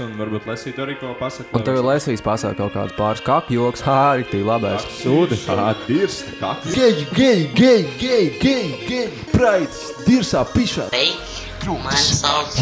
[0.00, 1.52] Un varbūt Lesīte arī ko pasakā.
[1.52, 4.86] Un tev ir Lesijas pasaka kaut kāds pāris kapu joks, hā, rīktīgi labais.
[5.02, 6.72] Sūdi, kā dirst, kakls.
[6.72, 10.88] Gay, gay, gay, gay, gay, gay, praids, dirsā pišā.
[11.62, 12.56] Man sauc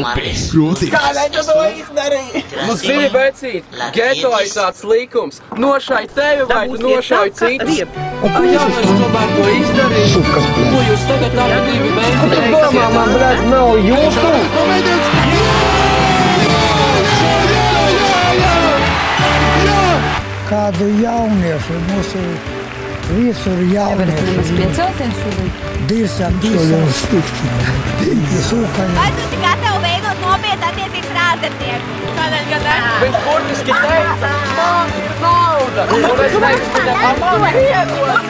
[0.00, 0.46] Maris.
[0.88, 2.44] Kādēļ tu to izdarīji?
[2.64, 5.42] Nu, zini, vecīt, geto ir tāds likums.
[5.58, 7.82] Nošai tevi vai tu nošai citus.
[8.22, 10.24] A, jā, es tomēr to izdarīju.
[10.32, 12.48] Ko jūs tagad abi divi mēģināt?
[12.56, 15.37] Domā, man, blēd, nav jūtu.
[20.48, 22.22] Kādu jauniešu mūsu
[23.08, 24.56] visur jauniešu.
[24.58, 25.50] Piecelties šodien.
[25.88, 27.46] Dirsam, dirsam, stukšķi.
[28.48, 28.94] Sūkaņi.
[28.96, 31.86] Vai tu esi gatavs veidot nopietnu attiecības ar ārzemnieku?
[32.18, 32.76] Kādēļ gan ne?
[33.02, 35.80] Viņš burtiski teica, man ir nauda.
[35.96, 38.22] Un es teicu, viņam, man piedod.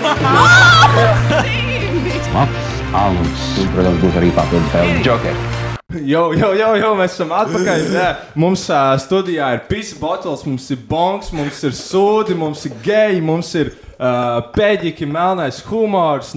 [2.99, 5.58] Alus, un, protams, būs arī papildus vēl Joker.
[5.89, 7.83] Jo, jo, jo, jo, mēs esam atpakaļ.
[7.95, 12.75] Nē, mums uh, studijā ir pisa bottles, mums ir bonks, mums ir sūdi, mums ir
[12.85, 16.35] geji, mums ir uh, pēdīgi, melnais humors.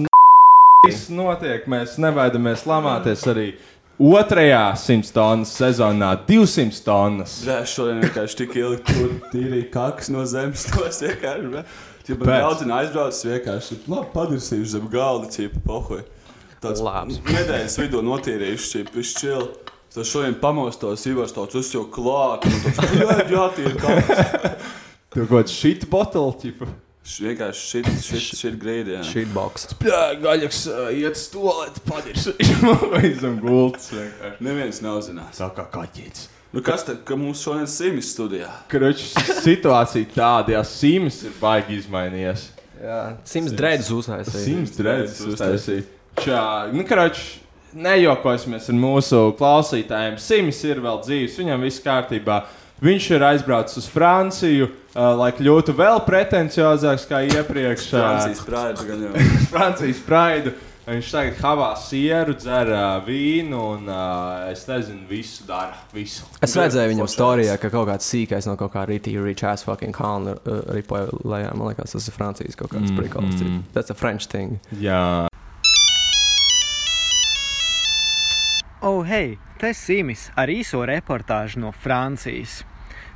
[0.86, 3.44] Viss notiek, mēs nevaidamies lamāties arī
[4.00, 7.36] otrajā simts tonnas sezonā, 200 tonnas.
[7.44, 10.64] Jā, šodien vienkārši tik ilgi tur tīrīju kakas no zemes.
[10.72, 11.66] Tos vienkārši.
[12.08, 16.06] Ja man daudz aizbraucis vienkārši, labi, padirsīšu zem galda, ķipa, pohoj.
[16.62, 17.18] Tāds Labs.
[17.26, 18.68] nedēļas vidū notīrījuši,
[19.18, 19.48] čil.
[19.92, 24.70] Tad šodien pamostos, Ivars tāds, jau klāt, un tāds, jā, jā, tie ir kakas.
[25.12, 26.70] Tu kaut kāds šit bottle, tipa.
[27.02, 29.02] Š- Vienkārši šit, šit, šit grīdi, jā.
[29.04, 29.66] Shitbox.
[29.84, 32.72] Jā, gaļaks uh, iet stolēt, padirsīšu.
[32.94, 34.38] Vai zem gultas vienkārši.
[34.46, 35.36] Neviens neuzinās.
[35.42, 36.28] Tā kā kaķīts.
[36.52, 38.48] Nu, kas tad, ka mums šodien simis studijā?
[38.72, 39.02] Kroč,
[39.42, 42.46] situācija tāda, ja Sims ir baigi izmainījies.
[42.82, 44.42] Jā, Sims Dreads uztaisīja.
[44.46, 45.84] Sims drēbes uztaisīja.
[46.20, 47.22] Čā, nu, kroč,
[47.72, 50.18] nejokosimies ar mūsu klausītājiem.
[50.20, 52.42] Sims ir vēl dzīves, viņam viss kārtībā.
[52.82, 57.88] Viņš ir aizbraucis uz Franciju, uh, lai kļūtu vēl pretenciozāks kā iepriekš.
[57.94, 59.14] Francijas prāta gan jau.
[59.54, 60.54] Francijas praidu.
[60.82, 65.78] Viņš tagad havā sieru, dzer uh, vīnu un uh, es nezinu, visu dara.
[65.94, 66.26] Visu.
[66.42, 69.94] Es redzēju viņam storijā, ka kaut kāds sīkais no kaut kā rītī rich ass fucking
[69.94, 71.54] kalna uh, ripoja lejā.
[71.54, 73.38] Man liekas, tas ir Francijas kaut kāds mm, prikals.
[73.38, 73.62] Mm.
[73.78, 74.58] That's a French thing.
[74.82, 75.30] Jā,
[78.84, 82.64] Oh, hei, te Simis ar īso reportāžu no Francijas.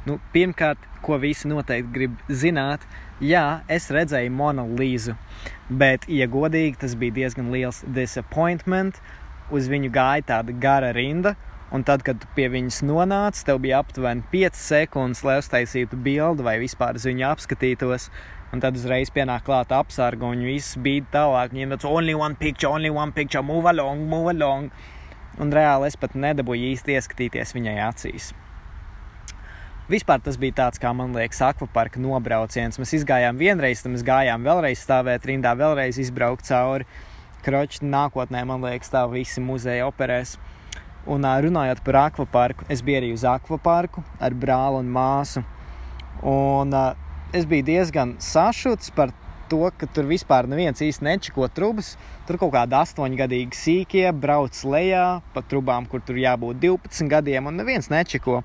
[0.06, 2.84] Nu, pirmkārt, ko visi noteikti grib zināt,
[3.19, 5.16] jā, es redzēju monolīzu,
[5.82, 9.03] bet, ja godīgi, tas bija diezgan liels disappointment.
[9.50, 11.34] Uz viņu gāja tāda gara rinda,
[11.75, 16.60] un tad, kad pie viņas nonāci, tev bija aptuveni 5 sekundes, lai uztaisītu bildi vai
[16.62, 18.12] vispār uz viņu apskatītos.
[18.54, 21.50] Un tad uzreiz pienāk klāta apsarga, un viss bija tālāk.
[21.50, 24.71] Viņiem tāds only one picture, only one picture, move along, move along.
[25.42, 28.32] Un reāli es pat nedabūju īsti ieskatīties viņai acīs.
[29.86, 32.80] Vispār tas bija tāds, kā man liekas, akvaparka nobrauciens.
[32.80, 36.88] Mēs gājām vienreiz, tad mēs gājām vēlreiz stāvēt rindā, vēlreiz izbraukt cauri.
[37.47, 40.34] Kroķi nākotnē, man liekas, tā visi muzeja operēs.
[41.06, 45.44] Un runājot par akvaparku, es biju arī uz akvaparku ar brāli un māsu.
[46.26, 46.74] Un
[47.30, 49.14] es biju diezgan sašuts par
[49.50, 51.94] to, ka tur vispār neviens īsti nečiko trubas.
[52.28, 57.60] Tur kaut kādi astoņgadīgi sīkie brauc lejā pa trubām, kur tur jābūt 12 gadiem, un
[57.60, 58.42] neviens nečiko.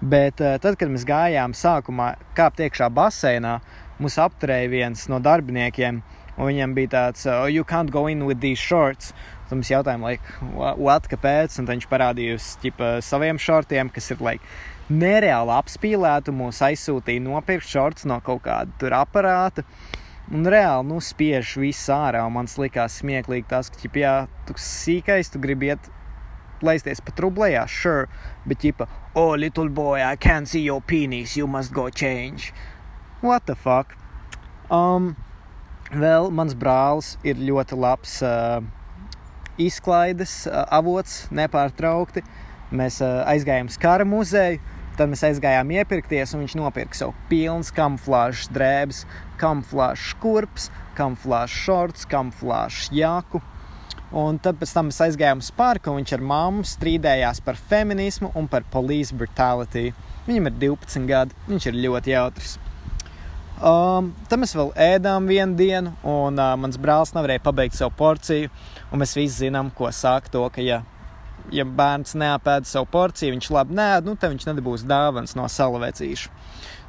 [0.00, 3.58] Bet eh, tad, kad mēs gājām sākumā kāpt iekšā baseinā,
[3.98, 6.02] mūs apturēja viens no darbiniekiem,
[6.38, 9.12] viņam bija tāds, oh, you can't go in with these shorts.
[9.48, 10.22] Tad mēs jautājām, like,
[10.54, 11.58] "Wha- what, kāpēc?
[11.58, 14.44] Un viņš parādīja uz ķipa, saviem šortiem, kas ir like,
[14.88, 19.64] nereāli apspīlēti, mūs aizsūtīja nopirkt šorts no kaut kāda tur aparāta.
[20.28, 22.26] Un reāli nu, spiež visu ārā.
[22.26, 25.88] un Man likās smieklīgi tas, ka, jā, tu sīkais, tu gribi iet
[26.60, 28.08] laisties pa trublējā, sure,
[28.44, 32.52] bet ķipa, oh, little boy, I can't see your penis, you must go change.
[33.20, 33.96] What the fuck?
[34.70, 35.14] Um,
[35.90, 38.60] vēl mans brālis ir ļoti labs uh,
[39.58, 42.22] izklaides uh, avots, nepārtraukti.
[42.68, 44.60] Mēs uh, aizgājām uz kara muzeju,
[44.98, 49.04] tad mēs aizgājām iepirkties, un viņš nopirka sev pilnas kamuflāžas drēbes,
[49.40, 50.68] kamuflāžas kurpes,
[50.98, 53.42] kamuflāžas šorts, kamuflāžas jaku.
[54.18, 58.32] Un tad pēc tam mēs aizgājām uz parku, un viņš ar mammu strīdējās par feminismu
[58.40, 59.90] un par police brutality.
[60.26, 62.56] Viņam ir 12 gadi, viņš ir ļoti jautrs.
[63.58, 68.52] Um, tad mēs vēl ēdām vienu dienu, un uh, mans brālis nevarēja pabeigt savu porciju.
[68.94, 70.84] Mēs visi zinām, ko saka to, ka, ja,
[71.54, 76.34] ja bērns neapēda savu porciju, viņš labi nē, nu tad viņš nedabūs dāvāns no salavecīša.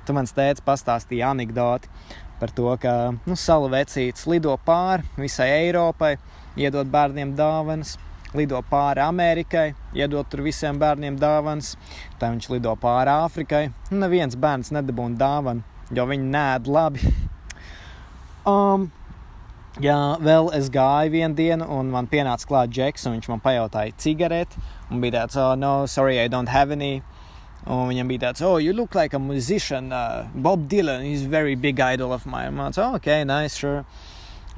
[0.08, 1.92] Tad mans tēvs pastāstīja anekdoti
[2.40, 2.94] par to, ka
[3.28, 6.16] nu, salavecīts lido pāri visai Eiropai,
[6.60, 7.98] iedod bērniem dāvanas.
[8.38, 11.72] lido pāri Amerikai, iedot tur visiem bērniem dāvanas.
[12.20, 13.72] Tad viņš lido pāri Āfrikai.
[13.90, 17.02] Neviens bērns nedabūna dāvanu, jo viņi nēd labi.
[18.50, 18.88] Um,
[19.84, 23.96] jā, vēl es gāju vienu dienu, un man pienāca klāt džeks, un viņš man pajautāja
[23.98, 24.62] cigareti.
[24.90, 27.02] Un bija tāds, oh, no, sorry, I don't have any.
[27.68, 29.92] Un viņam bija tāds, oh, you look like a musician.
[29.92, 32.56] Uh, Bob Dylan, he's very big idol of mine.
[32.56, 33.84] Man tāds, oh, ok, nice, sure.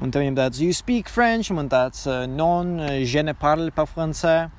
[0.01, 3.71] Un tad viņam tāds, you speak French, man tāds, uh, non, uh, je ne parle
[3.71, 4.50] pas français.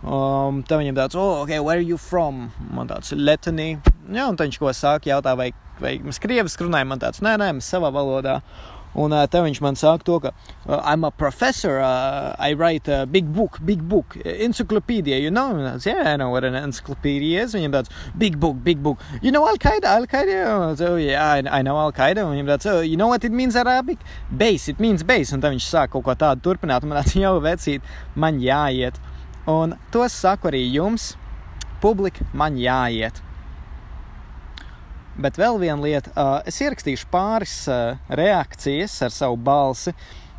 [0.00, 2.50] Um, tad viņam tāds, oh, ok, where are you from?
[2.72, 3.74] Man tāds, Letony.
[4.10, 5.50] Jā, un tad viņš ko saka, jautā, vai,
[5.80, 8.40] vai mēs krieviski runājam, man tāds, nē, nē, mēs savā valodā.
[8.98, 10.32] Un uh, te viņš man saka to, ka
[10.66, 15.78] uh, I'm a professor, uh, I write a big book, big book, encyclopedia, you know?
[15.78, 17.54] Said, yeah, I know what an encyclopedia is.
[17.54, 18.98] Viņam tāds, big book, big book.
[19.22, 20.76] You know Al-Qaeda, Al-Qaeda?
[20.76, 22.26] So, yeah, I, I know Al-Qaeda.
[22.26, 23.98] Un viņam tāds, oh, you know what it means Arabic?
[24.30, 25.32] Base, it means base.
[25.32, 28.98] Un tad viņš sāk kaut ko tādu turpināt, man tāds jau vecīt, man jāiet.
[29.50, 31.14] Un to saku arī jums,
[31.80, 33.22] publika, man jāiet.
[35.20, 36.10] Bet vēl viena lieta,
[36.48, 37.68] es ierakstīšu pāris
[38.08, 39.92] reakcijas ar savu balsi.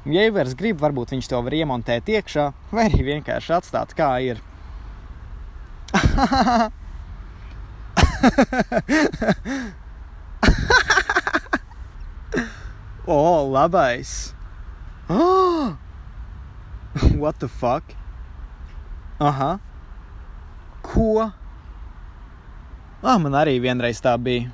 [0.09, 4.41] Ja Ivers grib, varbūt viņš to var iemontēt iekšā, vai arī vienkārši atstāt kā ir.
[13.05, 14.33] o, oh, labais!
[15.09, 15.77] Oh!
[17.21, 17.93] What the fuck?
[19.21, 19.59] Aha!
[20.81, 21.29] Ko?
[23.03, 24.49] Ah, man arī vienreiz tā bija.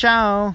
[0.00, 0.50] Čau!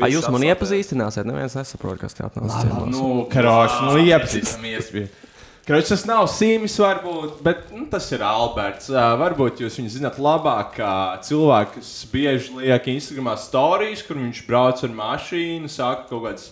[0.00, 1.26] Ai, jūs man iepazīstināsiet?
[1.28, 2.62] Neviens nesaprot, kas te atnāca.
[2.88, 4.92] Nu, karoši, nu iepazīstamies.
[5.68, 8.88] Kroķis tas nav Sīmis, varbūt, bet nu, tas ir Alberts.
[8.90, 10.94] Uh, varbūt jūs viņu zināt labāk, kā
[11.26, 16.48] cilvēks, kas bieži liek Instagramā stāstījis, kur viņš brauc ar mašīnu, saka kaut kādas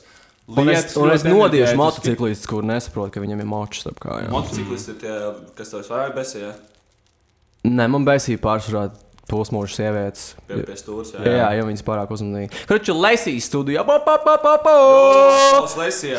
[0.48, 0.94] Un es, lietas.
[0.96, 1.80] un es nodiešu enerģētiski.
[1.80, 4.30] motociklistus, kur nesaprotu, ka viņam ir močs ap kājām.
[4.32, 5.16] Motociklisti ir tie,
[5.58, 6.52] kas tev vairāk besīja.
[7.68, 8.86] Nē, man bēsīja pārsvarā
[9.28, 10.22] pusmūža sievietes.
[10.48, 11.20] Pie- pie stūres, jā.
[11.26, 11.34] jā.
[11.38, 12.62] Jā, jo viņas pārāk uzmanīgi.
[12.70, 13.84] Kroķis lesīs studijā.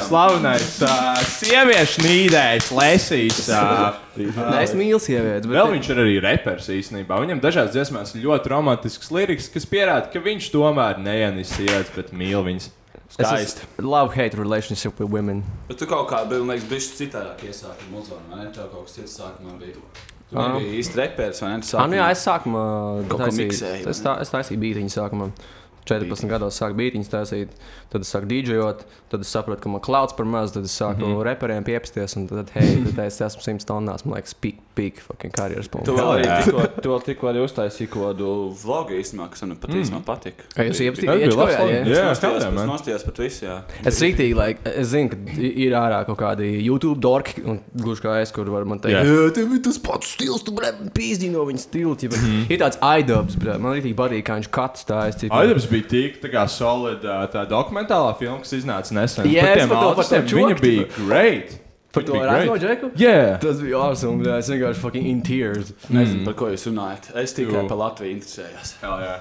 [0.07, 3.39] Slavenais uh, sieviešu nīdējs, Lesīs.
[3.50, 5.47] Uh, Nē, es mīlu sievietes.
[5.47, 7.19] bet- Vēl viņš ir arī reperis īstenībā.
[7.23, 12.12] Viņam dažās dziesmās ir ļoti romantisks liriks, kas pierāda, ka viņš tomēr neienīst sievietes, bet
[12.13, 12.69] mīl viņas.
[13.09, 13.65] Skaisti.
[13.81, 15.44] love hate relationship with women.
[15.67, 18.51] Bet tu kaut kā biji, man liekas, bišķi citādāk iesāki muzonu, vai ne?
[18.53, 19.81] Tev kaut kas cits sākumā bija.
[20.29, 20.53] Tu Ah.
[20.53, 21.61] nebija īsti reperis, vai ne?
[21.61, 23.29] Tu Ah, nu jā, sākumā- es sākumā Kaut ko vai
[23.89, 25.31] Es, tā, es taisīju beigtiņu sākumā.
[25.85, 27.49] 14 gados sāku beigtiņus taisīt,
[27.89, 31.01] tad es sāku dīdžojot, tad es sapratu, ka man klauds par maz, tad es sāku
[31.01, 31.13] mm.
[31.13, 31.24] -hmm.
[31.25, 35.33] reperiem piepsties, un tad, hei, tad es esmu 100 tonnās, man liekas, peak, peak fucking
[35.33, 35.91] karjeras Tu punkts.
[35.91, 38.33] vēl arī tikko, tu vēl tikko arī uztaisīji kādu
[38.63, 40.45] vlogu īstenībā, kas man pat īstenībā patika.
[40.57, 40.83] Vai jūs
[43.41, 43.57] jā?
[43.86, 48.19] Es rītīgi, like, es zinu, ka ir ārā kaut kādi YouTube dorki, un gluži kā
[48.21, 49.03] es, kur var man teikt, Jā.
[49.03, 51.89] jā, tev ir tas pats stils, tu vari pīzdīt no viņa stila.
[51.89, 52.45] Mhm.
[52.51, 55.30] Ir tāds aidabs, man arī patīk, kā viņš katrs stāsta.
[55.39, 57.45] Aidams bija tik tā kā solid tā
[57.79, 59.31] dokumentālā filma, kas iznāca nesen.
[59.31, 61.57] Jā, Par tiem par to autistiem Viņa bija great.
[61.89, 62.61] Par to bija great.
[62.61, 62.87] Džeku?
[63.01, 63.39] Jā.
[63.41, 65.71] Tas bija awesome, bļā, es vienkārši fucking in tears.
[65.89, 67.07] Nezinu, par ko jūs runājat.
[67.17, 68.75] Es tikai par Latviju interesējos.
[68.83, 69.15] Hell, jā.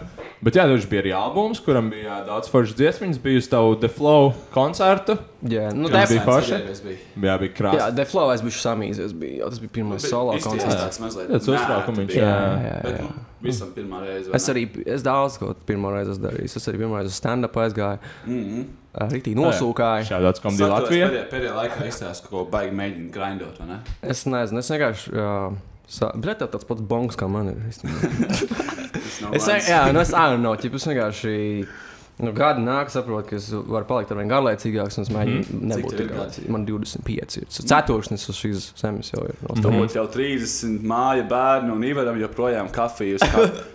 [0.45, 3.17] Bet jā, viņš bija arī albums, kuram bija daudz foršas dziesmas.
[3.25, 5.17] Bija uz tavu The Flow koncertu.
[5.49, 6.61] Jā, nu, Tas bija forši.
[6.85, 7.01] Bija.
[7.31, 7.81] Jā, bija krāsa.
[7.81, 10.77] Jā, The Flow es biju samīzies, bija, jā, tas bija pirmais solo koncerts.
[10.85, 12.29] tāds mazliet Tāds uztraukums viņš, bija.
[12.29, 12.39] jā,
[12.69, 13.09] jā, Bet, jā.
[13.09, 14.31] nu, Visam pirmā reize.
[14.31, 16.57] vai Es arī, es daudz ko pirmo reizi darījis.
[16.59, 17.99] Es arī pirmo reizi stand-up aizgāju.
[18.27, 18.67] Mhm.
[19.13, 20.09] Rītī nosūkāju.
[20.09, 21.09] Šādāds komēdija Saku, es Latvijā.
[21.13, 23.77] Pēdējā, pēdējā laikā izstāstu, ka ko baigi mēģina grindot, vai ne?
[24.03, 25.13] Es nezinu, es vienkārši.
[25.15, 25.35] Jā,
[25.87, 26.09] sa...
[26.19, 27.61] Bet tā tāds pats bongs kā man ir.
[27.71, 28.11] īstenībā.
[28.99, 29.69] Tas nav es, mans.
[29.71, 30.81] jā, nu es ānu no ķipa.
[30.81, 31.37] Es vienkārši.
[32.19, 35.61] Nu, gadi nāk, saprotu, ka es varu palikt ar vien garlaicīgāks, un es mēģinu mm.
[35.71, 36.49] Nebūt tev ir tik garlaicīgs.
[36.55, 37.51] Man 25 ir.
[37.59, 39.39] Ceturksnis uz šīs zemes jau ir.
[39.63, 43.29] Tur būtu jau 30 māja bērnu un Ivaram joprojām kafiju uz,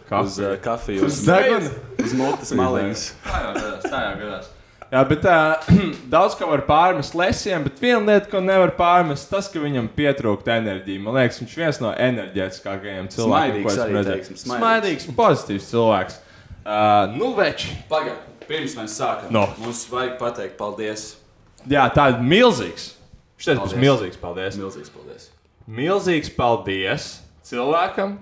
[0.09, 1.71] ka uz uh, kafiju uz, Uz
[2.03, 3.05] uz mutes maliņas.
[3.29, 4.51] Tā jau gadās, tā jau gadās.
[4.93, 5.71] Jā, bet uh,
[6.13, 10.51] daudz ko var pārmest lesiem, bet viena lieta, ko nevar pārmest, tas, ka viņam pietrūkst
[10.53, 11.01] enerģija.
[11.01, 14.27] Man liekas, viņš ir viens no enerģētiskākajiem cilvēkiem, Smaidīgs ko esmu arī, redzējis.
[14.27, 14.61] teiksim, smaidīgs.
[14.61, 16.19] Smaidīgs, pozitīvs cilvēks.
[16.63, 17.73] Uh, nu, veči.
[17.89, 19.47] Pagaid, pirms mēs sākam, No.
[19.59, 21.15] mums vajag pateikt paldies.
[21.69, 22.93] Jā, tā ir milzīgs.
[23.37, 23.81] Šis būs Paldies.
[23.83, 24.17] milzīgs.
[24.19, 24.57] Paldies.
[24.59, 25.29] Milzīgs paldies.
[25.67, 27.05] Milzīgs paldies
[27.47, 28.17] cilvēkam,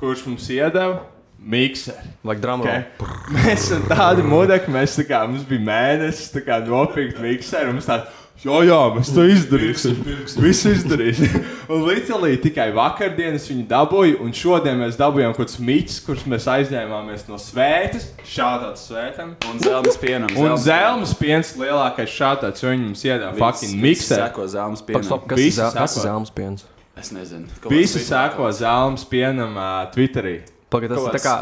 [0.00, 1.02] kurš mums iedeva
[1.38, 2.08] mikseri.
[2.24, 2.84] Like Okay.
[3.32, 7.72] Mēs esam tādi mudekļi, mēs tā kā mums bija mēnesis, tā kā nopirkt mikseru.
[7.72, 8.08] Mums tāda,
[8.42, 10.00] Jā, jā, mēs to izdarīsim.
[10.42, 11.36] Viss izdarīsim.
[11.72, 16.44] Un Litālijā tikai vakardienas viņi dabūja, un šodien mēs dabūjām kaut kādus mītus, kurus mēs
[16.52, 18.10] aizņēmāmies no svētas.
[18.28, 19.32] Šādāds svētam.
[19.48, 20.34] Un zelmes pienam.
[20.36, 24.20] Un zelmes piens lielākais šādāds, jo viņi mums iedāvā fucking miksē.
[24.26, 25.24] Seko zelmes Paks, pienam.
[25.30, 26.06] Kas ir Visi zel- kas ir sako.
[26.10, 26.66] zelmes piens?
[27.00, 27.48] Es nezinu.
[27.72, 30.36] Visi sēko zelmes pienam uh, Twitterī.
[30.74, 31.36] Pagaid, tas ir tā kā.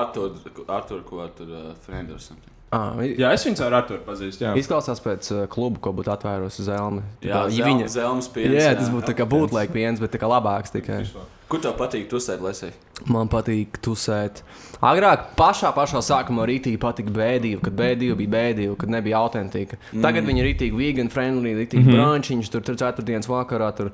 [0.00, 0.38] Artur,
[0.70, 2.55] Artur, ko tur uh, friend or something.
[2.72, 4.42] Ah, i- Jā, es viņu ar Arturu pazīstu.
[4.42, 4.54] jā.
[4.58, 7.02] Izklausās pēc uh, kluba, ko būtu atvērusi zelme.
[7.22, 8.78] Jā, Tā kā, ja zel- viņa- zelmes piens, Jā, jā.
[8.78, 11.06] tas būtu tā kā būtlēk piens, bet tā kā labāks tikai.
[11.48, 12.72] Kur tev patīk tusēt, Lesē?
[13.06, 14.42] Man patīk tusēt.
[14.82, 19.76] Agrāk pašā, pašā sākumā rītīgi patika bēdīva, kad bēdīva bija bēdīva, kad nebija autentika.
[19.94, 20.26] Tagad Mm.
[20.26, 21.92] viņi ir rītīgi vegan friendly, rītīgi mm.
[21.92, 21.94] -hmm.
[21.94, 23.70] brunchiņš, tur tur ceturtdienas vakarā.
[23.76, 23.92] Tur,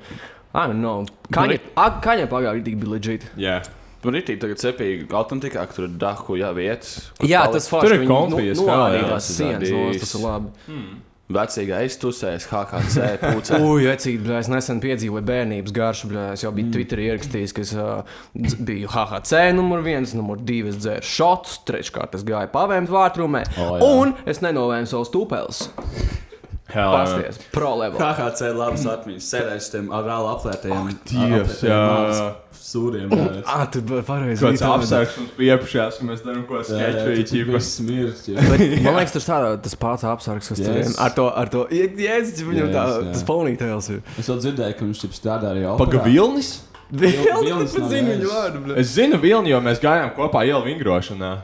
[0.55, 1.05] don't know.
[1.31, 3.21] Kaņa, ag- kaņa pagājušajā rītīgi bija legit.
[3.37, 3.61] Jā.
[4.03, 6.97] Tur rītīgi tagad cepīgi autentikā, ka tur ir dahu, jā, vietas.
[7.19, 7.55] kur Jā, palikt.
[7.55, 9.09] tas forši, Tur ir viņi konfijas, nu- kā, noādīja jā.
[9.13, 10.53] tās sienas, nos, tas ir labi.
[11.33, 13.59] Vecīgā es tusēju, HKC pūcē.
[13.63, 16.73] Ui, vecīt, bļā, es nesen piedzīvoju bērnības garšu, bļā, es jau biju mm.
[16.75, 18.03] Twitterī ierakstījis, ka es uh,
[18.67, 23.71] biju HHC numur viens, numur divi, es dzēru šotus, treškārt es gāju pavēmt vārtrumē, oh,
[23.79, 23.89] jā.
[24.03, 25.63] un es nenovēju savus tūpēlus.
[26.71, 27.99] Pasties, pro level.
[27.99, 30.89] HKC labas atmiņas, sēdēs tiem ar rālu aplētējiem.
[31.11, 31.81] Dievs, jā.
[32.63, 33.11] Sūriem.
[33.43, 34.41] Ah, tur bija pareizi.
[34.61, 37.43] Kāds bija iepriekšējās, ka mēs darām ko sketču.
[37.51, 38.25] Tas smirds.
[38.31, 40.91] Bet, man liekas, tas ir tas pats apsargs, kas tur ir.
[41.03, 44.03] Ar to, ar to, jēdzis, viņam tā, tas ponytails ir.
[44.17, 45.75] Es jau dzirdēju, ka viņš tur strādā arī jau.
[45.83, 46.55] Paga Vilnis?
[46.93, 48.09] Vēl Vilnis pat gājis.
[48.13, 48.77] viņu vārdu.
[48.79, 51.35] Es zinu Vilni, jo mēs gājām kopā ielu vingrošanā.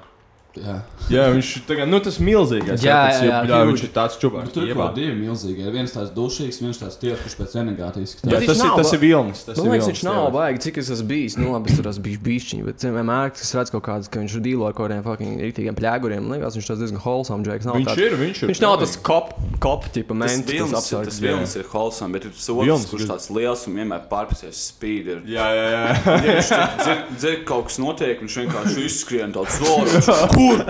[0.59, 0.75] Jā.
[1.09, 2.83] Jā, viņš tagad, nu tas milzīgais.
[2.83, 4.51] Jā, tas, jā, jā, jā, viņš ir tāds čubāks.
[4.53, 5.65] Tur ir kaut divi milzīgi.
[5.73, 8.25] Viens tāds dušīgs, viens tāds tieks, kurš pēc renegātisks.
[8.27, 9.43] Jā, viņš tas ir, tas ir Vilnis.
[9.47, 10.27] Tas Man ir liekas, viņš nav jā.
[10.35, 11.37] baigi, cik es esmu bijis.
[11.39, 14.21] Nu, labi, es tur esmu bijis bišķiņš, bet vienmēr, kad es redzu kaut kādas, ka
[14.21, 17.47] viņš ir dīlo ar kaut kādiem fucking rītīgiem pļēguriem, man liekas, viņš tas diezgan wholesome,
[17.47, 17.69] Džeks.
[17.69, 21.19] Nav Viņš tāds, ir, viņš ir Viņš nav tas kop, kop tipa Tas vilnis, tas
[21.23, 25.11] vilnis ir wholesome, bet ir tas otrs, Vilnis kurš tāds liels un vienmēr pārpasies speed.
[25.13, 25.21] Ir.
[25.35, 25.83] Jā, jā, jā.
[26.29, 26.51] Ja viņš
[26.83, 30.03] dzird, dzird kaut kas notiek, viņš vienkārši izskrien tāds zoru.
[30.35, 30.63] Kur?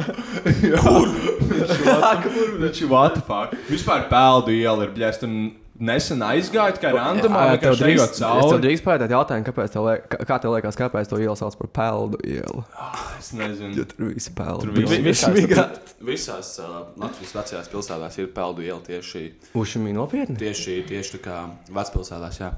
[0.84, 1.16] Kur?
[2.60, 3.56] Viņš ir what the fuck.
[3.70, 5.26] Vispār peldu iela ir bļēst.
[5.80, 8.62] Nesen aizgāju, kā randomā, tev vienkārši drīkst, ejot es tev cauri.
[8.66, 11.70] drīkst pētāt jautājumu, kāpēc tev, liek, kā- kā tev liekas, kāpēc to ielu sauc par
[11.78, 12.64] peldu ielu.
[13.18, 13.72] Es nezinu.
[13.78, 14.66] Jo tur visi peldi.
[14.66, 19.24] Tur Tur visi- visi Visās, visās uh, Latvijas vecajās pilsētās ir peldu iela tieši,
[19.56, 20.36] Ušamī nopietni.
[20.36, 21.38] tieši, tieši tā kā
[21.72, 22.42] vecpilsētās.
[22.44, 22.52] Jā.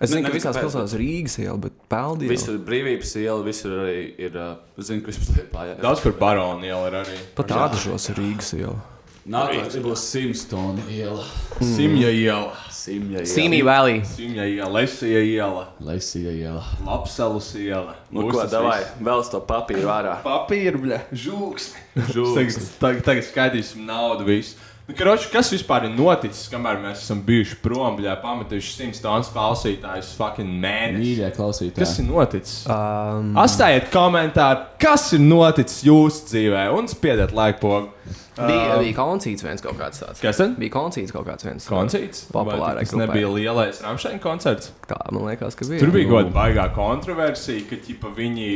[0.00, 2.32] Es zinu, Ne- ka visās pilsētās ir Rīgas iela, bet peldi iela.
[2.32, 4.32] Visur ir brīvības iela, visur arī ir.
[4.80, 5.68] Zinu, ka vispār liepā.
[5.68, 5.76] Jā.
[5.84, 7.18] Daudz kur baroni iela ir arī.
[7.36, 8.80] Pat tādažos ir Rīgas iela.
[9.24, 11.22] Nākamais būs Simstona iela.
[11.64, 12.50] Simja iela.
[12.68, 13.28] Simja iela.
[13.30, 14.02] Sīmī Valley.
[14.04, 16.64] Simja iela, Lesija iela, Lesija iela.
[16.84, 17.94] Lapsalus iela.
[18.12, 20.18] Nu, ko, davai, vēl to papīru ārā.
[20.26, 21.70] Papīra, bļa, žūks.
[22.12, 22.60] Žūks.
[22.82, 24.60] Tagad, tagad, skaidīsim naudu visu.
[24.84, 29.30] Nu, karoči, kas vispār ir noticis, kamēr mēs esam bijuši prom, bļā, pametuši 100 stundas
[29.32, 31.00] klausītājus fucking mēnesi?
[31.00, 31.78] Mīļie klausītāji.
[31.78, 32.58] Kas ir noticis?
[32.68, 38.12] Um, Atstājiet komentāru, kas ir noticis jūsu dzīvē, un spiediet laiku pogu.
[38.36, 40.20] bija, bija koncīts viens kaut kāds tāds.
[40.20, 40.58] Kas tad?
[40.60, 41.64] Bija koncīts kaut kāds viens.
[41.72, 42.26] Koncerts?
[42.34, 44.74] Populārais Tas nebija lielais Rāmsteina koncerts.
[44.84, 45.80] Tā man liekas, ka bija.
[45.80, 48.50] Tur bija kaut kāda baigā kontroversija, ka ķipa, viņi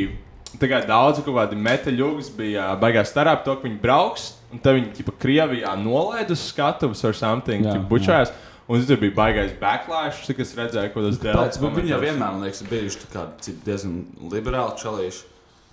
[0.56, 4.30] tagad daudz kaut kādi metaļugas bija baigā starā par to, ka viņi brauks.
[4.48, 8.32] Un tad viņi ķipa, Krievijā nolaida uz skatuves ar something, Jā, ķipa, bučājās.
[8.68, 11.42] Un tur bija baigais backlash, cik es redzēju, ko tas dēļ.
[11.76, 14.02] Viņi jau vienmēr, man liekas, bijuši tā kā cik diezgan
[14.32, 15.22] liberāli čalīši.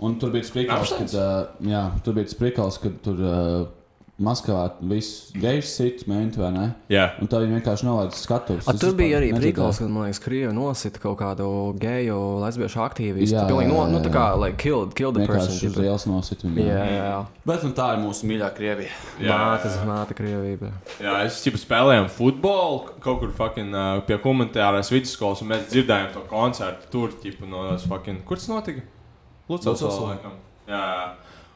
[0.04, 1.16] Un tur bija kad, Rammsteins?
[1.16, 3.68] uh, jā, tur bija sprikals, kad tur uh,
[4.16, 6.66] Maskavā viss gejs sit, mēnti vai ne?
[6.88, 7.10] Jā.
[7.20, 11.02] Un tā viņi vienkārši nolaida Es tur bija arī brīnums, kad, man liekas, Krievi nosita
[11.04, 11.48] kaut kādu
[11.82, 13.36] geju, lesbiešu aktīvistu.
[13.36, 15.52] Jā, Jā, pilnīgi no, jā, nu, jā, tā kā, like, killed, killed the person.
[15.52, 15.84] Vienkārši uz tipa.
[15.90, 16.64] ielas nosit viņu.
[16.64, 17.20] Jā, jā, jā.
[17.52, 18.96] Bet nu, tā ir mūsu mīļā Krievija.
[19.20, 20.72] Mātes, māte Krievība.
[21.04, 26.16] Jā, es ķipa, spēlējām futbolu kaut kur fucking, uh, pie komentārās vidusskolas, un mēs dzirdējām
[26.16, 28.88] to koncertu tur, ķipa, no tās fucking, kur tas notika?
[29.52, 30.16] Lucas Lucavsalā.
[30.16, 30.40] laikam.
[30.72, 31.06] Jā, jā.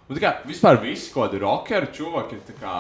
[0.10, 1.86] Un tā kā vispār visi kaut kādi rockeri,
[2.48, 2.72] tā kā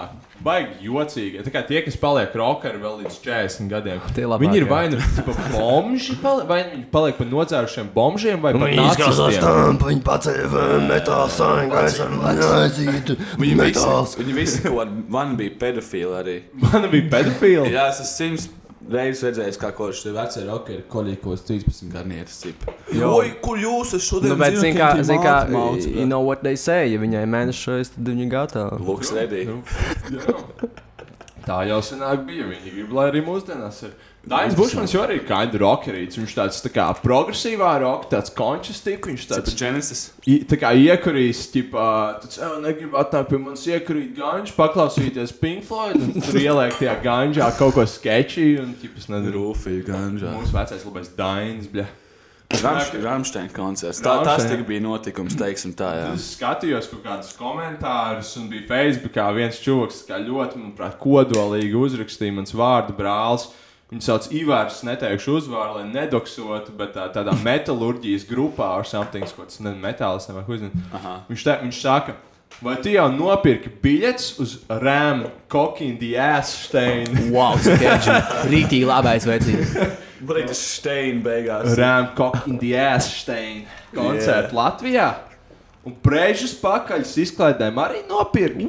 [0.41, 1.43] baigi jocīgi.
[1.45, 4.47] Tā kā tie, kas paliek rockeri vēl līdz 40 gadiem, Tie labākie.
[4.47, 4.97] viņi ir vai nu
[5.53, 9.41] bomži, pali- vai viņi paliek par nodzērušiem bombžiem, vai nacistiem.
[9.45, 10.41] tam, viņi paceļ
[10.89, 14.15] metālu sāņu, gaisam, aizītu, Viņi visi, metāls.
[14.17, 14.73] viņi visi
[15.07, 16.37] man bija pedofili arī.
[16.65, 17.69] Man bija pedofili.
[17.77, 18.49] Jā, es esmu simts
[18.91, 22.43] reizes redzējis, kā kaut šie veci rockeri koļīkos 13 gadnieces.
[23.05, 24.33] Oi, kur jūs esat šodien?
[24.33, 25.37] Nu, bet, Zinu, zin kā, viņi zin kā,
[25.85, 28.83] you know what they say, ja viņai mēnešais, tad viņa gatava.
[28.83, 29.47] Looks ready.
[31.49, 32.45] Tā jau senāk bija.
[32.45, 33.97] Viņi grib, lai arī mūsdienās ir.
[34.29, 36.19] Dainis Bušmans jau arī ir kind of rockerīts.
[36.19, 39.07] Viņš tāds tā kā progresīvā roka, tāds končs tips.
[39.09, 40.01] Viņš tāds Genesis.
[40.29, 41.87] I, tā kā iekurīs, tipā,
[42.21, 46.97] tāds, ej, negribu atnākt pie manis iekurīt ganģu, paklausīties Pink Floyd, un tur ieliek tajā
[47.07, 50.35] ganģā kaut ko sketčī, un, tipas, nezinu, Rūfīgi, ganžā.
[50.35, 51.87] mūsu vecais labais Dainis, bļa.
[52.49, 54.01] Ramstein koncerts.
[54.01, 56.05] Tā, tas bija notikums, teiksim tā, jā.
[56.17, 62.35] Es skatījos kaut kādus komentārus, un bija Facebookā viens čūlis, kas ļoti, manuprāt, kodolīgi uzrakstīja
[62.39, 63.51] mans vārdu brālis.
[63.89, 69.47] Viņu sauc Ivars, neteikšu uzvārdu, lai nedoksotu, bet tā, tādā metālurģijas grupā ar something, ko
[69.49, 70.83] tas ne metālis vai ko zinu.
[71.29, 72.17] Viņš, te, viņš saka,
[72.65, 77.09] vai tu jau nopirki biļetes uz Rām Cocky in the Ass Stein?
[77.33, 78.19] Wow, edži.
[78.51, 79.73] Rītīgi labais vecīgs.
[80.19, 81.73] Brīdis Stein beigās.
[81.79, 84.55] Rām Cocky in the Ass Stein koncertu yeah.
[84.59, 85.09] Latvijā.
[85.87, 88.65] Un brīžus pakaļ izklaidēm arī nopirkt.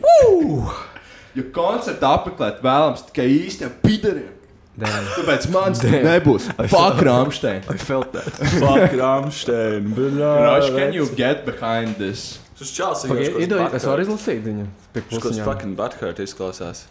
[1.34, 4.36] Jo koncertu apmeklēt vēlams tikai īstiem pidariem.
[4.80, 6.46] Tāpēc man tas nebūs.
[6.72, 7.66] Fuck Rāmstein.
[7.68, 8.30] I felt that.
[8.54, 9.90] Fuck Ramstein.
[9.96, 12.38] Rush, can you get behind this?
[12.56, 14.66] Tas čāls Pagaid, Ido, es varu izlasīt viņu.
[14.94, 16.84] Kāds fucking butthurt izklausās.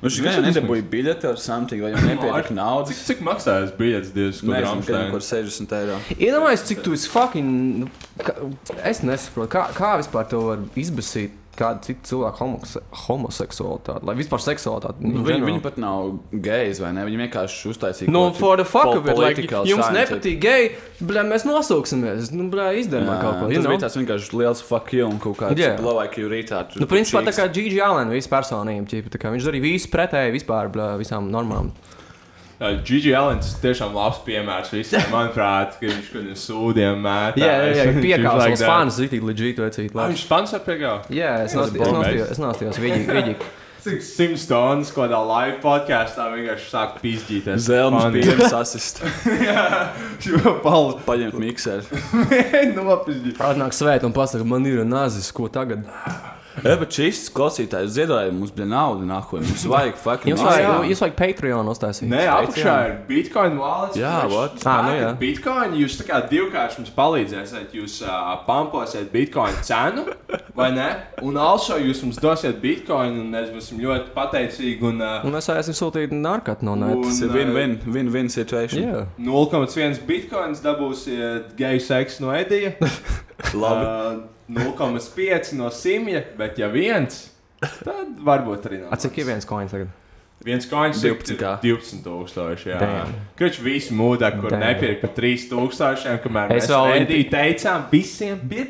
[0.00, 2.94] Viņš gan jau ir nedabūja biļeti ar something, vai jau nepietika naudas.
[2.96, 5.10] Cik, cik maksājas biļetes divas Nezinu, ka kaut Rāmstein?
[5.12, 5.98] kur 60 eiro.
[6.16, 7.50] Iedomājieties, cik tu esi fucking.
[7.84, 7.90] nu,
[8.84, 14.42] Es nesaprotu, kā, kā vispār to var izbasīt kādu citu cilvēku homose homoseksualitāti, lai vispār
[14.44, 15.04] seksualitāti.
[15.06, 17.04] Nu, viņi, viņi pat nav gejs, vai ne?
[17.08, 19.98] Viņi vienkārši uztaisīja Nu, kaut for the fuck of it, like, jums science.
[19.98, 22.32] nepatīk geji, bet mēs nosauksimies.
[22.34, 23.50] Nu, blē, izdarām kaut ko.
[23.52, 25.78] you Tas bija tāds vienkārši liels fuck you un kaut kāds yeah.
[25.84, 26.64] low IQ rītā.
[26.80, 30.36] Nu, principā tā kā Gigi Allen, visu personību, ķipa, tā kā viņš darīja visu pretēji
[30.38, 31.72] vispār blē, visām normām.
[32.60, 35.06] Gigi Alens tiešām labs piemērs visiem.
[35.14, 37.40] Manuprāt, ka viņš kaut kādiem sūdiem mētā.
[37.40, 39.96] Jā, jā, jā piekāpst like fans, ritīgi leģīt, vecīt.
[39.96, 41.14] Viņš fans ar piekāpst.
[41.16, 43.50] Jā, es Tas nostājos, vidīgi, vidīgi.
[43.80, 47.62] Cik simts tonnas, ko tādā live podkāstā vienkārši sāk pīzdīties.
[47.64, 49.00] Zelmas bija asist.
[49.40, 49.62] Jā,
[50.20, 50.98] šo palu.
[51.06, 52.02] Paņemt mikseru.
[52.76, 53.32] Nopietni.
[53.40, 55.88] Atnāk svēt un pasaka, man ir nazis, ko tagad.
[56.64, 59.46] Jā, bet šis klausītājs ziedoja mums bija nauda nākotnē.
[59.46, 60.88] Mums vajag fucking Jums Ah, vajag, jā.
[60.90, 62.08] jūs vajag Patreon uztaisīt.
[62.10, 63.96] Nē, apakšā ir Bitcoin wallets.
[64.00, 64.56] Jā, what?
[64.66, 65.10] Ā, nu jā.
[65.20, 67.76] Bitcoin jūs tā kā divkārši mums palīdzēsiet.
[67.78, 70.04] Jūs uh, pamposiet Bitcoin cenu,
[70.58, 70.88] vai ne?
[71.22, 74.82] Un also jūs mums dosiet Bitcoin, un mēs būsim ļoti pateicīgi.
[74.90, 76.98] Un, uh, Un mēs varēsim sūtīt narkotiku no neta.
[77.06, 78.82] Tas ir win-win, win-win situation.
[78.90, 79.06] Jā.
[79.22, 82.74] 0,1 bitkoins dabūsiet geju seksu no Edija.
[83.54, 83.86] Labi.
[83.86, 84.20] Uh,
[84.50, 87.28] 0,5 no simja, bet ja viens,
[87.60, 88.98] tad varbūt arī A, nav.
[89.02, 89.88] cik ir viens koins tagad?
[90.40, 91.54] Viens koins 12 kā.
[91.60, 92.70] 12 tūkstoši.
[92.72, 93.10] Jā, Damn.
[93.36, 98.38] Kurš visi mūdā, kur nepirka par 3 tūkstošiem, kamēr Es mēs vēl- Ediju teicām, visiem
[98.48, 98.66] bija.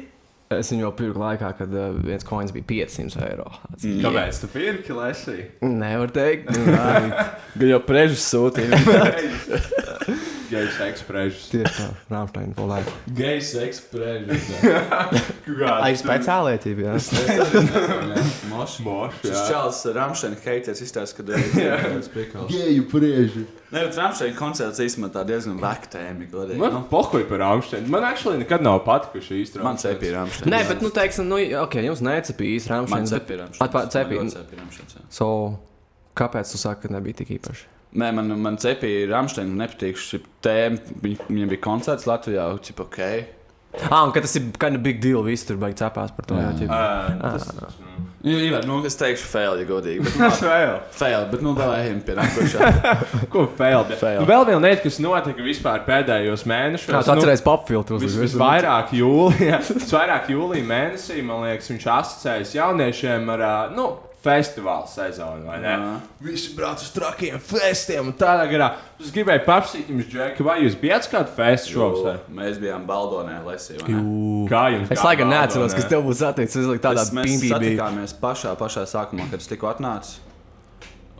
[0.50, 3.44] Es viņu jau pirku laikā, kad uh, viens koins bija 500 eiro.
[3.78, 4.00] Mm.
[4.02, 5.36] Kāpēc tu pirki lesī?
[5.62, 6.50] Nevar teikt.
[6.50, 6.88] Nē,
[7.60, 8.74] Gan jau prežus sūtīja.
[10.50, 11.44] Geju seksu prežus.
[11.52, 12.90] Tieši tā, Rāmsteina for life.
[13.14, 14.48] Gejs eksprežus.
[15.84, 16.96] Ai, speciālietība, jā.
[18.50, 18.82] Moši.
[18.82, 19.44] Moši, Šis jā.
[19.52, 22.50] čāls Ramsteina haters izstāsta, ka ir prikals.
[22.50, 23.44] Geju prieži.
[23.70, 26.26] Nē, bet Ramsteina koncerts īstenībā tā diezgan veka tēma.
[26.32, 26.82] godīgi, Man nu.
[26.90, 27.86] pohuj par Amsteinu.
[27.94, 29.62] Man actually nekad nav patikuši īsti.
[29.62, 30.56] Man cepīja Ramsteina.
[30.56, 33.12] Nē, bet, nu, teiksim, nu, ok, jums necepīs Man Rāmsteina.
[33.14, 33.84] cepīja Ramsteina.
[33.94, 34.26] Cepīja.
[34.64, 35.06] Ramsteina.
[35.14, 35.30] So,
[36.18, 37.68] kāpēc tu saki, ka nebija tik īpaši?
[37.90, 39.56] Nē, man, man cepīja Ramsteina.
[39.64, 40.78] Nepatīk šī tēma.
[41.02, 42.46] Viņ- Viņam bija koncerts Latvijā.
[42.62, 42.98] Cip, ok.
[43.86, 46.34] Ah, un ka tas ir kind of big deal, visi tur baigi cepās par to.
[46.34, 47.76] Jā, jā, Uh, tas, tas,
[48.20, 50.02] Jā, nu, es teikšu, fail, ja godīgi.
[50.04, 50.74] Bet, tas vēl.
[50.92, 52.66] fail, bet nu, vēl ejam pie nākošā.
[53.32, 53.84] Ko fail?
[53.96, 54.18] Fail.
[54.20, 56.90] Nu, vēl viena lieta, kas notika vispār pēdējos mēnešos.
[56.92, 62.52] Kā tu atceries popfiltru Vis, uz visvairāk jūlijā, visvairāk jūlijā mēnesī, man liekas, viņš asociējas
[62.58, 63.46] jauniešiem ar
[63.78, 63.86] nu,
[64.24, 65.46] festivāla sezonu.
[65.46, 65.68] vai ne?
[65.68, 66.00] Jā.
[66.20, 68.70] Visi brauc uz trakiem festiem un tādā garā.
[69.00, 72.18] Es gribēju paprasīt jums, Džeki, vai jūs bijat kādu festu šovasar?
[72.30, 73.78] Mēs bijām Baldonē, Lesī.
[74.50, 74.90] Kā jums?
[74.92, 75.76] Es laikam neatceros, Baldonē?
[75.80, 76.56] kas tev būs atteicis.
[76.56, 77.54] Es laikam tādā Mēs- Mēs pimpī biju.
[77.78, 80.18] satikāmies pašā, pašā sākumā, kad es tikko atnācu.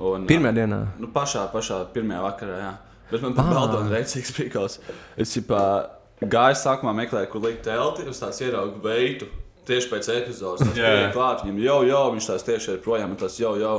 [0.00, 0.86] Un, Pirmajā dienā.
[0.98, 2.74] Nu, pašā, pašā pirmajā vakarā, jā.
[3.10, 3.54] Bet man bija Ah.
[3.54, 4.78] Baldona reizes prikals.
[5.16, 5.86] Es ģipā,
[6.22, 9.26] gāju sākumā meklēt, kur likt telti, uz tāds ieraugu veidu.
[9.70, 10.66] Tieši pēc epizodes.
[10.66, 13.76] Tas bija klāt, viņam jau, jau, viņš tās tieši ir projām, tas jau, jau.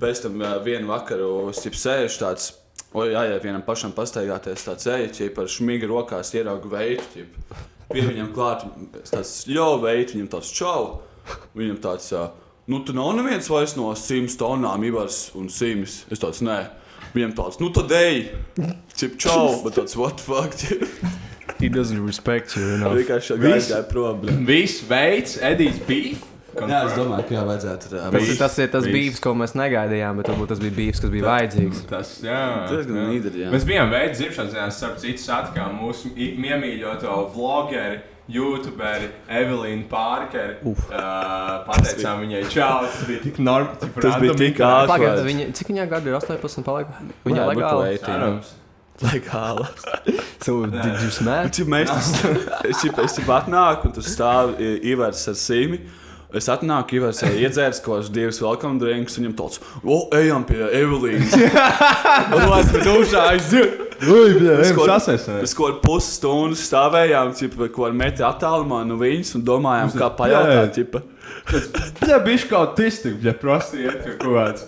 [0.00, 2.50] Pēc tam vienu vakaru sēžu tāds,
[2.96, 7.26] o jā, jā, vienam pašam pastaigāties tāds eja, ķip ar šmīgi rokās ieraugu veidu.
[7.90, 8.64] Pie viņam klāt,
[9.10, 10.82] tāds jau veidu, viņam tāds čau.
[11.58, 12.10] Viņam tāds,
[12.70, 16.04] nu, tu nav neviens vairs no simts tonām, Ivars un Sims.
[16.10, 16.62] Es tāds, nē.
[17.12, 18.28] Viņam tāds, nu, tad ej,
[18.94, 20.54] cip čau, bet tāds, what fuck.
[21.58, 22.62] He doesn't respect you.
[22.62, 22.94] you know.
[22.94, 24.26] Vienkārši gāja prom.
[24.46, 26.16] Viss veids, Edijs bija.
[26.50, 27.90] Jā, es domāju, ka jā, vajadzētu.
[27.94, 29.20] uh, Tas ir tas, ir tas Bijis.
[29.22, 31.82] ko mēs negaidījām, bet varbūt tas bija bijis, kas bija vajadzīgs.
[31.90, 32.80] Tas, jā, jā.
[32.90, 33.50] nīderi, jā.
[33.54, 40.58] Mēs bijām veids dzimšanas dienās, starp citu, satikām mūsu iemīļoto vlogeri, youtuberi Evelīnu Pārkeri.
[40.66, 43.92] Uh, pateicām viņai, čau, tas bija tik normāli.
[44.00, 45.50] Tas bija tik ātri.
[45.60, 46.98] Cik viņai gadi ir 18 palika?
[47.26, 48.58] Viņa legāli.
[49.00, 49.12] Cerams.
[49.12, 49.66] Legāli.
[50.44, 51.50] So, did you smash?
[51.56, 51.90] Cik mēs
[52.68, 55.80] es jau es jau atnāku, un tur stāv i- Ivars ar sīmi.
[56.32, 60.44] Es atnāku, Ivars ir iedzēris kaut kādus divus welcome drinks, un viņam tāds- o, ejam
[60.46, 61.32] pie Evelīnas.
[62.30, 63.86] Tas bija dušā aiziet.
[64.00, 64.86] Ui, bļa, Mēs kaut-
[65.58, 67.34] kādu pusstundu stāvējām,
[67.74, 70.78] ko ar meti attālumā no viņas, un domājām, kā pajautāt.
[72.08, 74.64] Jā, bija kaut kas tāds, ja prasīja, ka kaut kāds.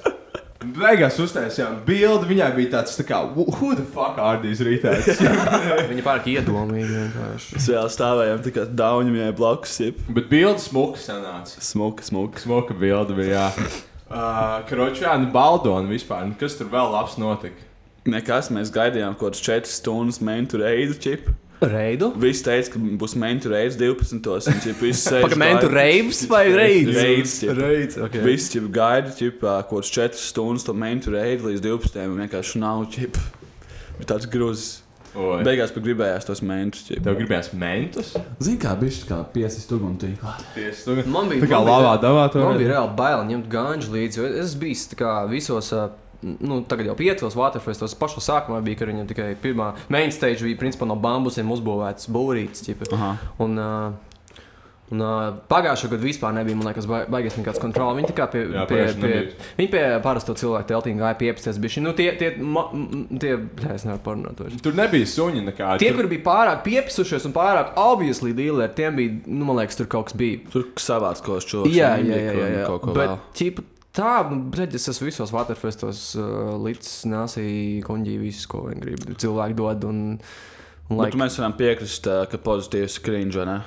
[0.62, 5.22] Beigās uztaisījām bildi, viņai bija tāds, tā kā, who the fuck are these rītēs?
[5.90, 7.56] Viņa pārāk iedomīgi vienkārši.
[7.56, 10.06] Mēs vēl stāvējām tikai dauņam viņai blakus, ķipa.
[10.18, 11.62] Bet bildi smuka sanāca.
[11.64, 12.42] Smuka, smuka.
[12.44, 13.68] Smuka bildi bija, jā.
[14.12, 17.68] Uh, Kročā, nu, Baldona vispār, nu, kas tur vēl labs notika?
[18.12, 21.36] Nekas, mēs gaidījām kaut kādas 4 stundas mentu reidu, ķipa.
[21.62, 22.08] Reidu?
[22.18, 24.12] Visi teica, ka būs mentu reids 12.
[24.50, 26.96] un ķip, visi sēž Pagaid, mentu reibs vai reids?
[26.98, 27.52] Reids, ķip.
[27.60, 28.16] Reids, ok.
[28.26, 32.00] Visi ķip, gaida, ķip, ā, kaut kāds 4 stundas to mentu reidu līdz 12.
[32.10, 33.20] un vienkārši nav, ķip.
[34.00, 34.78] Bet tāds grūzis.
[35.12, 35.42] Oi.
[35.44, 36.86] Beigās pat gribējās tos mentus.
[36.88, 37.02] ķip.
[37.04, 38.14] Tev gribējās mentus?
[38.40, 38.72] Zini, kā
[39.34, 40.14] piesist uguntī.
[40.54, 43.20] Tiesa, tu- Man bija Tā kā man bija- lavā davā to Man bija reāli bail
[43.28, 44.16] ņemt ganžu līdzi.
[44.22, 45.68] jo Es biju tā kā visos.
[45.76, 45.90] ā,
[46.22, 50.60] Nu, tagad jau piecos Waterfestos pašā sākumā bija, ka viņam tikai pirmā main stage bija
[50.60, 52.70] principā no bambusiem uzbūvēts būrītis.
[53.42, 54.12] Un, uh,
[54.92, 57.96] un uh, pagājušā gada vispār nebija, man liekas, bai- baigās nekāds kontrols.
[57.98, 59.14] Viņi tikai pie, Jā, pie, pie,
[59.58, 61.58] viņi pie parasto cilvēku teltīm gāja piepsties.
[61.64, 61.82] Bišķi.
[61.88, 62.66] Nu, tie, tie, ma,
[63.18, 63.32] tie,
[63.64, 64.44] jā, es nevaru parunāt.
[64.44, 64.60] vairs.
[64.62, 65.82] Tur nebija suņi nekādi.
[65.82, 66.02] Tie, tur...
[66.04, 70.12] kur bija pārāk piepsušies un pārāk obviously dealeri, tiem bija, nu, man liekas, tur kaut
[70.12, 70.44] kas bija.
[70.54, 71.74] Tur savāds kaut kas čūlis.
[71.74, 72.36] Jā, jā, jā.
[72.36, 72.64] jā, jā.
[72.68, 73.64] Kaut ko Bet, ķipa,
[73.96, 79.06] tā, nu, bet es esmu visos Waterfestos uh, līdz nesīju konģī visu, ko viņi grib.
[79.22, 80.02] Cilvēki dod un,
[80.88, 83.58] un Bet like, mēs varam piekrist, ā, ka pozitīvs cringe, vai ne?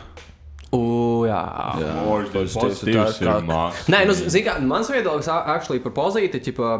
[0.75, 1.39] U, jā.
[1.79, 3.91] Jā, Pozitīvs pozitīvs ir kā- mākslinieks.
[3.93, 6.71] Nē, nu, zini, kā mans viedoklis actually par pozīciju, ķipa,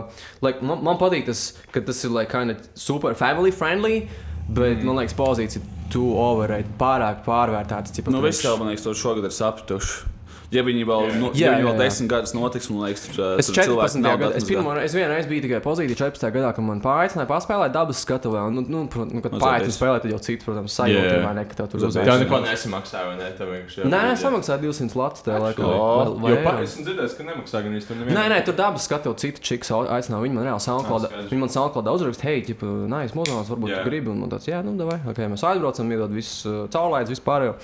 [0.46, 4.10] like, man, man patīk tas, ka tas ir like, kind of super family friendly,
[4.50, 4.90] bet mm.
[4.90, 8.02] man liekas, pozīcija too overrated, pārāk pārvērtēts.
[8.10, 10.14] Nu, visi jau, man liekas, to šogad ir sapratuši.
[10.54, 11.80] Ja viņi vēl, nu, Jā, ja viņi jā, vēl jā.
[11.82, 14.02] desmit gadus notiks, man liekas, tur, Es tur cilvēki 14.
[14.06, 16.30] nav gadā, es pirmo reizi, es vienu reizi biju tikai pozīcijā 14.
[16.36, 18.44] gadā, kad man paaicināja paspēlēt dabas skatuvē.
[18.48, 19.34] Un, nu, nu, nu, kad
[19.66, 20.86] es- spēlēt, tad jau cits, protams, Jā.
[20.86, 22.06] sajūta, vai ne, ka tev tur uzreiz.
[22.06, 23.32] Tev neko nesamaksāja, vai ne?
[23.40, 25.66] Tev vienkārši Nē, nē, samaksāja 200 lats tajā laikā.
[25.66, 28.00] Jo, esmu dzirdējis, ka nemaksā gan īsti.
[28.14, 30.22] Nē, nē, tur dabas skatu citu čiks aicināja.
[30.26, 33.82] Viņi man reāli SoundCloud, viņi man SoundCloud uzrakst, hei, tipu, nē, es mūzikos, varbūt Jā.
[33.84, 34.10] tu gribi.
[34.14, 37.56] Un man tāds, jā, nu, davai, ok, mēs aizbraucam, iedod visu uh, caurlaides, vispār jau.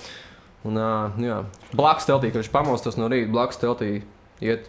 [0.62, 1.38] Un, uh, nu, jā,
[1.74, 3.90] blakus teltī, kad viņš pamostas no rīta, blakus teltī
[4.42, 4.68] iet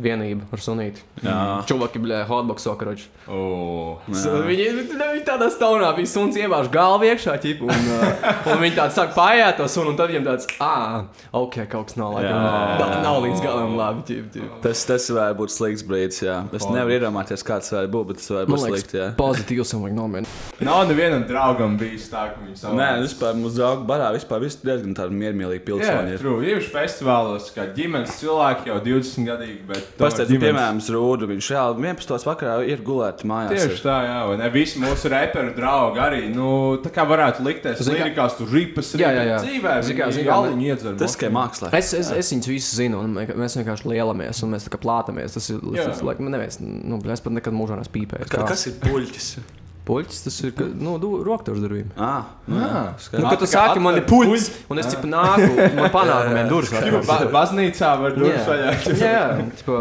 [0.00, 1.02] vienība ar sunīti.
[1.22, 1.34] Jā.
[1.70, 3.06] Čuvaki, bļē, hotboxo, karoči.
[3.30, 8.58] O, So, viņi, viņi tādā stāvā bija suns iebāž galvu iekšā, ķip, un, uh, un
[8.60, 12.16] viņi tāds sāk paiet to sunu, un tad viņiem tāds, ah, ok, kaut kas nav
[12.16, 12.26] labi.
[12.26, 12.40] Jā.
[12.80, 14.50] Nav, nav līdz galam labi, ķip, ķip.
[14.66, 16.40] Tas, tas varētu būt slikts brīdis, jā.
[16.58, 19.08] Es nevaru iedomāties, kāds varētu būt, bet tas Man būt slikti, jā.
[19.18, 20.28] pozitīvs un vajag nomēr.
[20.66, 22.78] Nav nevienam draugam bijis tā, ka viņš savu.
[22.82, 26.14] Nē, vispār mūsu draugu barā vispār viss diezgan tādi miermīlīgi Jā, pilsoņi.
[26.16, 26.22] ir.
[26.22, 26.44] true.
[26.52, 31.28] Īpaši festivālos, kā ģimenes cilvēki jau 20 gadīgi, bet Pastāstiet, piemēram, Rūdu.
[31.30, 32.26] Viņš reāli 11.
[32.28, 33.64] vakarā ir gulēti mājās.
[33.64, 34.48] Tieši tā, jā, vai ne?
[34.54, 38.92] Visi mūsu reperu draugi arī, nu, tā kā varētu likties, kā- lirikās tur ripas,
[39.30, 39.38] jā.
[39.44, 40.96] dzīvē, Zini, kā- viņi iedzer.
[40.98, 41.72] Tas tikai mākslā.
[41.74, 44.80] Es, es, es viņus visus zinu, un mē- mēs vienkārši lielamies, un mēs tā kā
[44.82, 45.34] plātamies.
[45.34, 45.58] Tas ir
[46.02, 47.80] like, neviens, nu, es pat nekad mūžā.
[48.28, 49.36] Ka, kas ir puļķis?
[49.84, 50.94] Puļķis, tas ir ka- nu,
[51.26, 51.90] rokturis darbība.
[52.00, 53.20] Ah, nu, jā, skaidrs.
[53.20, 56.72] Nu, kad tu kā sāki, man ir puļķis, un es tipu nāku, man panākumiem durvis
[56.74, 57.32] Ba atvērt.
[57.34, 58.70] baznīcā var būt Jā, šajā.
[59.04, 59.24] jā,
[59.60, 59.76] tipo,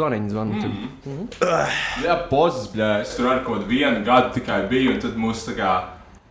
[0.00, 0.72] zvaniņi zvanu.
[1.06, 1.28] Mm.
[2.02, 5.54] Jā, pozas, bļā, es tur ar kaut vienu gadu tikai biju, un tad mūs tā
[5.60, 5.74] kā.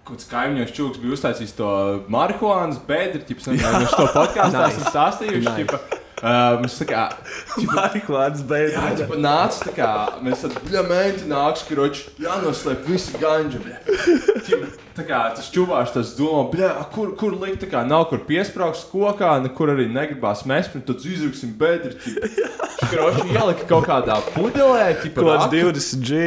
[0.06, 1.70] Kaut kāds kaimiņš čūlis bija uztaisījis to
[2.14, 4.76] marihuānas bedri, tips, un viņš to podkāstā Nice.
[4.76, 6.04] esam stāstījuši.
[6.26, 7.02] Uh, mums tā kā,
[7.70, 9.02] Marihuānas jā, beidzot.
[9.04, 9.90] ķipa, nāca tā kā,
[10.26, 13.62] mēs tad, bļā, menti nāks, karoči, jānoslēp visi ganģi.
[14.48, 18.22] Ķipa, Tā kā tas čuvāš, tas domā, bļā, kur, kur likt, tā kā nav kur
[18.30, 22.30] piesprāgst kokā, nekur arī negribās mest, un tad izruksim bedri, ķipa.
[22.86, 25.74] Karoči ielika kaut kādā pudelē, ķipa, Kaut kāds raku.
[25.76, 26.22] 20 G.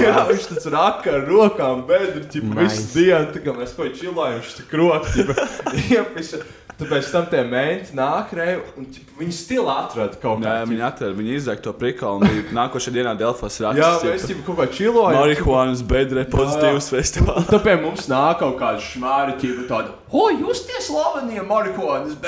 [0.00, 2.80] Jā, viņš tāds raka ar rokām, bedri, ķipa, Nice.
[2.80, 6.32] visu dienu, tā kā mēs ko čilājam, viņš tik rokas,
[6.76, 7.06] ķipa, iepisa.
[7.06, 10.68] Tāpēc tam tie menti nāk reju, un ķipa, viņi stila atrada kaut Jā, kā.
[10.70, 14.04] viņi atrada, viņi izraka to prikalu, un nākošajā dienā Delfos Jā, raksts.
[14.04, 15.18] mēs ķipa kaut kā čilojam.
[15.20, 17.48] Marihuānas bedre pozitīvs festivāls.
[17.48, 22.18] Tāpēc mums nāk kaut kāda šmāra, ķipa tāda, o, jūs tie slavenie marihuānas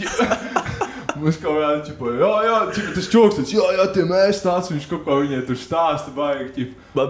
[0.00, 0.30] ķipa.
[1.22, 4.70] Mums kaut kādā čipa, jā, jā, čipa, tas čoks, tas, jā, jā, tie mēs tāds,
[4.72, 6.48] viņš kaut ko viņai tur stāsta, baigi,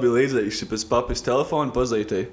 [0.02, 2.26] bija līdzīgs, pēc papis telefona pazītīja.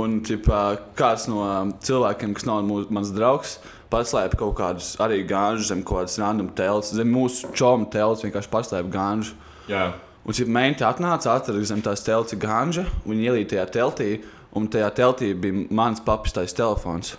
[0.00, 0.60] Un ķipā,
[0.98, 1.42] kāds no
[1.82, 3.56] cilvēkiem, kas nav mūs, mans draugs,
[3.90, 6.92] paslēpa kaut kādus arī gāžus zem kaut kādas random telpas.
[6.96, 9.34] Zem mūsu čomu telpas vienkārši paslēpa gāžu.
[9.70, 9.92] Jā.
[10.24, 14.10] Un šī meita atnāca, atrada zem tās telpas gāža, un ielīja tajā teltī,
[14.56, 17.16] un tajā teltī bija mans papistais telefons.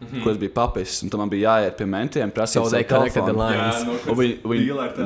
[0.00, 0.24] Mm -hmm.
[0.24, 2.62] Ko es biju papis, un tam man bija jāiet pie mentiem, prasīt,
[3.32, 3.76] lines.
[3.76, 4.16] Jā, nu, Un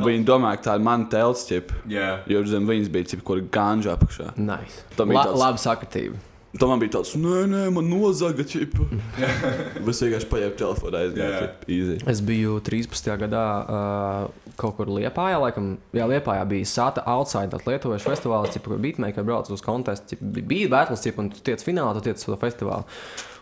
[0.03, 1.51] viņi, domāja, ka tā ir mana telts,
[1.88, 2.18] Jā.
[2.27, 4.37] jo zem viņas bija kaut kāda gāža apakšā.
[4.37, 4.83] Nice.
[4.96, 6.16] Tam bija La, tāds- Labi sakritība.
[6.59, 8.83] Tam man bija tāds, nē, nē, man nozaga čipa.
[9.21, 11.51] es vienkārši paņēmu telefonu, aizgāju.
[11.71, 11.99] Easy.
[12.11, 13.11] Es biju 13.
[13.21, 18.73] gadā uh, kaut kur Lietpājā, laikam, jā, Lietpājā bija Sata Outside, tāds lietuviešu festivāls, tipa,
[18.73, 22.19] kur beatmaker brauc uz kontestu, tipa, bija battles, tipa, un tu tiec finālā, tu tiec
[22.19, 22.99] uz to festivālu.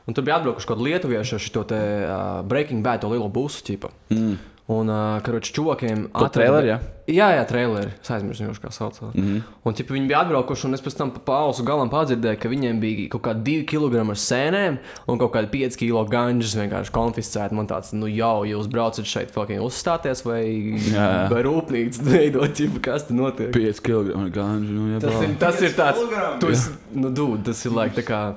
[0.08, 3.32] Un tur bija atbraukuši kaut kādi lietuvieši ar šo te uh, Breaking Bad, to lielo
[3.32, 3.88] busu, tipa.
[4.12, 4.36] Mm.
[4.68, 6.10] Un, uh, karoči, čokiem.
[6.12, 6.76] To traileri, jā?
[7.08, 7.94] Jā, jā, traileri.
[8.02, 8.98] Es aizmirsu, vienkārši, kā sauc.
[9.00, 9.22] Mm.
[9.24, 9.42] -hmm.
[9.64, 12.80] Un, tipa, viņi bija atbraukuši, un es pēc tam pa pausu galam padzirdēju, ka viņiem
[12.80, 14.76] bija kaut kādi 2 kg sēnēm
[15.06, 17.54] un kaut kādi 5 kg ganžas vienkārši konfiscēti.
[17.54, 20.44] Man tāds, nu jau, jūs braucat šeit fucking uzstāties vai,
[20.92, 21.28] Jā.
[21.32, 23.48] vai rūpnīca veidot, tipa, kas tur notiek.
[23.56, 24.68] 5 kg gāžu.
[24.68, 26.04] Nu, jā, Tas ir, tas ir tāds,
[26.40, 28.34] tu esi, nu, dude, tas ir like tā kā,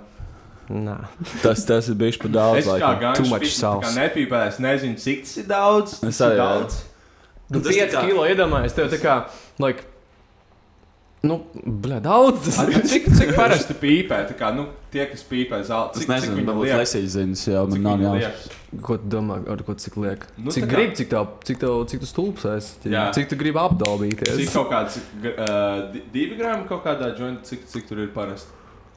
[0.72, 0.98] nā.
[1.44, 2.62] tas, tas ir bijis par daudz.
[2.64, 3.00] Es kā laikam.
[3.04, 3.94] gan Too much sauce.
[3.98, 5.98] nepīpēju, es nezinu, cik tas ir daudz.
[6.04, 6.82] Es tas ir daudz.
[7.52, 9.16] Nu, tas 5 tā kā- kilo iedomājies, tev tā kā,
[9.60, 9.84] like,
[11.28, 12.46] nu, bļā, daudz.
[12.48, 12.86] Tas A, ir.
[12.88, 14.22] Cik, cik parasti pīpē?
[14.32, 17.44] Tā kā, nu, tie, kas pīpē zelta, Es cik, cik nezinu, viņi varbūt lesīs ziņas,
[17.52, 18.58] jā, man Cik nav jāsaka.
[18.88, 20.24] Ko tu domā, ar ko cik liek?
[20.38, 22.90] Nu, Nu, cik kā- gribi, cik tev, cik tev, cik tu stulbs esi?
[22.90, 23.04] Jā.
[23.14, 24.34] Cik tu gribi apdalbīties?
[24.40, 28.48] Cik kaut kāds uh, divi grāmatā kaut kādā jointā, cik, cik tur ir parasti?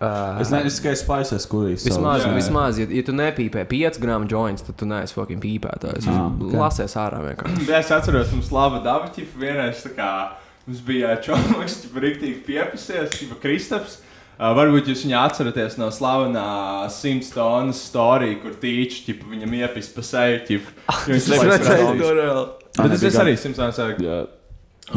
[0.05, 1.85] Uh, Es nezinu, tikai spaises, kurīs.
[1.88, 6.09] Vismaz, Jā, vismaz ja, ja tu nepīpē 5 gramu joints, tad tu neesi fucking pīpētājs.
[6.11, 6.49] Ah, Okay.
[6.51, 6.57] ok.
[6.61, 7.69] Lasies ārā vienkārši.
[7.81, 10.11] Es atceros, mums Lava Davičs vienreiz tā kā
[10.67, 14.01] mums bija čoms, kas rīktīgi piepasies, tipa Kristaps.
[14.35, 16.45] Uh, varbūt jūs viņu atceraties no slavenā
[16.90, 20.59] 100 tonnas storija, kur tīči ķipa, viņam iepis pa seju.
[21.07, 22.09] viņš rādījis.
[22.19, 22.47] reāli.
[22.81, 23.95] Bet tas arī 100 tonnas arī.
[24.03, 24.25] Jā,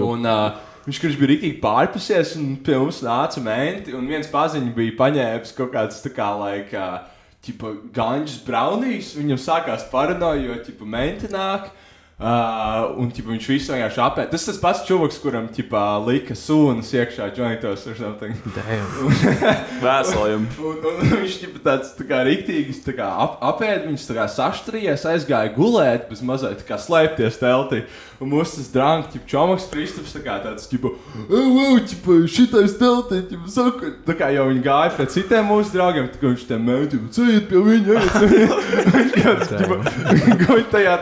[0.04, 4.73] Un uh, viņš kurš bija rīktīgi pārpasies, un pie mums nāca menti, un viens paziņš
[4.78, 7.04] bija paņēmis kaut kāds tā kā, like, uh,
[7.45, 11.69] ķipa, ganģis braunīs, viņam sākās paranoja, jo, ķipa, menti nāk.
[12.17, 14.32] Uh, un ķipa, viņš visu vienkārši apēda.
[14.32, 18.34] Tas tas pats čūlis, kuram ķipa, lika sūnas iekšā jointos or something.
[19.86, 20.50] vēsojumi.
[20.58, 24.26] Un, un viņš ķipa, tāds tā kā rīktīgs tā kā ap, apēda, viņš tā kā
[24.34, 27.84] saštrījies, aizgāja gulēt, bez mazliet kā slēpties teltī.
[28.17, 30.89] Un mūsu tas drāmas, ķipa, čomaks Kristaps, tā kā tāds, ķipa,
[31.27, 36.08] ej, ķipa, šitais teltī, ķipa, saka, tā kā jau viņi gāja pie citiem mūsu draugiem,
[36.10, 37.99] tā kā viņš tiem mēģi, ceļiet pie viņa.
[38.97, 39.77] Viņš kāds, ķipa,
[40.41, 40.97] guļ tajā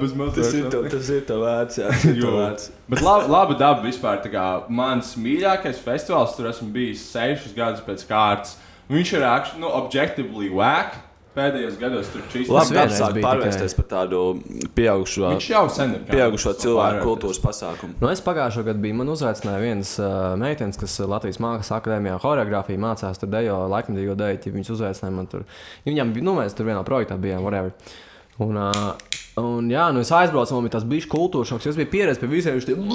[0.00, 0.40] bez mazliet.
[0.40, 2.68] Tas ir tev, tas ir tev vērts, jā, tas ir tev vērts.
[2.88, 4.20] Bet laba, laba daba vispār.
[4.24, 8.56] tā Kā, mans mīļākais festivāls, tur esmu bijis sešus gadus pēc kārtas.
[8.88, 9.26] Viņš ir
[9.60, 10.96] nu, objektīvi whack.
[11.34, 12.50] Pēdējos gados tur čīs.
[12.52, 14.20] Labi, darbs sāk pārvērsties par tādu
[14.76, 17.06] pieaugušo, kā pieaugušo tas cilvēku pārvērties.
[17.08, 17.96] kultūras pasākumu.
[17.98, 18.98] Nu, es pagājušajā gadā biju.
[19.00, 23.18] Man uzaicināja viens uh, meitenes, kas Latvijas Mākslas akadēmijā choreogrāfiju mācās.
[23.18, 24.54] Tur dejo laikmatīgo deju.
[24.54, 25.42] Viņas uzaicināja man tur.
[25.88, 27.74] Viņam bija, nu, mēs tur vienā projektā bijām, whatever.
[28.44, 28.94] Un, uh,
[29.42, 31.66] un jā, nu es aizbraucu, man bija tas bijis kultūras šoks.
[31.70, 32.86] Es biju pieredzējis pie visiem šiem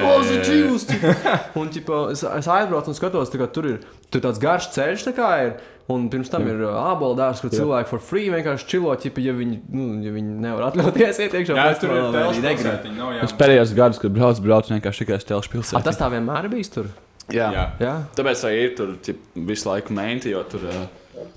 [0.00, 0.88] pozitīvus.
[1.60, 3.78] Un ķipa, es, es aizbraucu un skatos, kā tur ir
[4.12, 5.06] tur tāds garš ceļš.
[5.08, 5.54] Tā kā ir,
[5.92, 9.34] un pirms tam ir uh, ābola dārsts, kur cilvēki for free vienkārši čilo, ķipa, ja
[9.36, 11.58] viņi, nu, ja viņi nevar atļauties iet iekšā.
[11.58, 12.88] Jā, tur ir arī negrib.
[13.20, 13.38] Es jā.
[13.42, 15.84] pēdējos gados, kad braucu, braucu vienkārši tikai uz Telšu A, pilsētu.
[15.90, 16.88] tas tā vienmēr bijis tur.
[17.30, 17.50] Jā.
[17.54, 17.66] Jā.
[17.82, 17.92] Jā.
[18.18, 20.66] Tāpēc arī ir tur cip, visu laiku menti, jo tur.
[20.70, 20.88] Uh,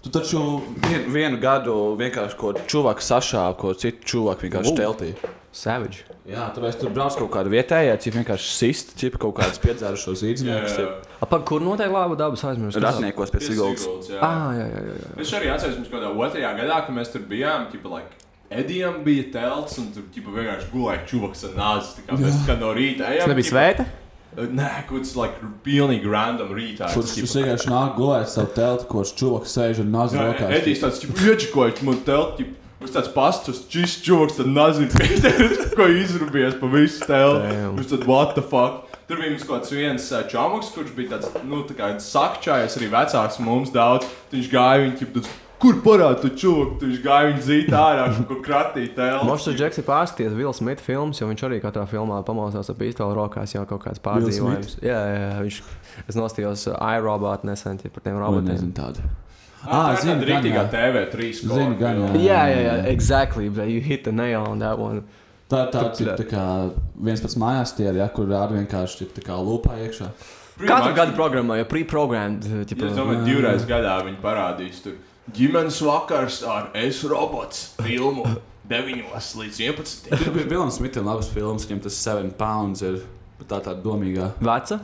[0.04, 0.40] Tu taču
[0.84, 5.10] vien, vienu gadu vienkārši ko čūvāku sašāvu, ko citu čūvāku vienkārši teltī.
[5.54, 6.06] Savage.
[6.28, 10.78] Jā, tāpēc tur brauc kaut kāda vietējā, cik vienkārši sist, cip kaut kādas piedzērušos zīdzniekus.
[11.24, 12.80] Apa, kur noteikti laba dabas aizmirst?
[12.84, 13.88] Ratniekos pie Siguldas.
[14.20, 14.98] Ah, jā, jā, jā.
[15.00, 15.14] jā.
[15.24, 18.20] Es arī atceros, mums kaut kādā otrajā gadā, kad mēs tur bijām, ķipa, like,
[18.54, 21.94] Edijam bija telts, un tur ķipa, vienkārši gulēja čuvaks ar nāzi.
[21.98, 23.24] tā kā Mēs kā no rīta ejam.
[23.24, 23.86] Tas nebija svēta?
[24.34, 26.90] Nē, kaut kas like, pilnīgi random rītā.
[26.94, 30.54] Kurš tas vienkārši nāk gulēt savu telti, kurš čūvaks sēž ar nazu Jā, rokās.
[30.60, 32.50] Edijs tāds iečikojas, man telti.
[32.84, 34.90] Viņš tāds pastus, čīs čūvaks, tad nezinu,
[35.78, 37.06] ko izrūpējies pa visu.
[37.08, 37.78] Damn.
[37.78, 38.83] Viņš tad, what the fuck?
[39.08, 42.78] Tur bija mums kaut kāds viens uh, čomoks, kurš bija tāds, nu, tā kā sakčājies
[42.80, 44.08] arī vecāks mums daudz.
[44.32, 48.28] Viņš gāja, viņš tāds kur parāda tu čūku, tu viņš gāja viņu zīt ārā, kaut
[48.28, 49.24] kur kratīt tēlu.
[49.30, 52.80] Mums tas Džeks ir pārskatījies Vila Smita filmas, jo viņš arī katrā filmā pamostās ar
[52.80, 54.78] pīstoli rokās jau kaut kāds pārdzīvojums.
[54.84, 55.60] Jā, jā, jā, viņš,
[56.04, 58.74] es nostījos iRobot nesen par tiem robotiem.
[59.64, 60.70] Ah, Ā, zinu, zinu, gan, rītīgā jā.
[60.74, 61.28] TV3.
[61.40, 62.08] Zinu, gan, jā.
[62.20, 65.06] Jā, jā, jā, exactly, but you hit the nail on that one.
[65.50, 66.44] Tā ir tāds Tu- ir tā kā
[67.04, 70.08] viens pats mājās tie ir, ja, kur rāda vienkārši tā kā lupā iekšā.
[70.64, 72.46] Katru gadu programmā jau pre-programmed.
[72.46, 74.94] Ja es domāju, divreiz gadā viņi parādīs tur
[75.34, 78.24] ģimenes vakars ar es robots filmu
[78.70, 79.04] 9
[79.36, 80.10] līdz 11.
[80.10, 83.02] Tur bija Vilnius Smitam labas filmas, viņam tas 7 pounds ir
[83.48, 84.32] tā tāda domīgā.
[84.40, 84.80] Veca?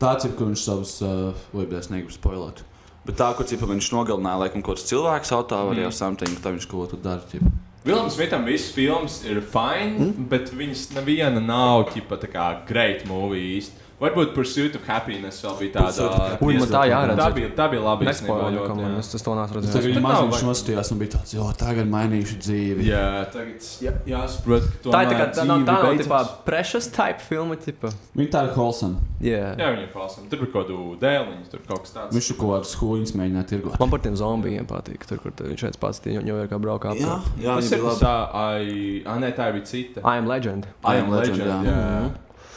[0.00, 2.62] Tāds ir, kur viņš savus, uh, vai es negribu spoilot.
[3.06, 5.82] Bet tā, kur cipa, viņš nogalināja laikam kaut kāds cilvēks autā vai Mm.
[5.84, 7.20] jau something, tā viņš kaut ko tur dara.
[7.30, 7.52] ķipa.
[7.84, 10.28] Viljams Smitam visas filmas ir fine, mm?
[10.30, 13.83] bet viņas neviena nav ķipa tā kā great movie īsti.
[14.04, 16.08] Varbūt Pursuit of Happiness vēl bija tāda.
[16.44, 17.20] Ui, man tā jāredz.
[17.20, 18.08] Tā bija, tā bija labi.
[18.10, 19.74] Nespoilēju, ka man es to Tas redzējis.
[19.74, 22.84] tagad maziņš vajag- nostājās un bija tāds, jo tagad mainīšu dzīvi.
[22.90, 26.88] Jā, tagad jā, jāsaprot, ka Tā ir tā kā tā nav, tā nav tipā precious
[26.92, 27.92] type filma, tipa.
[28.16, 28.96] Viņa tā ir wholesome.
[29.24, 29.54] Jā.
[29.56, 30.28] Jā, viņa ir falsam.
[30.28, 32.12] Tur bija kaut kāda dēliņa, tur kaut kas tāds.
[32.12, 33.78] Viņš kaut kādas huīņas mēģināja tirgot.
[33.80, 36.92] Man par tiem zombijiem patīk, tur, kur viņš šeit pats tie jau ir kā braukā.
[37.00, 39.04] Jā, jā, Tas ir tas, labi.
[39.06, 40.00] ai, nē, tā bija cita.
[40.04, 40.66] I am legend.
[40.84, 42.10] I am legend, jā.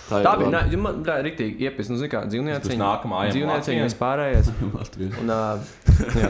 [0.07, 2.77] Tā Tā bija, ne, man tā rīktīgi iepis, nu, kā, Tas dzīvnieciņi.
[2.79, 3.89] nākamā, I am Dzīvnieciņi Latvian.
[3.89, 4.51] vispārējais.
[4.79, 5.17] Latvijas.
[5.19, 5.59] Un, uh,
[6.15, 6.29] jā,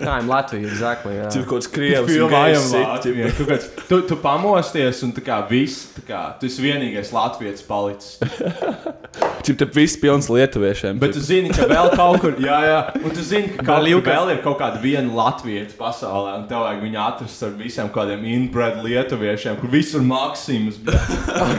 [0.00, 1.26] tā ir Latvija, exactly, jā.
[1.34, 3.32] Tur kaut kāds krievs Latvijā.
[3.36, 7.64] Tu, kāds- tu, tu pamosties un tā kā viss, tā kā, tu esi vienīgais latvietis
[7.68, 8.16] palicis.
[9.48, 10.98] Cik te viss pilns lietuviešiem.
[11.00, 14.00] Bet tu zini, ka vēl kaut kur, jā, jā, un tu zini, ka kaut Vēl
[14.02, 17.88] kur vēl ir kaut kāda viena latvieta pasaulē, un tev vajag viņu atrast ar visiem
[17.94, 20.80] kādiem inbred lietuviešiem, kur visur maksims,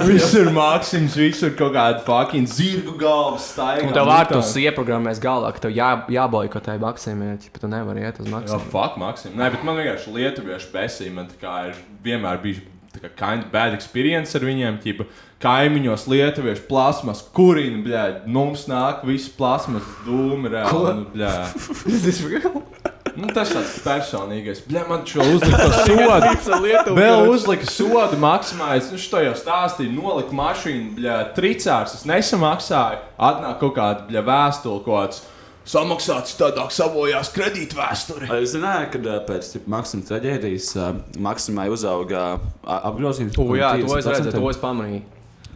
[0.06, 3.86] visur maksims, visur kaut kāda fucking zirgu galvas staigā.
[3.90, 8.28] Un tev vārtus ieprogrammēs galvā, ka tev jā, jāboikotē maksimum, ja tu nevari iet uz
[8.28, 8.72] Jā, maksimumu.
[8.74, 9.38] fuck, maksim.
[9.40, 13.46] Nē, bet man vienkārši lietuviešu besīja, man tā kā ir vienmēr bijis tā kā kind
[13.46, 15.06] of bad experience ar viņiem, ķipa
[15.44, 22.88] kaimiņos lietuviešu plasmas, kurina, bļē, mums nāk viss plasmas dūmi, reāli, bļē.
[23.20, 24.62] Nu, tas tāds personīgais.
[24.70, 26.94] Bļā, man šo uzlika sodu.
[26.96, 28.86] Vēl uzlika sodu maksimāli.
[28.94, 29.92] Nu, šo jau stāstīju.
[29.98, 31.98] Nolika mašīnu, bļā, tricārs.
[32.00, 33.02] Es nesamaksāju.
[33.30, 35.22] Atnāk kaut kāda, bļā, vēstule, kaut kāds.
[35.70, 38.32] Samaksāts tādā savojās kredītvēsturē.
[38.40, 40.88] Es zināju, ka pēc Maksima traģēdijas ā,
[41.22, 42.24] Maksimai uzauga
[42.66, 43.38] apgrozījums.
[43.60, 44.16] Jā, to es 30%.
[44.16, 45.04] redzēju, to es pamanīju.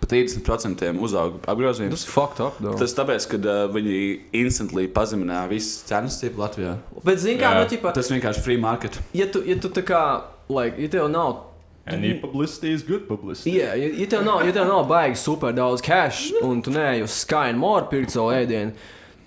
[0.04, 1.96] Par 30% uzauga apgrozījums.
[1.96, 2.76] Tas ir fucked up, though.
[2.80, 3.96] Tas tāpēc, ka uh, viņi
[4.36, 6.76] instantly pazemināja visas cenas tīpa Latvijā.
[7.08, 9.00] Bet, zini, kā, nu, ķipa, Tas vienkārši free market.
[9.16, 10.04] ja tu, ja tu tā kā,
[10.52, 11.42] like, ja tev nav
[11.86, 13.58] Any publicity is good publicity.
[13.58, 17.04] Jā, ja, ja tev nav, ja tev nav baigi super daudz cash, un tu neej
[17.04, 18.72] uz Sky and More pirkt savu ēdienu,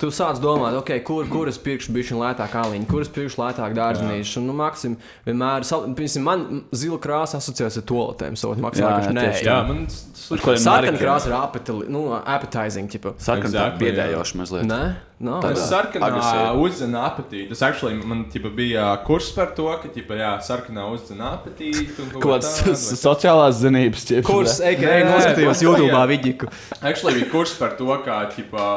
[0.01, 3.77] tu sāc domāt, okay, kur, kur es pirkšu bišķiņu lētāk aliņu, kur es pirkšu lētāk
[3.77, 4.41] dārzenīšu.
[4.41, 4.95] Un, Nu, maksim,
[5.27, 6.45] vienmēr, piemēram, man
[6.77, 9.25] zila krāsa asociējas ar toaletēm, savukārt Jā, maksimāli, jā, ka nē.
[9.27, 9.81] tieši Jā, man
[10.27, 13.13] Sarkana krāsa ir appetili, nu, appetizing, tipa.
[13.23, 14.67] Sarkana Exactly, biedējoša mazliet.
[14.67, 14.81] Nē,
[15.23, 15.39] no.
[15.45, 15.55] Tādā.
[15.55, 17.51] Tas sarkanā uzzina apetīti.
[17.53, 21.89] Tas actually man ķipa, bija kurs par to, ka ķipa, jā, sarkanā uzzina apetīti.
[22.03, 24.27] un kaut kāds sociālās zinības ķips.
[24.27, 26.05] Kurs, ej, noskatījos YouTube jā.
[26.11, 26.51] vidiku.
[26.81, 28.71] Actually bija kurs par to, kā ķipa,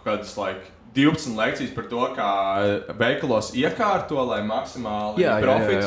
[0.00, 2.28] kaut kādas like, 12 lekcijas par to, kā
[2.98, 5.82] veikalos iekārto, lai maksimāli Jā, jā, jā, jā.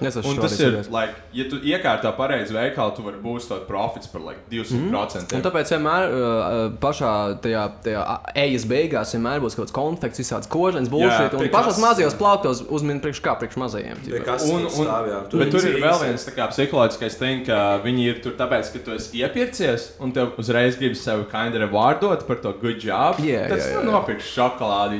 [0.00, 3.66] Es esmu Un tas ir, like, ja tu iekārto pareizi veikalu, tu vari būt tāds
[3.68, 5.34] profits par like, 200%.
[5.36, 7.12] Un tāpēc vienmēr uh, pašā
[7.44, 8.04] tajā, tajā
[8.46, 11.36] ejas beigās vienmēr būs kaut kāds konflikts, visāds kožens, bullshit.
[11.36, 14.00] Un kas- mazajos plauktos uzmin priekš kā priekš mazajiem.
[14.06, 14.38] tipa.
[14.56, 14.88] Un, un,
[15.36, 18.96] bet tur ir vēl viens kā psiholoģiskais thing, ka viņi ir tur tāpēc, ka tu
[18.96, 23.20] esi iepircies un tev uzreiz gribas sevi kind of rewardot par to good job.
[23.20, 23.84] Jā, tas jā, jā.
[23.84, 23.92] nu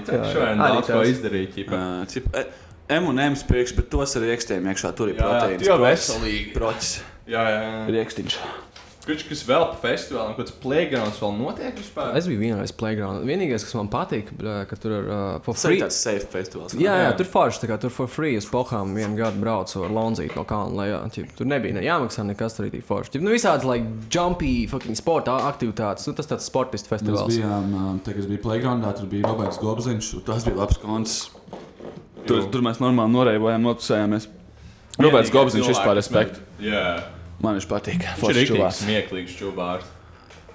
[0.07, 0.23] Jā, jā.
[0.25, 1.57] Tad šodien daudz ko izdarīt.
[2.35, 2.45] e,
[3.01, 4.93] M&M's priekš, bet tos arī iekšķiem iekšā.
[4.97, 5.63] Tur ir Jā, jā, proteīns.
[5.63, 6.53] tie jau prots, veselīgi.
[6.55, 6.91] Prots.
[7.27, 7.81] Jā, jā, jā.
[7.97, 8.39] Riekstīņš.
[9.07, 12.09] Kurš kas vēl pa festivālam, kāds playgrounds vēl notiek vispār?
[12.19, 13.23] Es biju vienreiz playground.
[13.29, 14.33] Vienīgais, kas man patīk,
[14.67, 15.83] ka tur ir uh, for Tas ir free.
[15.85, 16.75] tāds safe festivāls.
[16.75, 18.35] Jā, jā, tur forši, tā kā tur for free.
[18.41, 20.99] Es pohām vienu gadu braucu ar Lonzītu no kalna lejā.
[21.15, 23.15] Ķip, tur nebija ne jāmaksā nekas, tur arī bija forši.
[23.15, 26.11] Ķip, nu, visādas, like, jumpy, fucking sporta aktivitātes.
[26.11, 27.31] Nu, tas tāds sportistu Mēs festivāls.
[27.39, 31.19] bijām, um, te, kas bija playgroundā, tur bija Roberts Gobziņš, un tas bija labs konts.
[32.27, 34.27] Tur, tur mēs normāli noreibojām, notusējāmies.
[34.99, 36.43] Roberts Gobziņš vispār respekt.
[36.59, 36.89] Jā.
[37.43, 38.01] Man viņš patīk.
[38.21, 38.83] Viņš ir čuvāks.
[38.85, 39.37] smieklīgs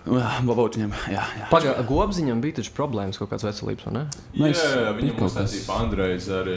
[0.01, 1.47] Varbūt viņam, jā, jā.
[1.51, 4.01] Pagaidām, gobziņam bija taču problēmas kaut kādas veselības, vai ne?
[4.33, 5.35] Jā, Mēs- jā, viņam kas.
[5.35, 6.55] uztaisīja Andrejs arī.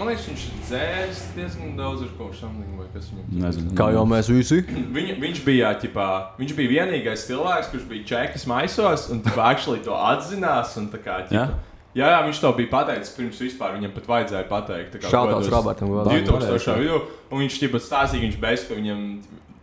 [0.00, 3.70] Man liekas, viņš ir dzēris diezgan daudz ar kaut something, vai kas viņam Nezinu.
[3.78, 4.58] Kā jau mēs visi.
[4.66, 6.08] Viņ, viņš bija, ķipā,
[6.40, 10.76] viņš bija vienīgais cilvēks, kurš bija čekas maisos un ķipā, actually to atzinās.
[10.76, 11.48] un tā Kā, ķipā, Jā?
[11.94, 14.90] Jā, jā, viņš to bija pateicis pirms vispār viņam pat vajadzēja pateikt.
[14.96, 16.18] tā kā Shoutouts kādos Robertam Godam.
[16.18, 16.78] 2000.
[16.82, 19.22] vidū, un viņš tikai stāstīja, viņš beidz, ka viņam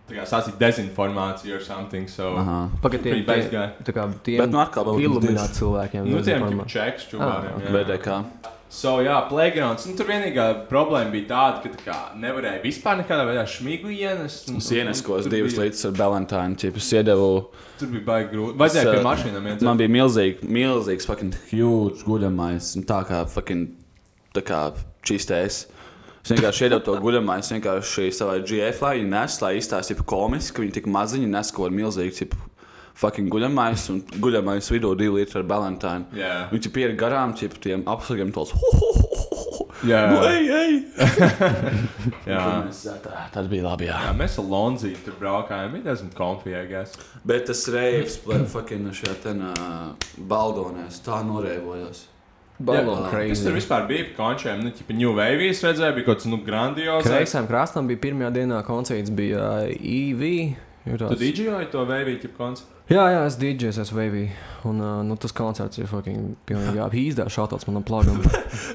[0.10, 2.08] tā kā stāstīja dezinformāciju or something.
[2.10, 2.70] So, Aha.
[2.82, 3.68] Pagaidām, Pretty basic guy.
[3.84, 6.06] tā kā tiem Bet, nu, atkal vēl iluminēt cilvēkiem.
[6.10, 7.60] Nu, tiem ir čeks, čūvāriem.
[7.68, 7.76] Ah.
[7.78, 8.24] VDK.
[8.72, 9.88] So, jā, playgrounds.
[9.90, 14.50] Nu, tur vienīgā problēma bija tāda, ka tā kā, nevarēja vispār nekādā veidā šmigu ienest.
[14.52, 16.76] un- Es ieneskos tur divas bija- līdz ar Valentīnu.
[16.78, 17.48] Es iedevu.
[17.80, 18.58] Tur bija baigi grūti.
[18.58, 19.62] Vajadzēja pie mašīnām iet.
[19.64, 22.76] Man bija milzīgi, milzīgs, fucking huge guļamais.
[22.78, 23.70] un Tā kā fucking,
[24.36, 24.72] tā kā
[25.04, 25.66] čistējs.
[26.30, 30.54] Es vienkārši iedevu to guļamais, es vienkārši savai GF, lai viņi nes, lai izstāstītu komiski,
[30.54, 32.14] ka viņi tik maziņi nes kaut ko milzīgu.
[32.20, 32.38] Tipu,
[33.02, 36.20] Fucking guļamais un guļamais vidū divi litri ar Valentīnu.
[36.20, 36.36] Jā.
[36.52, 38.54] Viņi ir garām, tipu tiem apsargiem tos.
[39.90, 40.04] Jā.
[40.12, 40.78] Nu, ej, ej!
[42.30, 42.46] Jā.
[43.02, 43.90] Tā, tas bija labi.
[43.90, 43.98] Jā.
[44.06, 45.74] Jā, mēs ar Lonzīti tur braukājām.
[45.80, 46.94] Bija diezgan konfijēgās.
[47.26, 49.56] Bet tas reivs, fucking šajā tenā
[50.30, 52.06] baldonēs, tā norēvojos.
[52.60, 54.66] Kas tur vispār bija par končiem?
[54.66, 57.06] Nu, tipā New Wave redzēja, bija kaut kas nu, grandios.
[57.08, 60.26] Kreisajam krastam bija pirmajā dienā koncerts, bija uh, EV.
[60.90, 62.80] ir Tu didžoji to Wave tipu koncertu?
[62.90, 64.24] Jā, jā, es DJs, esmu Wavy.
[64.66, 68.18] Un uh, nu, tas koncerts ir fucking pilnīgi apīzdās, šāds manam plānam.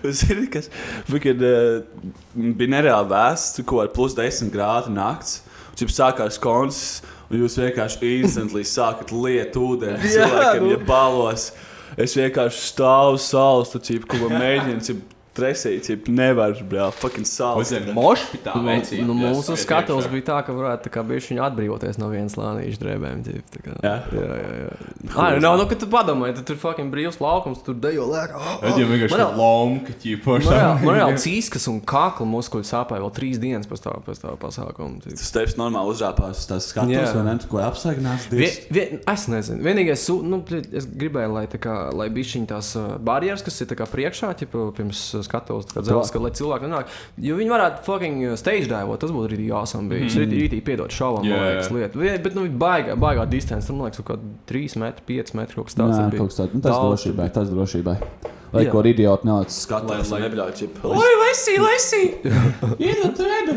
[0.06, 0.70] Zini, kas
[1.08, 2.04] Fakad, uh,
[2.38, 5.40] bija nereāli vēsts, ko ar plus 10 grādu nakts.
[5.74, 9.98] Cik sākās koncerts, un jūs vienkārši instantly sākat lietot ūdeni.
[10.14, 10.72] Jā, Cilvēkiem nu.
[10.76, 11.48] ir balos.
[12.00, 14.98] Es vienkārši stāvu saules, tur ko mēģinu.
[15.34, 17.72] Cip, Tresīt, cip, nevar, brāl, fucking saules.
[17.72, 19.02] Uz mošpitā Nu, vecīt.
[19.06, 20.10] nu, mūsu iekšā.
[20.12, 23.22] bija tā, ka varētu tā kā bišķiņu atbrīvoties no vienas slānīša drēbēm.
[23.26, 23.74] Ģip, tā kā.
[23.82, 23.94] Jā?
[24.14, 24.52] jā, jā.
[24.62, 25.16] jā.
[25.16, 28.38] Ah, nav, nu, kad tu padomāji, tad tur fucking brīvs laukums, tur dejo lēkā.
[28.62, 30.38] Tad jau vienkārši Man jau- lomka ķīpo.
[30.84, 35.02] Man reāli cīskas un kakla muskuļi sāpēja vēl trīs dienas pēc tā, pēc tā pasākuma.
[35.02, 35.18] ģip.
[35.18, 37.10] Tas tevis normāli uzrāpās, tas skatos, Jā.
[37.18, 37.36] vai ne?
[37.42, 38.28] Tu ko apsaignās?
[38.30, 39.60] Vie, vie, es nezinu.
[39.66, 42.72] Vienīgais, su- nu, es gribēju, lai, tā kā, lai šī tās
[43.04, 46.92] barjeras, kas ir tā kā priekšā, ķipa, pirms skatuves, kā dzelzs, ka, lai cilvēki nenāk.
[47.18, 49.88] Jo viņi varētu fucking uh, stage dive, tas būtu arī awesome.
[49.90, 50.06] Bija.
[50.06, 50.22] Es Mhm.
[50.24, 51.74] rītī, rītī piedot Jā, man liekas, jā.
[51.80, 52.22] lietu.
[52.22, 55.74] Bet, nu, baigā, baigā distance, man liekas, kaut kā 3 metri, 5 metri kaut kas
[55.80, 55.98] tāds.
[55.98, 56.20] Nē, bija.
[56.20, 56.54] kaut kas tāds.
[56.54, 57.96] Nu, tas drošībai, tas drošībai.
[58.54, 58.70] Lai Jā.
[58.70, 60.76] ko idioti neliec skatās, Lai- lai lai- nebļauj ķip.
[61.24, 62.02] Lesi, lesi!
[62.86, 63.56] Iedod, redu!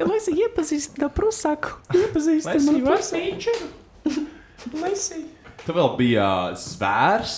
[0.00, 1.74] Lesi, iepazīstina Prusaku.
[1.92, 3.20] Iepazīstina Lesi, manu lesi.
[4.80, 5.20] Lesi.
[5.66, 7.34] Tu vēl bija uh, zvērs.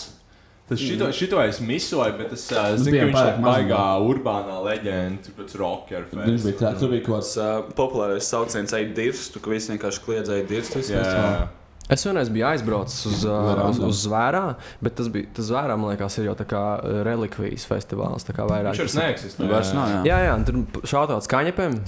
[0.72, 5.22] Tas šito, šito es misoju, bet es uh, zinu, ka viņš ir baigā urbānā leģenda,
[5.26, 7.32] tur pēc rocker Viņš bija tāds, tur bija kaut kāds.
[7.38, 10.84] uh, populārs sauciens, ej, dirstu, ka visi vienkārši kliedzēja dirstu.
[10.88, 11.34] Jā, jā.
[11.92, 14.42] Es vienreiz biju aizbraucis uz, uh, uz, uz Zvērā,
[14.80, 16.62] bet tas bija tas Zvērā, man liekas, ir jau tā kā
[17.04, 18.24] relikvijas festivāls.
[18.24, 19.48] tā kā vairāk Viņš vairs neeksistē.
[19.50, 20.02] Nav, jā.
[20.08, 21.80] Jā, jā, un tur šautauts kaņepēm.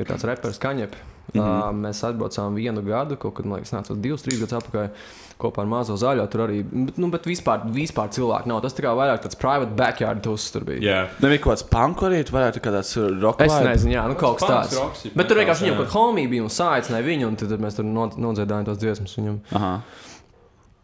[0.00, 0.96] Ir tāds reperis kaņep.
[1.32, 1.68] Mm -hmm.
[1.70, 4.88] uh, mēs atbraucām vienu gadu, kaut kad, man liekas, nāca divus, trīs gadus atpakaļ
[5.38, 6.26] kopā ar mazo zaļo.
[6.30, 8.60] Tur arī, bet, nu, bet vispār, vispār cilvēku nav.
[8.62, 10.80] Tas tā kā vairāk tāds private backyard tus tur bija.
[10.80, 11.08] Jā.
[11.20, 14.38] Nebija kaut kāds panku arī, tu varētu kā tāds rock Es nezinu, jā, nu kaut
[14.38, 14.78] kas tāds.
[14.78, 17.48] rocks, jeb Bet tur vienkārši viņam kaut kāda homija bija un saicināja viņu, un tad
[17.60, 19.38] mēs tur no- nodziedājām tos dziesmas viņam.
[19.52, 19.80] Aha.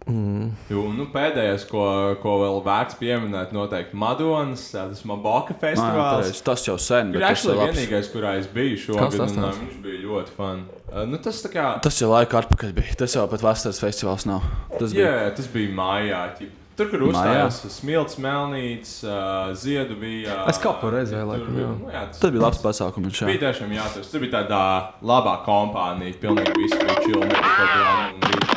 [0.09, 0.47] Mm.
[0.73, 1.83] Jo, nu, pēdējais, ko,
[2.23, 6.23] ko vēl vērts pieminēt, noteikti Madonas, tas Maboka Nā, festivāls.
[6.25, 9.51] pareizi, Tas jau sen, bet tas ir vienīgais, kurā es biju šogad, tas un ā,
[9.51, 9.59] tāds?
[9.61, 10.39] viņš bija ļoti.
[10.41, 11.67] Uh, nu, tas tā kā...
[11.85, 12.97] Tas jau laika atpakaļ bija.
[12.99, 14.41] Tas jau pat vasaras festivāls nav.
[14.79, 15.29] Tas Jā, bija.
[15.37, 16.23] tas bija mājā.
[16.41, 16.57] ķip.
[16.81, 20.47] Tur, kur uzstājās smilts, melnīts, uh, ziedu bija.
[20.49, 21.73] Es kaut ko redzēju, tur laikam, bija- jā.
[21.77, 23.21] Nu, jā, tas, Tas bija labs pasākums.
[23.21, 23.43] Bija jā.
[23.45, 24.11] tiešām jāatcerās.
[24.15, 24.63] Tur bija tāda
[25.05, 26.17] labā kompānija.
[26.25, 28.50] Pilnīgi viss bija chill.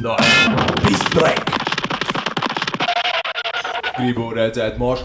[0.00, 0.16] No,
[0.82, 1.44] Peace break!
[3.98, 5.04] Gribu redzēt mošu.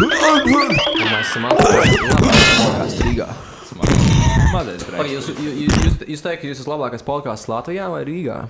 [0.00, 3.28] Mēs esam apgājuši Rīgā.
[4.50, 8.40] Mazais Pagaid, Jūs, jūs, jūs, jūs teikt, ka jūs esat labākais podkāsts Latvijā vai Rīgā?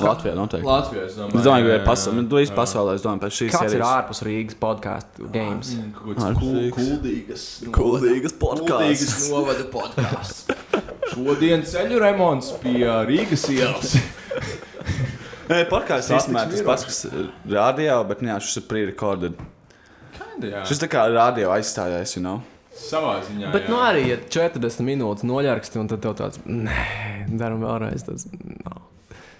[0.00, 0.64] Latvijā noteikti.
[0.66, 1.38] Latvijā, es domāju.
[1.40, 3.90] Es domāju, ka ir pasaulē, nu, visu pasaulē, es domāju, pēc šīs Kāds ir sērijas.
[3.98, 5.72] ārpus Rīgas podkāstu games?
[5.98, 6.78] Kul- Rīgas.
[6.78, 7.44] kuldīgas.
[7.74, 8.70] Kuldīgas podcasts.
[8.70, 10.38] Kuldīgas novada podkāsts.
[11.12, 13.96] Šodien ceļu remonts pie Rīgas ielas.
[15.50, 19.40] Nē, podkāsts īstenībā tas pats, kas ir radio, bet jā, šis ir pre-recorded.
[20.68, 22.44] Šis tā kā radio aizstājās, you know.
[22.80, 23.50] Savā ziņā.
[23.50, 23.72] Bet, jā.
[23.72, 26.84] nu, arī, ja 40 minūtes noļarksti, un tad tev tāds, nē,
[27.40, 28.06] darām vēlreiz.
[28.06, 28.78] Tas, no.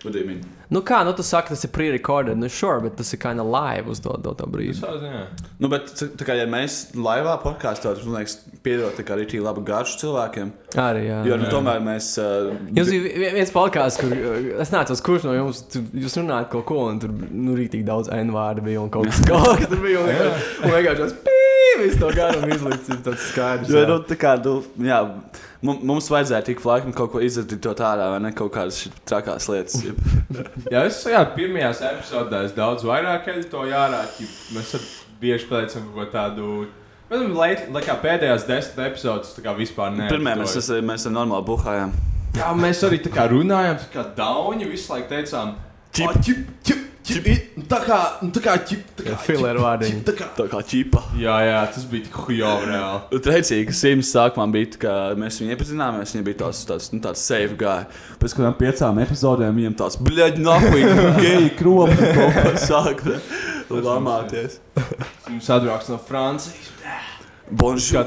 [0.03, 0.40] What do you mean?
[0.72, 3.48] Nu, kā, nu, tu saki, tas ir pre-recorded, nu, sure, bet tas ir kind of
[3.53, 4.76] live uz to, to, to brīdi.
[4.78, 5.18] Savā ziņā.
[5.61, 9.26] Nu, bet, tā kā ja mēs laivā podkāstā, tas, man liekas, piedod tā kā arī
[9.28, 10.53] tī labu garšu cilvēkiem.
[10.80, 11.18] Arī, jā.
[11.28, 12.09] Jo, nu, tomēr mēs.
[12.22, 14.14] Uh, Jums bija vi- viens podkāsts, kur
[14.64, 17.84] es nācu uz kursu no jums, tu, jūs runājat kaut ko, un tur nu, rītīgi
[17.90, 19.66] daudz N vārdu bija un kaut kas tāds.
[19.68, 21.39] Tur bija un un vienkārši pīp,
[21.87, 22.49] visu to garumu
[22.95, 23.70] ir tāds skaidrs.
[23.72, 24.55] Jo, nu, tā kā, nu,
[24.87, 24.99] jā,
[25.66, 29.49] mu- mums vajadzēja tik laikam kaut ko izdarīt to ārā, vai ne kaut kādas trakās
[29.53, 29.78] lietas.
[29.85, 30.01] jeb.
[30.72, 33.31] Jā, es jā, pirmajās epizodēs daudz vairāk
[33.76, 34.03] ārā.
[34.18, 34.87] ķip, Mēs ar
[35.22, 36.51] bieži pēcam kaut ko tādu.
[37.11, 40.07] Bet nu, lai, lai kā pēdējās desmit epizodes, tā kā vispār nē.
[40.12, 41.91] Pirmie mēs, es- mēs ar normāli buhājām.
[42.39, 45.57] Jā, mēs arī tā kā runājām, tā kā dauņi visu laiku teicām,
[45.93, 47.98] ķip, ķip, ķip, ķip, i- tā kā,
[48.34, 49.14] tā kā ķip, tā kā
[49.64, 50.01] vārdiņi.
[50.01, 51.03] ķip, Tā kā, Tā kā čipa.
[51.16, 52.12] jā, jā, tas bija tik
[53.26, 56.14] Teicīgi, ka Sims sākumā bija tā, ka mēs viņu iepazināmies.
[56.14, 57.84] Viņa bija tāds, tāds, nu, tāds safe guy.
[58.20, 60.82] Pēc kādām piecām epizodēm viņam tāds- bļaigi, nahuj,
[61.20, 63.05] geji, kropi, kā sāk
[63.70, 64.59] lamāties.
[65.28, 66.70] Mums atbrauks no Francijas.
[67.51, 68.07] Bonjour.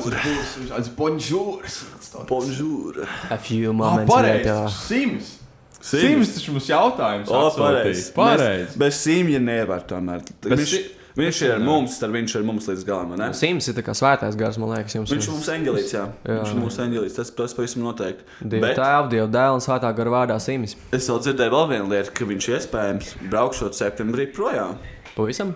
[0.95, 1.83] bonžūrs.
[2.29, 3.05] Bonjour.
[3.29, 4.45] A few Ah, moments pareizi.
[4.45, 4.69] later.
[4.69, 5.39] Sims.
[5.83, 6.01] Sims.
[6.07, 7.27] Sims taču mums jautājums.
[7.27, 8.11] O, pareizi.
[8.15, 8.77] Pareizi.
[8.79, 10.21] Bez- Simja nevar tomēr.
[10.45, 10.85] Bez Viņš, Si-
[11.19, 13.27] viņš ir ar mums, tad viņš ir mums līdz galam, vai ne?
[13.35, 15.11] Sims ir tā kā svētais gars, man liekas, jums.
[15.11, 16.05] Viņš ir mūsu eņģelīts, jā.
[16.23, 16.37] Jā.
[16.39, 18.23] Viņš ir mūsu eņģelīts, tas, tas pavisam noteikti.
[18.41, 20.75] Dieva Bet tēva, dieva dēla un svētā gara vārdā Sims.
[20.93, 24.77] es vēl dzirdēju vēl vienu lietu, ka viņš iespējams braukšot septembrī projām.
[25.17, 25.53] Pavisam?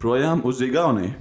[0.00, 1.14] Projām uz Igauniju.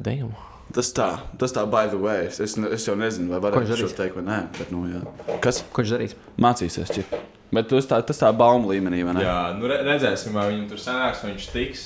[0.00, 0.30] Damn.
[0.74, 1.08] Tas tā,
[1.38, 2.26] tas tā, by the way.
[2.26, 3.94] Es, es, jau nezinu, vai varētu darīs?
[3.94, 4.38] teikt vai nē.
[4.58, 5.02] Bet, nu, jā.
[5.44, 5.62] Kas?
[5.70, 6.16] Ko viņš darīs?
[6.42, 7.12] Mācīsies, čip.
[7.54, 9.22] Bet tas tā, tas tā bauma līmenī, vai ne?
[9.22, 11.84] Jā, nu re, redzēsim, vai viņam tur sanāks, vai viņš tiks.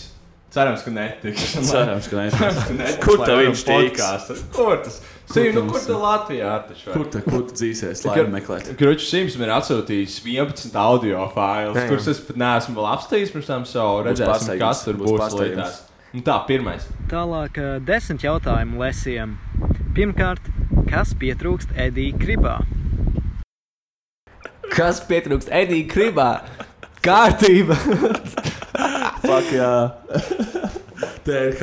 [0.54, 1.42] Cerams, ka netiks.
[1.68, 2.38] Cerams, ka netiks.
[2.40, 4.44] Cerams, ka netiks, Kur varam viņš tiks?
[4.56, 5.00] Kur tas?
[5.28, 6.86] Sim, nu, kur tad Latvijā taču?
[6.94, 8.78] Kur tu, kur tu dzīsies, lai meklētu?
[8.80, 13.52] Kručs Sims man ir atsūtījis 11 audio failus, kurus es pat neesmu vēl apstājis pirms
[13.52, 14.00] tam savu.
[14.08, 16.86] Redzēsim, kas tur būs būs Nu tā, pirmais.
[17.10, 19.36] Tālāk, eh, desmit jautājumu lesiem.
[19.92, 20.40] Pirmkārt,
[20.88, 22.54] kas pietrūkst Edija Kribā?
[24.72, 26.30] Kas pietrūkst Edija Kribā?
[27.04, 27.76] Kārtība!
[29.26, 29.72] Fuck, jā.
[31.28, 31.58] Te ir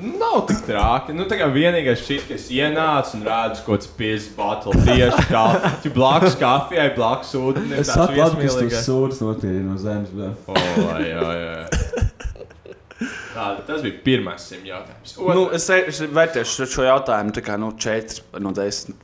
[0.00, 1.12] Nu, nav tik traki.
[1.12, 5.44] Nu, tā kā vienīgais šis, kas ienāca un rāda kaut kāds piezas bottles tieši kā
[5.84, 7.76] tu blakus kafijai, blakus ūdenim.
[7.82, 10.08] Es saprotu, ka tas sūds nokrīt no zemes.
[10.16, 10.48] Bet...
[10.48, 10.56] O,
[11.04, 11.89] jā, jā.
[13.30, 15.14] Tā, tas bija pirmais simt jautājums.
[15.18, 18.94] Nu, es, es vērtēšu šo- jautājumu tā kā nu, 4 no 10.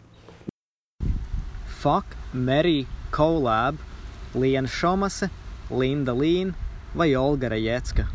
[1.79, 3.79] Fuck, Mary Kolab,
[4.35, 5.29] Liena Šomase,
[5.71, 6.55] Linda Līna
[6.95, 8.07] vai Olga Rajecka?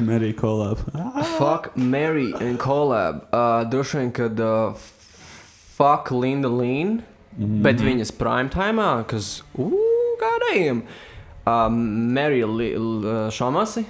[0.00, 0.78] Mary Collab.
[1.38, 3.24] Fuck Mary and Collab.
[3.32, 4.74] Uh, droši vien, kad uh,
[5.74, 7.00] fuck Linda Lean,
[7.36, 7.44] mm.
[7.44, 7.62] -hmm.
[7.62, 9.72] bet viņas prime time, kas, uh,
[10.22, 10.82] kādējiem.
[11.46, 11.66] Uh,
[12.14, 13.84] Mary Li- L- uh, Šamasi.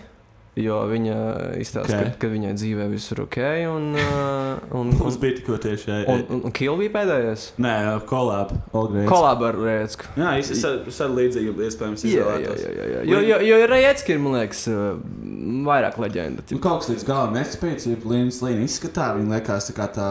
[0.58, 1.16] Jo viņa
[1.62, 2.00] izstāsta, Ok.
[2.00, 2.10] okay.
[2.14, 3.36] ka, ka viņai dzīvē viss ir ok.
[3.70, 7.44] Un, uh, un, Mums bija tikko tieši jā, un, un, un Kill bija pēdējais.
[7.62, 7.74] Nē,
[8.10, 8.56] kolāba.
[8.74, 10.08] Kolāba ar Rēcku.
[10.18, 12.64] Jā, es, es, ar- es ar līdzīgi iespējams Jā, jā, izvēlētos.
[12.64, 13.04] jā, jā, jā.
[13.12, 14.98] Jo, jo, jo Rēcka ir, man liekas, uh,
[15.68, 16.42] vairāk leģenda.
[16.50, 19.12] Nu, kaut kas līdz galam nespēcīgs, Līnas līnija izskatā.
[19.20, 20.08] Viņa liekas tā kā tā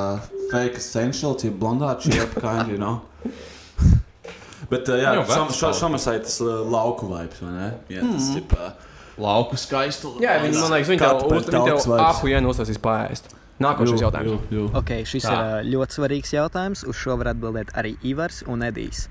[0.54, 3.02] fake essential, tie blondā čiepa, kind, you know.
[4.72, 7.68] Bet, uh, jā, Jau šam, vecs šo, kaut šamasai tas uh, lauku vibes, vai ne?
[7.94, 8.40] Jā, tas Mhm.
[8.42, 8.72] tipā.
[9.18, 10.22] Lauku skaistumu.
[10.22, 12.02] Jā, viņi, man liekas, viņi tev uz- viņi tev vibes?
[12.08, 13.32] ahu ienostasīs pāriest.
[13.60, 14.76] Nākošais jautājums.
[14.78, 15.64] Ok, šis Tā.
[15.64, 16.84] Ir ļoti svarīgs jautājums.
[16.88, 19.08] Uz šo var atbildēt arī Ivars un Edijs.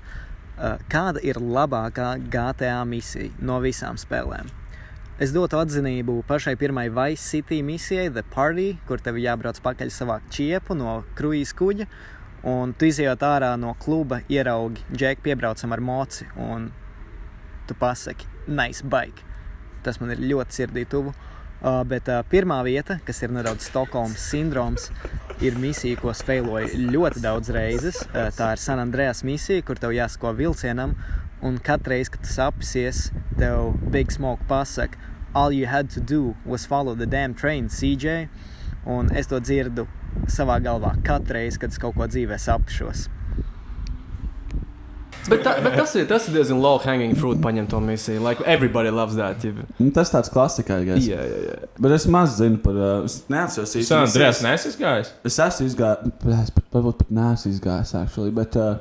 [0.89, 4.47] Kāda ir labākā GTA misija no visām spēlēm?
[5.19, 10.29] Es dotu atzinību pašai pirmai Vice City misijai, The Party, kur tev jābrauc pakaļ savākt
[10.31, 11.87] čiepu no kruīzes kuģa.
[12.47, 16.71] Un tu izjūt ārā no kluba, ieraugi džeku piebraucam ar moci, un
[17.67, 19.25] tu pasaki, nice bike.
[19.87, 21.15] Tas man ir ļoti sirdī tuvu.
[21.57, 24.91] Uh, bet uh, pirmā vieta, kas ir nedaudz Stokholmas sindroms,
[25.41, 28.03] ir misija, ko spēloju ļoti daudz reizes.
[28.11, 30.93] Uh, tā ir San Andreas misija, kur tev jāsako vilcienam,
[31.41, 33.07] un katru reizi, kad tas apsies,
[33.39, 35.01] tev Big Smoke pasaka,
[35.33, 38.27] all you had to do was follow the damn train, CJ.
[38.85, 39.87] Un es to dzirdu
[40.29, 43.07] savā galvā katru reizi, kad es kaut ko dzīvē sapšos.
[45.27, 48.21] Bet, ta, bet tas, ir, tas ir diezgan low hanging fruit paņemt to misiju.
[48.23, 49.43] Like, everybody loves that.
[49.43, 49.51] Ja.
[49.79, 51.03] Nu, tas tāds klasikākais.
[51.07, 51.57] Jā, jā, jā.
[51.83, 52.73] Bet es maz zinu par.
[52.79, 53.87] Uh, es Neatceros īsti.
[53.89, 54.15] San misijas.
[54.15, 55.11] Andreas nesi izgājis?
[55.27, 56.15] Es esmu izgājis,
[56.47, 58.77] es pat, varbūt pat neesmu izgājis, actually, bet uh,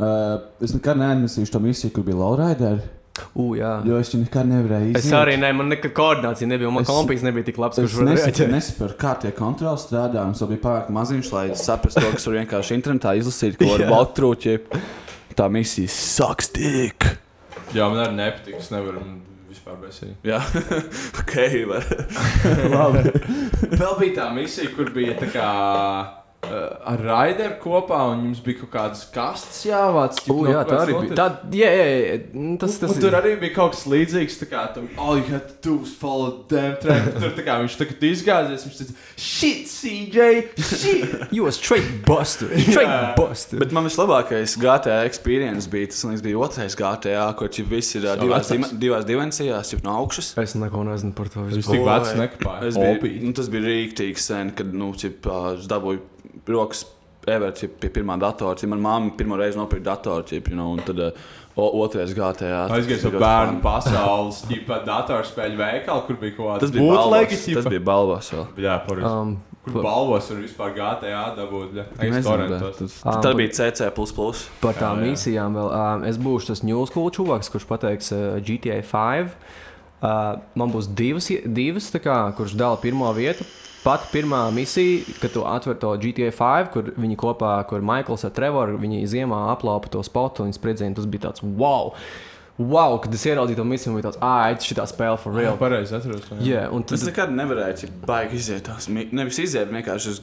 [0.00, 2.80] uh, es nekad neatnesīšu to misiju, kur bija Lauraideri.
[3.38, 3.76] U, jā.
[3.86, 5.14] Jo es viņu nekad nevarēju Es iziet.
[5.14, 6.66] arī ne, man nekad koordinācija nebija.
[6.66, 8.50] un Man Es- kompīs nebija tik labs, kurš Es varētu nesaprotu, reaģēt.
[8.56, 10.24] nesaprotu, kā tie kontroli strādā.
[10.26, 13.86] Mums jau bija pārāk maziņš, lai saprastu to, kas var vienkārši internetā izlasīt, ko Jā.
[13.92, 14.56] valkt trūķi.
[15.34, 17.06] Tā misija saks tik.
[17.74, 18.58] Jā, man arī nepatīk.
[18.60, 19.02] Es nevaru
[19.50, 20.14] vispār besīt.
[20.26, 20.38] Jā,
[21.22, 21.34] ok.
[22.74, 23.02] Labi.
[23.74, 25.48] Vēl bija tā misija, kur bija tā kā.
[26.44, 30.18] Uh, ar Raideru kopā, un jums bija kaut kādas kastes jāvāc.
[30.20, 31.02] ķip, U, no jā, kaut tā arī bija.
[31.02, 31.26] notiek- Tā,
[31.58, 34.38] jā, jā, jā, nu, tas, tas un, un tur arī bija kaut kas līdzīgs.
[34.42, 37.12] Tā kā tam, all you had to do was follow them trend.
[37.20, 40.28] Tur tā kā viņš tagad izgāzies, viņš teica, shit, CJ,
[40.60, 41.14] shit!
[41.34, 42.48] You was straight buster.
[42.58, 43.14] Straight Jā.
[43.16, 43.58] buster.
[43.58, 48.04] Bet man vislabākais GTA experience bija tas, liekas, bija otrais GTA, kur jau viss ir
[48.06, 50.32] Jau divās, dim divās dimensijās, jau no augšas.
[50.42, 51.44] Es neko nezinu par to.
[51.48, 52.12] Viņš tik vecs.
[52.68, 53.20] Es Opīt.
[53.24, 56.00] nu, tas bija rīktīgi sen, kad nu, ā, es dabūju
[56.48, 56.84] rokas
[57.24, 58.56] Everts pie pirmā datora.
[58.60, 61.24] Cip, man māma pirmo reizi nopirka datoru, cip, you know, un tad uh,
[61.56, 62.66] otrais GTA.
[62.68, 66.92] tas Aizgājis bija uz bērnu pasaules, tīpa datorspēļu veikalu, kur bija kaut kāda Tas bija
[66.92, 67.48] balvas.
[67.48, 68.46] Tas bija balvas vēl.
[68.66, 69.10] Jā, pareizi.
[69.10, 71.70] Um, Kur balvos var vispār GTA dabūt?
[71.78, 71.84] Ja?
[72.76, 73.86] Tas- Tad bija CC.
[74.60, 75.06] Par tām Jā, jā.
[75.08, 75.70] misijām vēl.
[75.72, 79.32] Um, es būšu tas New School čuvaks, kurš pateiks uh, GTA 5.
[80.04, 83.46] Uh, man būs divas, divas tā kā, kurš dala pirmo vietu.
[83.84, 88.32] Pati pirmā misija, kad tu atver to GTA 5, kur viņi kopā, kur Maikls ar
[88.32, 91.92] Trevoru, viņi ziemā aplaupa to spotu un spriedzina, tas bija tāds wow!
[92.54, 95.56] Wow, kad es ieraudzīju to misiju, bija tāds, ah, šī tā spēle for real.
[95.56, 96.44] Jā, pareizi atceros, ka jā.
[96.46, 99.16] Jā, un Es tas nekad nevarēju cip, baigi iziet tās misijas.
[99.18, 100.20] Nevis iziet, vienkārši es,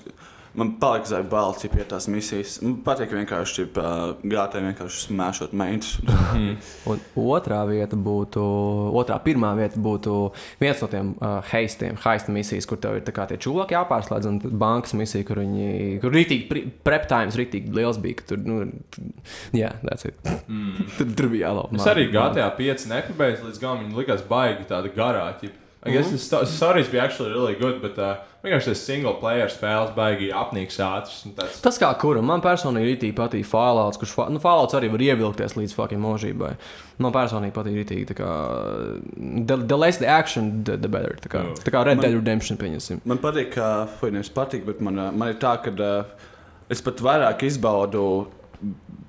[0.55, 2.57] man palika zai balti pie tās misijas.
[2.61, 5.93] Man patīk vienkārši uh, gātē vienkārši smēšot meitas.
[6.91, 8.43] Un otrā vieta būtu,
[8.99, 10.15] otrā pirmā vieta būtu
[10.61, 14.27] viens no tiem uh, heistiem, heista misijas, kur tev ir tā kā tie čūlaki jāpārslēdz,
[14.31, 18.29] un tad bankas misija, kur viņi, kur rītīgi, pri- prep times rītīgi liels bija, ka
[18.33, 18.65] tur, nu,
[19.55, 20.19] jā, that's it.
[20.51, 20.89] Mm.
[20.97, 21.79] tur, tur bija jālaupa.
[21.79, 23.85] Es arī GTA 5 nepabeidzu līdz galam.
[23.87, 25.29] Viņa likās baigi tāda garā.
[25.41, 25.57] ķip.
[25.83, 26.15] I guess Mhm.
[26.15, 30.31] the sto- stories bija actually really good, bet uh, vienkārši tas single player spēles baigi
[30.33, 31.19] apnīks ātrs.
[31.27, 34.89] un tāds- Tas kā kuram man personīgi rītīgi patīk Fallouts, kurš fa- nu, Fallouts arī
[34.91, 36.55] var ievilkties līdz fucking mūžībai.
[36.99, 38.31] Man personīgi patīk tā kā
[39.47, 41.15] the, the less the action, the, the better.
[41.21, 43.01] Tā kā, tā kā Red Man- Dead Redemption pieņemsim.
[43.05, 46.05] Man patīk, ka, vai nevis patīk, bet man, man ir tā, ka uh,
[46.69, 48.27] es pat vairāk izbaudu.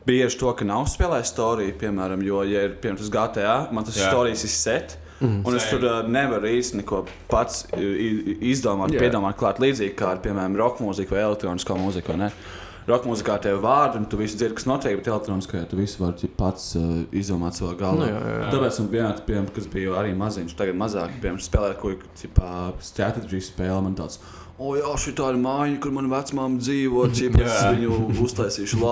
[0.07, 3.95] Bieži to, ka nav spēlējis storiju, piemēram, jo, ja ir piemēram tas GTA, man tas
[3.95, 4.97] stāstījis ir set.
[5.23, 5.45] Mhm.
[5.47, 9.05] Un es tur uh, nevaru īsti neko pats izdomāt, yeah.
[9.07, 12.13] piedomāt, klāt līdzīgi kā ar, piemēram, roka mūziku vai elektronisko mūziku.
[12.13, 12.35] vai ne?
[12.83, 16.03] Roka mūzikā tev ir vārdi, un tu visu dzirdi, kas notiek, bet elektroniskajā tu visu
[16.03, 18.09] vari pats uh, izdomāt savā galvā.
[18.09, 18.49] Nu, jā, jā, jā.
[18.57, 23.47] Tāpēc man bija piemēram, kas bija arī maziņš, tagad mazāk, piemēram, spēlēt kaut kādu strateģiju
[23.47, 23.85] spēli.
[23.87, 24.19] Man tāds,
[24.59, 28.83] o jā, šī tā ir māja, kur man vecmāma dzīvo, ķip, es viņu uztaisīšu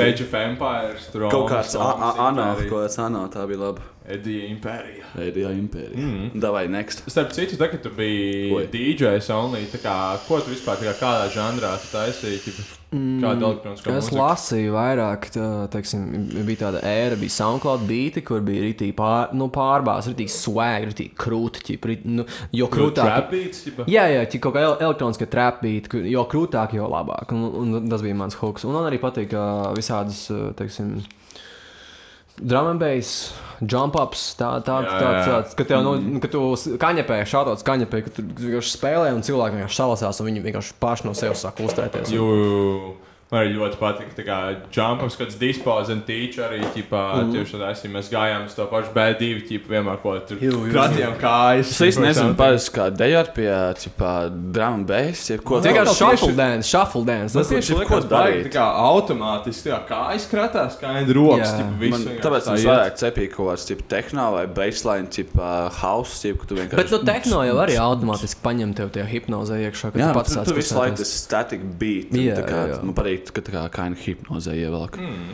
[0.00, 3.84] Age of Empires, tur Kaut kāds anāls, kaut kāds anāls, tā bija laba.
[4.08, 5.04] Edija Impērija.
[5.18, 5.98] Edija Impērija.
[5.98, 6.40] Mm.
[6.40, 7.02] Davai, next.
[7.10, 8.66] Starp citu, tā, kad tu biji Oi.
[8.70, 9.94] DJs only, tā kā,
[10.28, 12.60] ko tu vispār, kā, kādā žanrā tu taisīji, ķip,
[12.92, 14.20] kāda elektroniskā Mm, Es mūzika?
[14.22, 16.04] lasīju vairāk, tā, teiksim,
[16.46, 21.14] bija tāda ēra, bija SoundCloud beati, kur bija rītīgi pār, nu, pārbāzta, rītīgi swag, rītīgi
[21.18, 21.76] krūti.
[22.06, 23.26] Nu, jo krūtāk.
[23.34, 23.88] ķipa?
[23.90, 27.32] Jā, jā, kaut kā el- elektroniska trap beat, kur- jo krūtāk, jo labāk.
[27.34, 28.64] Un, un tas bija mans hooks.
[28.64, 29.34] Un man arī patīk
[29.74, 31.04] visādas, teiksim, drum
[32.42, 33.34] and bass.
[33.64, 36.40] Jump ups, tā, tā, Jā, tāds, tāds, ka tev, nu, ka tu
[36.76, 41.06] kaņepē, šādot kaņepē, ka tu vienkārši spēlē un cilvēki vienkārši salasās un viņi vienkārši paši
[41.08, 42.12] no sevis sāk uztēties.
[42.12, 42.26] Jū,
[43.26, 44.36] Man arī ļoti patīk, kā
[44.70, 47.32] jumps, kāds dispose un teach arī, ķipā, Mhm.
[47.34, 51.72] tieši tādā esam, mēs gājām uz to pašu B2, ķipa, vienmēr ko tur kratījām kājas.
[51.74, 53.50] Es īsti nezinu, parasti kā dejot pie
[53.82, 54.12] cipā,
[54.52, 55.26] drum and bass.
[55.28, 57.32] jeb Ko Vienkārši Vēl shuffle dance, shuffle dance.
[57.34, 58.46] Tas Tas tieši ko likās baigi, darīt?
[58.46, 61.50] tā kā automātiski, tā kā kājas kratās, kā ir rokas,
[62.22, 66.46] tāpēc tā es varētu cepīt kaut kāds tips tehno vai baseline, tipā house, tip, ka
[66.46, 66.76] tu vienkārši.
[66.76, 70.44] Bet no tehno jau arī automātiski paņem tev tie hipnozē iekšā, ka tu pats sāc
[70.46, 72.12] tu visu laiku tas static beat.
[73.24, 74.98] Tā kā, tā kā kaina hipnozē ievelk.
[75.00, 75.30] Mm.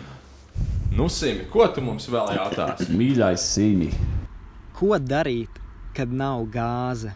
[0.96, 2.90] Nu, Simi, ko tu mums vēl jautāsi?
[2.98, 3.88] Mīļais Sīmi.
[4.76, 5.60] Ko darīt,
[5.96, 7.14] kad nav gāze?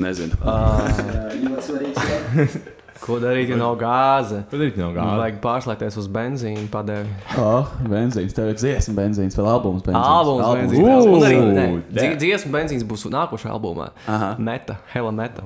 [0.00, 0.34] Nezinu.
[3.00, 4.42] Ko darīt, ja nav gāze?
[4.50, 5.16] Ko darīt, ja nav gāze?
[5.22, 7.08] Vajag pārslēgties uz benzīnu padevi.
[7.40, 9.82] Oh, benzīns, tev ir dziesma, benzīns, vēl albums.
[9.86, 10.10] Benzīns.
[10.12, 10.74] Albums, Albums.
[10.74, 11.08] benzīns.
[11.08, 11.80] Un arī ne, damn.
[11.96, 13.88] dzi- dziesmu benzīns būs nākošajā albumā.
[14.06, 14.30] Aha.
[14.38, 15.42] Meta, Hela Meta.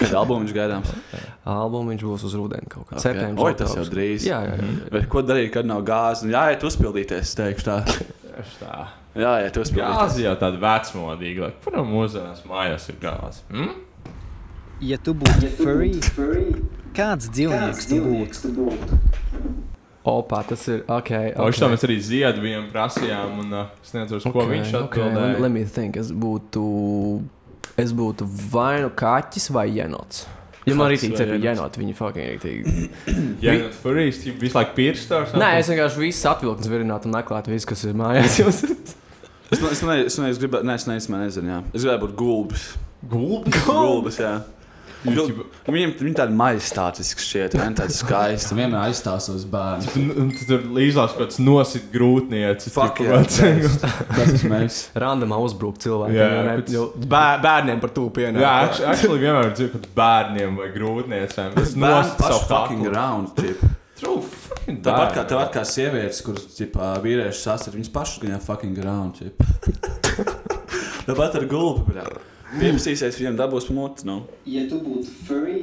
[0.00, 0.90] Kad albums gaidāms?
[1.46, 3.12] Albumu viņš būs uz rudeni kaut kādā Okay.
[3.12, 3.44] septembrī.
[3.44, 4.24] Oi, tas jau drīz.
[4.26, 4.90] Jā, jā, jā.
[4.96, 6.30] Bet ko darīt, kad nav gāzes?
[6.32, 7.78] Jā, iet uzpildīties, es teikšu tā.
[8.60, 8.86] Tā.
[9.16, 10.00] Jā, iet uzpildīties.
[10.00, 13.44] Gāze jau tāda vecmodīga, kuram mūsdienās mājās ir gāze.
[13.52, 13.70] Mm?
[14.84, 15.92] Ja tu būtu furry,
[16.96, 18.98] kāds dzīvnieks tu būtu?
[20.06, 21.00] Opa, tas ir ok.
[21.00, 21.30] Okay.
[21.34, 21.58] okay.
[21.58, 25.32] Tam mēs arī ziedu viņam prasījām, un uh, es nezinu, uz ko viņš atbildēja.
[25.32, 26.62] let- Let me think, es būtu,
[27.80, 30.26] es būtu vai nu kaķis vai jenots.
[30.66, 31.44] Ja man arī tīk, jenots?
[31.46, 32.46] jenoti, viņi fucking
[33.42, 35.20] nu, furijas, ķip, visu laiku pirkstā.
[35.38, 38.38] Nē, es vienkārši visu atvilktu, virinātu un meklētu visu, kas ir mājās.
[38.42, 38.62] Jums.
[39.46, 41.58] Es, ne- es, ne, es, ne, es gribēju, ne, es, ne, es man nezinu, jā.
[41.70, 42.64] Es gribēju būt gulbis.
[43.06, 43.58] Gulbis?
[43.62, 44.32] Gulbis, jā.
[45.04, 48.56] Viņam viņi tādi majestātiski šķiet, vien tādi skaisti.
[48.58, 49.92] Vienmēr aizstāsos bērnu.
[50.16, 52.72] Un, tu tur līdzās kaut kāds nosit grūtnieci.
[52.74, 53.20] Fuck, jā.
[54.16, 54.80] Tas esmu mēs.
[54.98, 56.18] Randamā uzbrukt cilvēkiem.
[56.18, 58.42] Jā, ne, jau bēr, bērniem par to pienākt.
[58.42, 62.94] Jā, actually, vienmēr dzirdu, ka bērniem vai grūtniecēm tas nosit savu fucking fucking
[64.66, 66.44] Tāpat kā, tāpat kā sievietes, kuras
[67.00, 69.22] vīrieši sasprāst, viņas pašas gan jau fucking around.
[69.22, 69.40] ģip.
[71.06, 72.02] Tāpat ar gulbu.
[72.54, 74.06] Piepsīsies, viņam dabūs mūcis.
[74.06, 74.20] Nu.
[74.46, 75.60] Ja tu būtu furry,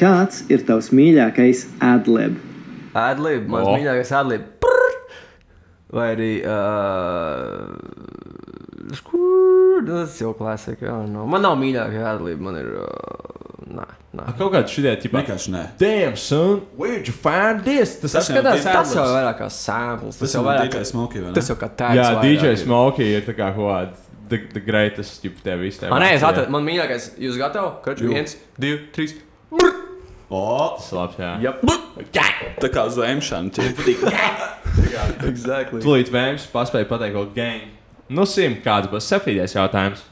[0.00, 2.38] kāds ir tavs mīļākais adlib?
[2.96, 3.74] Adlib, mans O.
[3.74, 3.76] oh.
[3.78, 4.42] mīļākais adlib.
[5.88, 6.32] Vai arī.
[6.44, 7.72] Uh,
[8.96, 10.84] skur, tas jau klasika.
[10.88, 11.24] Jā, no.
[11.30, 12.68] Man nav mīļākā adlib, man ir.
[12.82, 12.88] Uh,
[13.68, 14.26] nā, nā.
[14.28, 15.22] A, Kaut kāda šī tipā.
[15.22, 15.62] Vienkārši nē.
[15.80, 17.96] Damn, son, where'd you find this?
[18.02, 18.98] Tas, Tas, jau skatās, ir tas jau adlibs.
[18.98, 20.18] ir vairāk kā samples.
[20.18, 21.36] Tas Tas jau ir vairāk DJ Smokey, vai ne?
[21.38, 22.00] Tas jau kā tāds.
[22.00, 24.04] Jā, DJ Smokey ir tā kā kaut kāda.
[24.28, 25.88] The, the greatest, tip, tev visiem.
[25.92, 27.70] Ah, nē, es atradu, man mīļākais, jūs gatavi?
[27.84, 28.12] Kaču, Jū.
[28.12, 29.14] viens, divi, trīs.
[30.28, 31.30] O, Slabs, jā.
[31.40, 31.62] Yep.
[32.60, 33.64] tā kā uz vēmšanu.
[35.30, 35.80] exactly.
[35.80, 37.70] Tūlīt vēms paspēja pateikt, ko game.
[38.12, 40.04] Nu, simt, kāds būs septītais jautājums.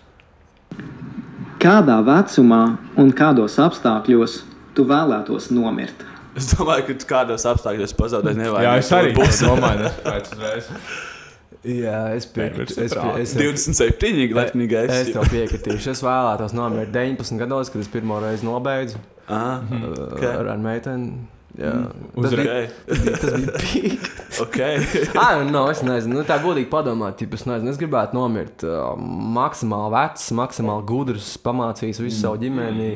[1.60, 2.62] Kādā vecumā
[3.00, 4.38] un kādos apstākļos
[4.76, 6.04] tu vēlētos nomirt?
[6.36, 8.68] Es domāju, ka tu kādos apstākļos pazaudēji nevainīgi.
[8.68, 10.72] Jā, es arī domāju, tas uzreiz.
[11.66, 12.76] Jā, es piekrītu.
[12.84, 13.22] Es, prātu.
[13.22, 14.92] es, 27 lepnīgais.
[14.94, 15.92] Es tev piekritīšu.
[15.96, 19.00] Es vēlētos nomirt 19 gados, kad es pirmo reizi nobeidzu.
[19.26, 20.30] Ah, uh, okay.
[20.30, 21.16] Ar, ar meiteni.
[21.56, 22.72] Jā, Mm, tas bija, uzreiz.
[22.84, 24.08] tas bija, tas bija pīk.
[24.44, 24.82] okay.
[25.22, 28.90] ah, no, es nezinu, nu, tā godīgi padomāt, ja es nezinu, es gribētu nomirt uh,
[29.38, 32.90] maksimāli vecs, maksimāli gudrs, pamācījis visu savu ģimeni,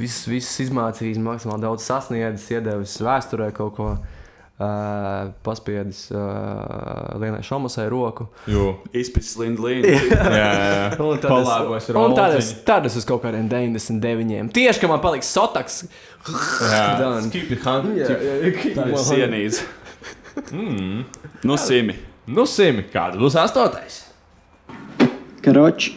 [0.00, 3.90] visus, visus izmācījis, maksimāli daudz sasniedzis, iedevis vēsturē kaut ko.
[3.98, 4.14] Uh,
[4.56, 8.28] paspiedis uh, Lienai Šamasai roku.
[8.48, 8.70] Jū.
[8.96, 9.90] Izpildījis Lindlīnu.
[9.92, 10.86] Jā, jā, jā.
[11.04, 14.48] Un tad Kolābos es, un tad es, tad es uz kaut kādiem 99.
[14.56, 15.82] Tieši, ka man paliks sotaks.
[16.26, 16.86] Jā,
[17.34, 17.92] keep it hunt.
[18.00, 18.40] Jā, jā,
[18.72, 19.04] Tā ir one.
[19.04, 19.68] sienīze.
[20.52, 21.04] Mm.
[21.44, 21.98] No simi.
[22.26, 24.00] Nu, simt, kāds būs astotais?
[25.44, 25.92] Karoči,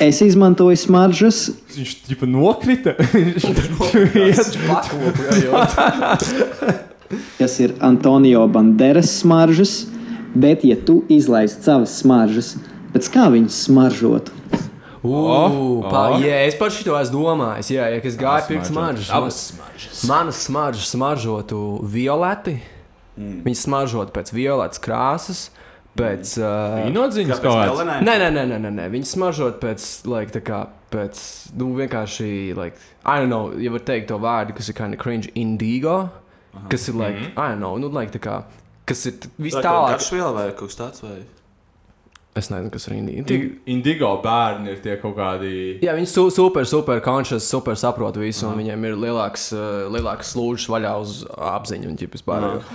[0.00, 2.94] es izmantoju smaržas, Viņš tipa nokrita.
[3.12, 6.85] Viņš pakopu, jā, jau.
[7.38, 9.84] Kas ir Antonio Banderas smaržas,
[10.34, 12.54] bet, ja tu izlaiž savas smaržas,
[12.94, 14.34] pēc kā viņas smaržotu?
[15.06, 16.22] Uh, pa, oh.
[16.22, 17.70] jā, es par šo esmu domājis.
[17.76, 20.00] Jā, ja es gāju pirkt smaržas, Abas smaržas.
[20.08, 22.56] Manas smaržas smaržotu violeti.
[23.16, 23.44] Mm.
[23.46, 25.44] Viņas smaržotu pēc violetas krāsas.
[25.96, 28.00] Pēc, Vīnodziņas Kāpēc kaut galenē?
[28.04, 28.88] Nē, nē, nē, nē, nē.
[28.92, 30.58] Viņi smaržot pēc, like, tā kā,
[30.92, 31.22] pēc,
[31.56, 32.28] nu, vienkārši,
[32.58, 36.10] like, I don't know, ja var teikt to vārdu, kas ir kind of cringe, indigo,
[36.56, 36.68] Aha.
[36.72, 37.32] kas ir, like, mm -hmm.
[37.36, 38.42] I don't know, nu, like, tā kā,
[38.84, 39.96] kas ir vis tālāk.
[39.96, 41.02] garšviela vai kaut kas tāds?
[41.02, 41.24] Vai?
[42.36, 43.32] Es nezinu, kas ir indigo.
[43.32, 45.78] In- Indigo bērni ir tie kaut kādi.
[45.80, 50.34] Jā, viņi su super, super conscious, super saprot visu, un viņiem ir lielāks, uh, lielāks
[50.34, 51.96] slūžs vaļā uz apziņu un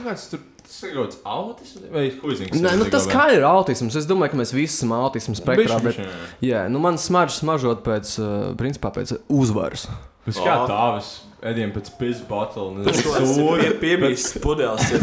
[0.08, 0.40] kāds tur
[0.72, 2.62] tas ir kaut kāds autisms vai huizings.
[2.64, 3.98] Nē, nu, tas kā ir autisms.
[4.00, 5.78] Es domāju, ka mēs visi esam autismu spektrā.
[5.78, 9.90] Bišķi, Bet, jā, nu, man smaržas smaržot pēc, uh, principā, pēc uzvaras.
[10.26, 12.84] Tas kā tāvis ēdiem pēc pizza botla.
[12.86, 13.38] Tas kaut kāds
[13.68, 14.84] ir piemīsts pudeles.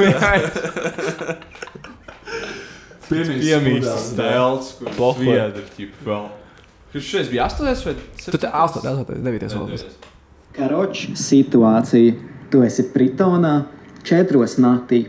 [3.09, 5.26] Piemīsts stēls, kur Pohoi.
[5.30, 6.24] viedri, ķip vēl.
[6.93, 9.82] Kurš šeit bija 8 vai Tu te 8, 8, 9 solis.
[10.57, 12.12] Karoči, situācija.
[12.49, 13.55] Tu esi Pritonā,
[14.09, 15.03] četros naktī,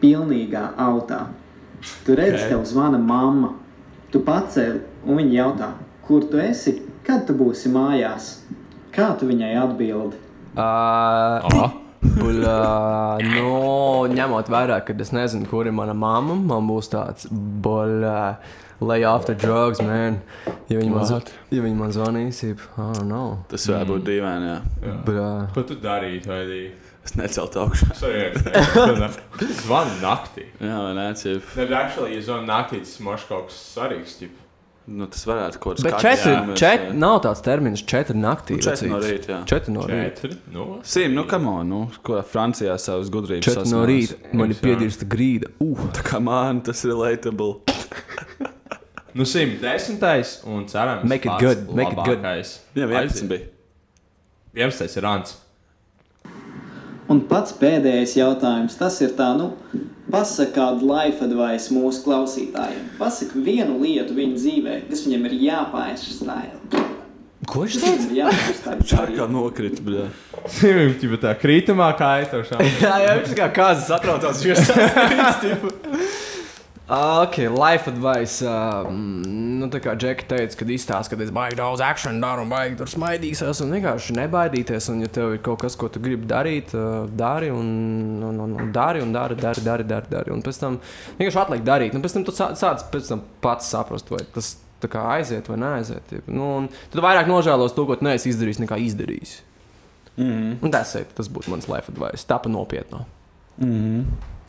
[0.00, 1.26] pilnīgā autā.
[2.06, 2.40] Tu redzi, Ok.
[2.40, 2.50] okay.
[2.50, 3.50] tev zvana mamma.
[4.10, 5.68] Tu pacēli un viņa jautā,
[6.06, 8.40] kur tu esi, kad tu būsi mājās.
[8.96, 10.16] Kā tu viņai atbildi?
[10.56, 11.74] Uh,
[12.06, 12.60] Buļā,
[13.24, 13.48] nu,
[14.12, 18.20] ņemot vērā, ka es nezinu, kur ir mana mamma, man būs tāds buļā,
[18.80, 20.20] lay off the drugs, man.
[20.70, 23.38] Ja viņi man, ja viņi man zvanīs, I don't know.
[23.50, 24.52] Tas varētu būt dīvaini.
[24.52, 24.96] jā.
[25.08, 25.30] Buļā.
[25.56, 26.30] Ko tu darītu?
[26.30, 26.44] Vai
[27.06, 27.92] Es neceltu augšā.
[29.62, 30.48] Zvani naktī.
[30.58, 31.44] Jā, vai nē, cip.
[31.54, 34.16] Nē, bet actually, ja zvani naktī, tas moš kaut kas svarīgs.
[34.18, 34.45] Ķip.
[34.86, 36.96] Nu, tas varētu kaut kas Bet kāds četri, jāmēs, četri, jā.
[37.02, 38.54] nav tāds termins, četri naktī.
[38.54, 39.38] Nu, četri no rīta, jā.
[39.50, 40.30] Četri no rīta.
[40.54, 44.12] Nu, Sīm, nu, kam on, nu, ko Francijā savas gudrības Četri no sasniedz.
[44.14, 44.30] rīta.
[44.38, 45.50] Man ir piedirsta grīda.
[45.58, 45.88] Uh.
[45.96, 47.56] Tā kā man tas ir relatable.
[49.18, 51.02] nu simt desmitais un cerams.
[51.02, 52.22] Make it good, make it good.
[52.22, 53.28] Jā, 11 Aiziet.
[53.32, 53.50] bija.
[54.54, 54.96] 11.
[55.02, 55.36] ir Ants.
[57.10, 59.52] Un pats pēdējais jautājums, tas ir tā, nu,
[60.10, 62.84] pasaka kādu life advice mūsu klausītājiem.
[63.00, 66.84] Pasaka vienu lietu viņa dzīvē, kas viņam ir jāpārstāja.
[67.46, 68.06] Ko viņš teica?
[68.16, 68.86] Jāpārstāja.
[68.90, 70.06] Čārkā nokrita, bļā.
[70.50, 72.42] Simt, ķipa tā krītamā kaita.
[72.84, 74.42] jā, jā, viņš kā kāzas atrautos.
[74.46, 74.72] Viņš
[76.88, 78.46] Ok, life advice.
[78.46, 82.50] Uh, nu, tā kā Džeki teica, kad izstāsta, ka es baigi daudz akciju daru un
[82.52, 84.86] baigi tur smaidīsies, un vienkārši nebaidīties.
[84.92, 87.66] Un, ja tev ir kaut kas, ko tu gribi darīt, uh, dari un,
[88.22, 90.30] un, un, un dari un dari, dari, dari, dari, dari.
[90.36, 90.76] Un pēc tam
[91.18, 91.96] vienkārši atliek darīt.
[91.98, 95.50] Un pēc tam tu sā- sāc pēc tam pats saprast, vai tas tā kā aiziet
[95.50, 96.14] vai neaiziet.
[96.30, 99.34] Nu, un tad vairāk nožēlos to, ko tu neesi izdarījis, nekā izdarījis.
[100.16, 100.54] Mm -hmm.
[100.62, 102.22] Un tas, ir- tas būtu mans life advice.
[102.30, 103.02] Tā pa nopietnu.
[103.58, 104.04] Mm -hmm.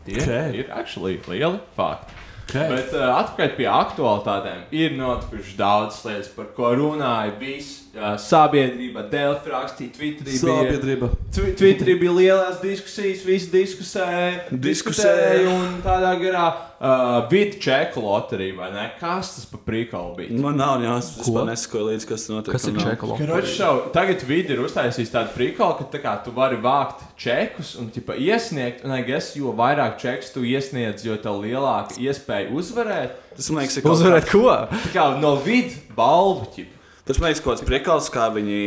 [0.08, 0.54] Ir, Okay.
[0.60, 2.14] ir actually lieli fakti.
[2.48, 2.70] Okay.
[2.72, 4.62] Bet uh, atpakaļ pie aktuālitātēm.
[4.72, 7.87] Ir notikušas daudzas lietas, par ko runāja visi.
[7.98, 11.08] Uh, sabiedrība, Delfi rakstīja, Twitterī bija, Sabiedrība.
[11.34, 16.44] Twi- Twitterī bija lielas diskusijas, visi diskusēja, diskutēja un tādā garā
[16.78, 18.84] uh, vidu čeku loterija, vai ne?
[19.00, 20.38] Kas tas par prikalu bija?
[20.46, 21.26] Man nav jāsaka, es Ko?
[21.32, 22.54] vispār nesakoju līdzi, kas tur notiek.
[22.60, 23.72] Kas ir čeku loterija?
[23.98, 28.20] Tagad vidi ir uztaisījis tādu prikalu, ka tā kā, tu vari vākt čekus un ķipa,
[28.30, 33.18] iesniegt, un guess, jo vairāk čekus tu iesniedz, jo tev lielāka iespēja uzvarēt.
[33.38, 34.48] Tas man liekas, kaut Uzvarēt ko?
[34.86, 36.77] Tā kā no vidu balvu ķipa.
[37.08, 38.58] Tas man liekas, kaut kāds priekals, kā viņi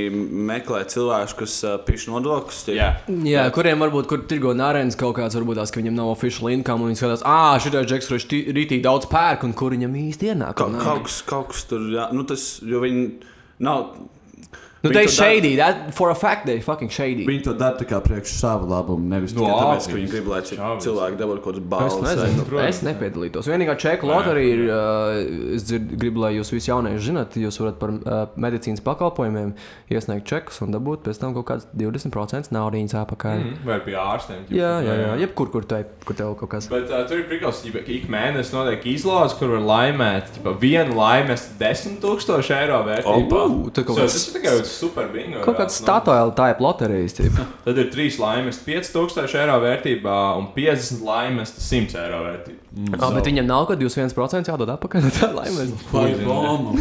[0.48, 2.60] meklē cilvēkus, kas uh, piš nodokļus.
[2.64, 2.86] tie- Jā.
[3.28, 6.82] Jā, kuriem varbūt kur tirgo nārēns kaut kāds, varbūt tās, ka viņam nav oficiāla income,
[6.86, 9.92] un viņi skatās, ah, šī ir Džeks, kurš tī- rītī daudz pērk, un kur viņam
[9.92, 10.54] īsti ienāk.
[10.56, 10.82] Ka, un nav.
[10.88, 13.04] kaut, kas, kaut kas tur, jā, nu tas, jo viņi
[13.60, 13.90] nav.
[14.82, 17.26] Nu, they shady, that for a fact they fucking shady.
[17.28, 20.28] Viņi to dara kā priekš savu labumu, nevis No, Tikai tikai tāpēc, ka viņi grib,
[20.32, 20.38] lai
[20.80, 22.14] cilvēki dabūtu kaut kādas Es balvas.
[22.16, 22.68] nezinu, protams.
[22.70, 23.50] es nepiedalītos.
[23.52, 27.76] Vienīgā čeka loterija ir, uh, es dzird, gribu, lai jūs visi jaunieši zinat, jūs varat
[27.82, 29.52] par uh, medicīnas pakalpojumiem
[29.92, 33.36] iesniegt čekus un dabūt pēc tam kaut kāds 20% naudas atpakaļ.
[33.44, 34.46] Mm, vai pie ārstiem.
[34.48, 34.56] ķipa.
[34.56, 36.70] Jā, jā, jā, jebkur, kur, te, kur tev kaut kas.
[36.72, 40.32] Bet uh, tur ir prikals, ka ik mēnesi notiek izlozes, kur var laimēt.
[40.38, 43.28] Ķipa, vienu laimes 10,000 eiro vērtībā.
[43.28, 45.42] Opa, tad kaut so, kāds- tas ir tikai super bingo.
[45.44, 47.16] Kaut kāds statoil type loterijas.
[47.18, 47.46] tipa.
[47.66, 52.58] Tad ir trīs laimes 5000 eiro vērtībā un 50 laimes 100 eiro vērtībā.
[53.00, 55.08] Ah, bet viņam nav kaut kāds 21% jādod atpakaļ.
[55.18, 55.74] Tā laimēs.
[56.22, 56.76] bombu.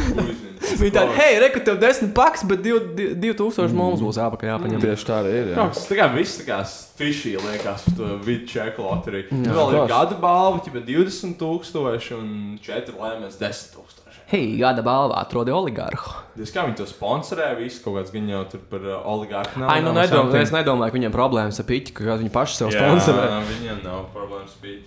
[0.59, 4.81] Viņi tādi, hei, reku tev 10 paks, bet 2000 mums būs jāpakaļ jāpaņem.
[4.83, 5.51] Tieši tā arī ir.
[5.55, 5.65] jā.
[5.71, 6.59] Kas tā kā viss tā kā
[6.99, 9.39] fišī liekas to vidu čeku loteriju.
[9.47, 12.29] Vēl ir gada balva, ķipa 20 tūkstoši un
[12.63, 13.98] 4 laimes 10 tūkstoši.
[14.29, 16.11] Hei, gada balvā atrodi oligārhu.
[16.37, 19.63] Es kā viņi to sponsorē, visu kaut kāds gan jau tur par uh, oligārhu.
[19.65, 22.83] Ai, nu nedomāju, es nedomāju, ka viņiem problēmas ar piķi, ka viņi paši sev Jā,
[22.83, 23.23] sponsorē.
[23.47, 24.83] Viņiem nav problēmas bija.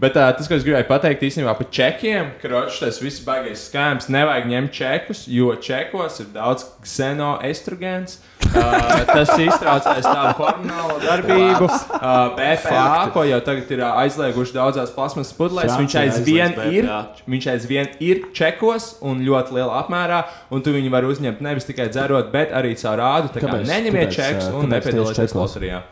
[0.00, 3.68] Bet uh, tas, ko es gribēju pateikt īstenībā par čekiem, ka ročs tas viss baigais
[3.68, 8.16] skāms, nevajag ņemt čekus, jo čekos ir daudz xenoestrogēns.
[8.16, 11.68] Uh, tas iztraucēs tādu hormonālo darbību.
[11.68, 12.84] Uh, BPA,
[13.14, 16.88] ko jau tagad ir uh, aizlieguši daudzās plasmasas pudelēs, viņš aizvien ir.
[17.26, 20.22] Viņš aizvien ir čekos un ļoti lielā apmērā,
[20.54, 23.32] un tu viņu vari uzņemt nevis tikai dzerot, bet arī caur rādu.
[23.34, 23.68] Tā kā Kāpēc?
[23.72, 25.82] neņemiet Kāpēc, čekus un nepiedalieties loterijā.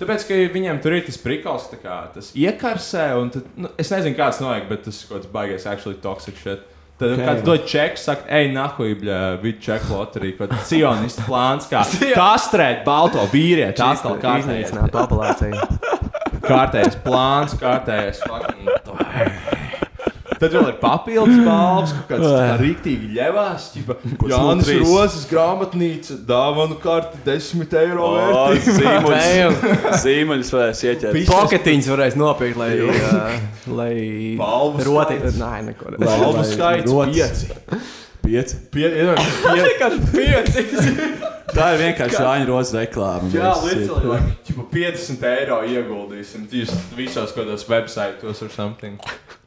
[0.00, 3.90] Tāpēc, ka viņiem tur ir tas prikals, tā kā tas iekarsē, un tad, nu, es
[3.92, 6.62] nezinu, kāds notiek, bet tas kaut kāds baigais, actually toxic shit.
[7.00, 7.16] Tad Ok.
[7.16, 7.26] okay.
[7.30, 8.90] kāds dod čeku, saka, ej, nahuj,
[9.40, 11.80] vidu čeku loteriju, kaut kāds sionists plāns, kā
[12.20, 15.64] kastrēt balto vīrieti, atkal kārtējais, populāciju.
[16.44, 19.59] kārtējais plāns, kārtējais fucking.
[20.40, 23.66] Tad vēl ir papildus balvas, kaut kāds rīktīgi ļevās.
[24.30, 24.70] Jānis?
[24.80, 28.08] Rozes grāmatnīca, dāvanu karti 10 eiro.
[28.64, 29.98] Zīmuļs.
[30.04, 31.18] Zīmuļs varēs ieķert.
[31.28, 32.70] Poketiņus varēs nopirkt, lai.
[33.68, 33.92] Lai
[34.40, 35.18] Balvu roti.
[35.20, 35.36] skaits.
[35.42, 35.92] Nē, neko.
[36.00, 37.44] Balvu skaits rotas.
[38.24, 38.56] 5.
[38.72, 39.04] Pieci.
[39.60, 40.64] Vienkārši pieci.
[41.50, 43.28] Tā ir vienkārši Jāņa Rozes reklāma.
[43.34, 49.00] Jā, līdzīgi, like, ķipa, 50 eiro ieguldīsim vis- visos kaut kādos websaitos or something.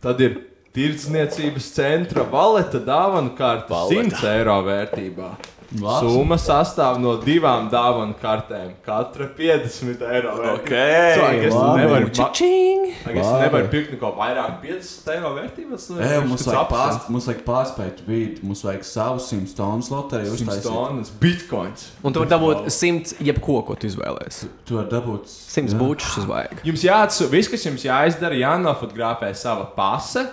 [0.03, 0.35] Tad ir
[0.73, 5.33] tirdzniecības centra valeta dāvanu karte 100 eiro vērtībā.
[5.73, 6.05] Labs.
[6.05, 8.75] Summa sastāv no divām dāvanu kartēm.
[8.85, 10.51] Katra 50 eiro vērtībā.
[10.59, 10.73] Ok.
[11.17, 11.85] So, tu Labi.
[13.41, 15.87] nevari pirkt neko vairāk 50 eiro vērtības.
[15.97, 20.45] Ej, mums, vajag pār, mums vajag pārspēt vidi, mums vajag savu 100 tonnas loteriju 100
[20.45, 20.69] uztaisīt.
[20.69, 21.87] tonnas bitcoins.
[22.03, 24.53] Un tu vari dabūt simts jebko, ko tu izvēlēsies.
[24.69, 26.61] Tu vari dabūt Simts bučus uz vajag.
[26.69, 30.27] Jums jāatsūta, viss, kas jums jāizdara, jānofotografē sava pase,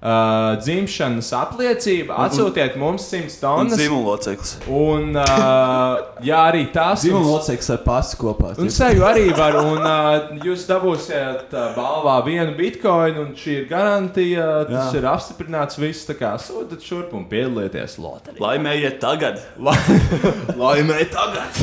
[0.00, 3.78] uh, dzimšanas apliecība, atsūtiet mums 100 Un tonnas.
[3.80, 4.52] zīmula loceklis.
[4.68, 8.54] Un, uh, jā, arī tās Zīmola loceklis ar pasi kopā.
[8.60, 13.68] Un seju arī var, un uh, jūs dabūsiet uh, balvā vienu bitkoinu, un šī ir
[13.70, 14.48] garantija.
[14.70, 15.00] Tas Jā.
[15.02, 18.40] ir apstiprināts viss, tā kā sūtiet šurp un piedalieties loterijā.
[18.42, 19.40] Laimējiet tagad.
[20.60, 21.60] Laimē tagad!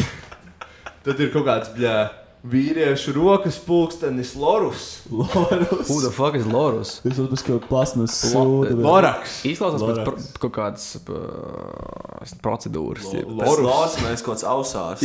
[1.08, 1.96] Tad ir kaut kāds bļā,
[2.52, 4.84] vīriešu rokas pulkstenis Lorus.
[5.12, 5.88] Lorus.
[5.90, 6.98] Who the fuck is Lorus?
[7.04, 8.70] Tas būs kaut kāds plasmas Lo- sūda.
[8.76, 9.36] bet- Loraks.
[9.52, 13.10] Izklausās pēc pro- kaut kādas uh, procedūras.
[13.14, 15.04] jeb- Pēc lācis mēs kaut kāds ausās.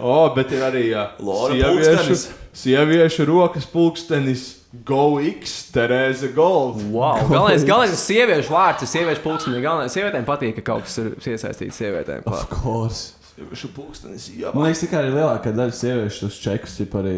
[0.00, 2.26] O, bet ir arī uh, sieviešu, pulkstenis.
[2.64, 4.44] sieviešu rokas pulkstenis
[4.84, 6.80] Go X, Terēza Gold.
[6.90, 7.20] Wow.
[7.30, 9.60] Galvenais, galvenais ir sieviešu vārds, ir sieviešu pulkstenis.
[9.62, 12.24] Galvenais sievietēm patīk, ka kaut kas ir iesaistīts sievietēm.
[12.26, 13.12] Of course.
[13.34, 14.52] Sieviešu pulkstenis, jā.
[14.54, 17.16] Man liekas, tikai arī lielākā daļa sieviešu tos čekus ir arī.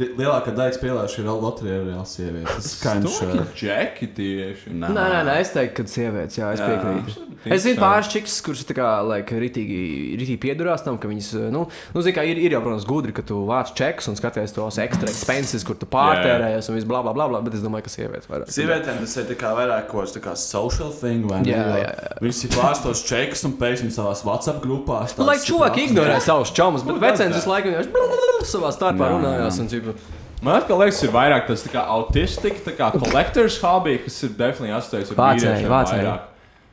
[0.00, 2.54] Lielākā daļa spēlēšu ir loterijā reāli sievietes.
[2.56, 3.16] Tas skaņš.
[3.18, 4.72] Stūki džeki tieši.
[4.72, 6.70] Nē, nē, nē, es teiktu, ka sievietes, jā, es Jā.
[6.70, 7.28] piekrītu.
[7.42, 9.78] Es zinu pāris čiks, kurš tā kā, like, ritīgi,
[10.20, 13.24] ritīgi piedurās tam, ka viņas, nu, nu zini, kā ir, ir jau, protams, gudri, ka
[13.26, 17.12] tu vāc čekus un skaties tos ekstra expenses, kur tu pārtērējies un viss bla, bla,
[17.16, 18.46] bla, bla, bet es domāju, ka sievietes vairāk.
[18.54, 21.50] Sievietēm tas ir tā kā vairāk kaut kāds tā kā social thing, vai ne?
[21.50, 22.14] Jā, jā, jā.
[22.22, 25.16] Viņas ir pārstos čekus un pēkšņi savās WhatsApp grupās.
[25.18, 29.12] Nu, lai cilvēki ignorē savus čomus, bet Nu, vecens visu laiku vienkārši savā starpā Jā,
[29.16, 29.58] runājās.
[29.58, 29.66] jā.
[29.82, 33.98] Un, ķipa, Man atkal liekas, ir vairāk tas tā kā autistika, tā kā collectors hobby,
[34.02, 35.68] kas ir definitīvi asociēts ar vācēji.
[35.70, 36.24] vairāk.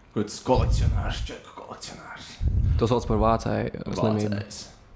[0.10, 2.32] Kaut kāds kolekcionārs, čeku kolekcionārs.
[2.80, 4.42] to sauc par vācēju slimību.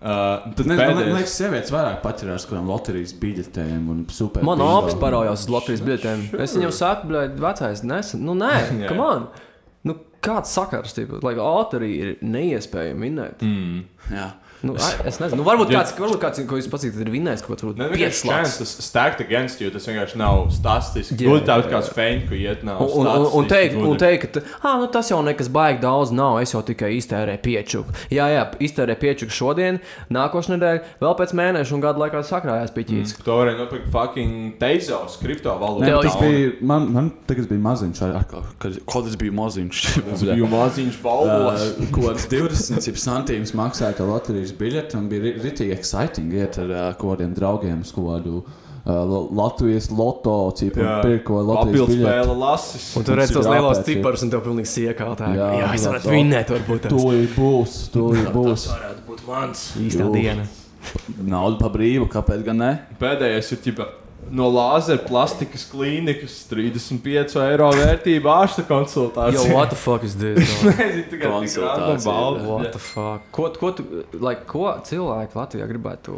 [0.03, 4.01] Uh, tad Man, man, man pēdējais- liekas, sievietes vairāk paķerās kaut kādām loterijas biļetēm un
[4.11, 4.43] super.
[4.43, 6.26] Man opis parādījās uz Latvijas biļetēm.
[6.43, 8.19] Es viņam saku, bļaļ, vecais, nesen.
[8.26, 8.51] Nu, nē,
[8.82, 8.88] Jā.
[8.89, 9.28] kam on?
[9.86, 13.45] Nu, kāds sakars, tipo, lai loterija ir neiespējami minēt.
[13.47, 13.84] Mm.
[14.11, 14.28] Jā.
[14.64, 17.74] Nu, es nezinu, nu, varbūt kāds, varbūt kāds, ko jūs pacītat, ir vinnējis kaut ko
[17.76, 21.18] tādu chance, tas stacked against you, tas vienkārši nav statistiski.
[21.20, 21.72] Jā, Gluži jā, tāds jā.
[21.74, 22.84] kāds feņš, ko iet nav.
[22.86, 26.39] Un, un, un, teikt, un teikt, ka ah, nu, tas jau nekas baigi daudz nav.
[26.39, 27.95] Es jau tikai iztērēju piečuku.
[28.16, 29.82] Jā, jā, iztērēju piečuku šodien,
[30.16, 33.18] nākošais nedēļa, vēl pēc mēneša un gada laikā sakrājās piķīts.
[33.18, 35.91] Mm, to varēja nopirkt fucking Teizos, Nē, kriptovalūtu.
[36.07, 39.84] tas bija, man, man tagad bija maziņš, kad, kad tas bija maziņš.
[40.07, 41.68] Tas bija maziņš balvos.
[41.91, 44.07] Kaut kāds 20 centīmus maksāja tā
[44.53, 48.43] loterijas biļete, un bija ritīgi exciting iet ar uh, kaut kādiem draugiem uz kaut kādu
[48.43, 50.51] uh, Latvijas loto,
[51.23, 52.35] kaut kādu Latvijas biļeti.
[52.37, 52.95] lasis.
[52.97, 55.31] Un tur redz tos lielos ciparus, un tev pilnīgi siekā tā.
[55.33, 56.85] Jā, jā es varētu vinnēt, varbūt.
[56.85, 56.93] tas.
[56.93, 58.67] Tūlīt būs, tūlīt būs.
[58.73, 59.65] varētu būt mans.
[59.81, 60.47] Īstā diena.
[61.23, 62.71] Nauda pa brīvu, kāpēc gan ne?
[62.99, 63.85] Pēdējais ir ķipa,
[64.32, 69.49] no lāzera plastikas klīnikas 35 eiro vērtība ārsta konsultācija.
[69.49, 70.38] Yo, what the fuck is this?
[70.63, 72.57] Nezinu, tikai tik Konsultācija, balva.
[72.57, 73.28] What the fuck?
[73.36, 73.88] Ko, ko, tu,
[74.21, 76.17] like, ko cilvēki Latvijā gribētu?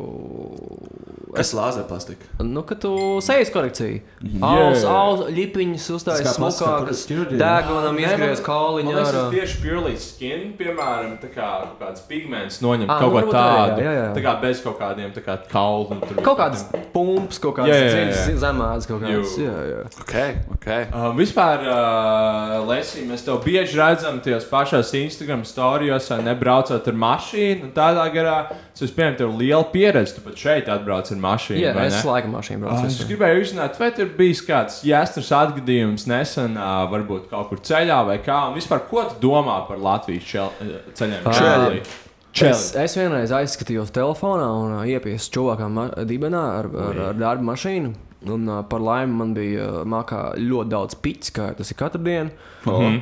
[1.35, 2.27] Kas lāzē plastika?
[2.43, 2.93] Nu, ka tu
[3.25, 3.99] sejas korekciju.
[4.21, 4.45] Yeah.
[4.45, 9.23] Aus, aus, lipiņas uzstājas smukākas, Nē, izgriez kauliņu Man liekas, ārā.
[9.25, 11.49] tas tieši purely skin, piemēram, tā kā
[11.79, 13.83] kāds pigments noņem Ā, kaut nu, ko tādu.
[13.83, 14.07] jā, jā, jā.
[14.15, 15.99] Tā kā bez kaut kādiem tā kā kaulu.
[16.05, 19.33] tur Kaut kādas pumpas, kaut kādas Dziļas zemādas, kaut kādas.
[19.39, 19.79] Jā, jā.
[20.03, 20.15] Ok,
[20.55, 20.67] ok.
[20.85, 26.99] Uh, vispār, uh, Lesī, mēs tev bieži redzam tajos pašos Instagram storijos, vai nebraucot ar
[27.05, 27.69] mašīnu.
[27.69, 28.37] un Tādā garā
[28.75, 30.17] es pieņemu, tev liela pieredze.
[30.17, 31.61] Tu pat šeit atbrauc ar mašīnu.
[31.63, 32.87] Jā, es laikam mašīnu braucu.
[32.89, 33.11] Es visur.
[33.11, 38.17] gribēju uzzināt, vai tur bija kāds jāstras atgadījums nesen, ā, varbūt kaut kur ceļā vai
[38.25, 38.45] kā.
[38.49, 40.51] Un vispār, ko tu domā par Latvijas čel,
[40.97, 41.31] ceļiem?
[41.31, 41.85] Čeli.
[42.35, 42.51] Čeli.
[42.51, 47.93] Es, es vienreiz aizskatījos telefonā un uh, iepiesu ma- dibenā ar, ar, ar darba mašīnu.
[48.27, 52.01] Un, uh, par laimi man bija uh, mākā ļoti daudz pits, kā tas ir katru
[52.03, 52.31] dienu.
[52.65, 52.97] Mhm.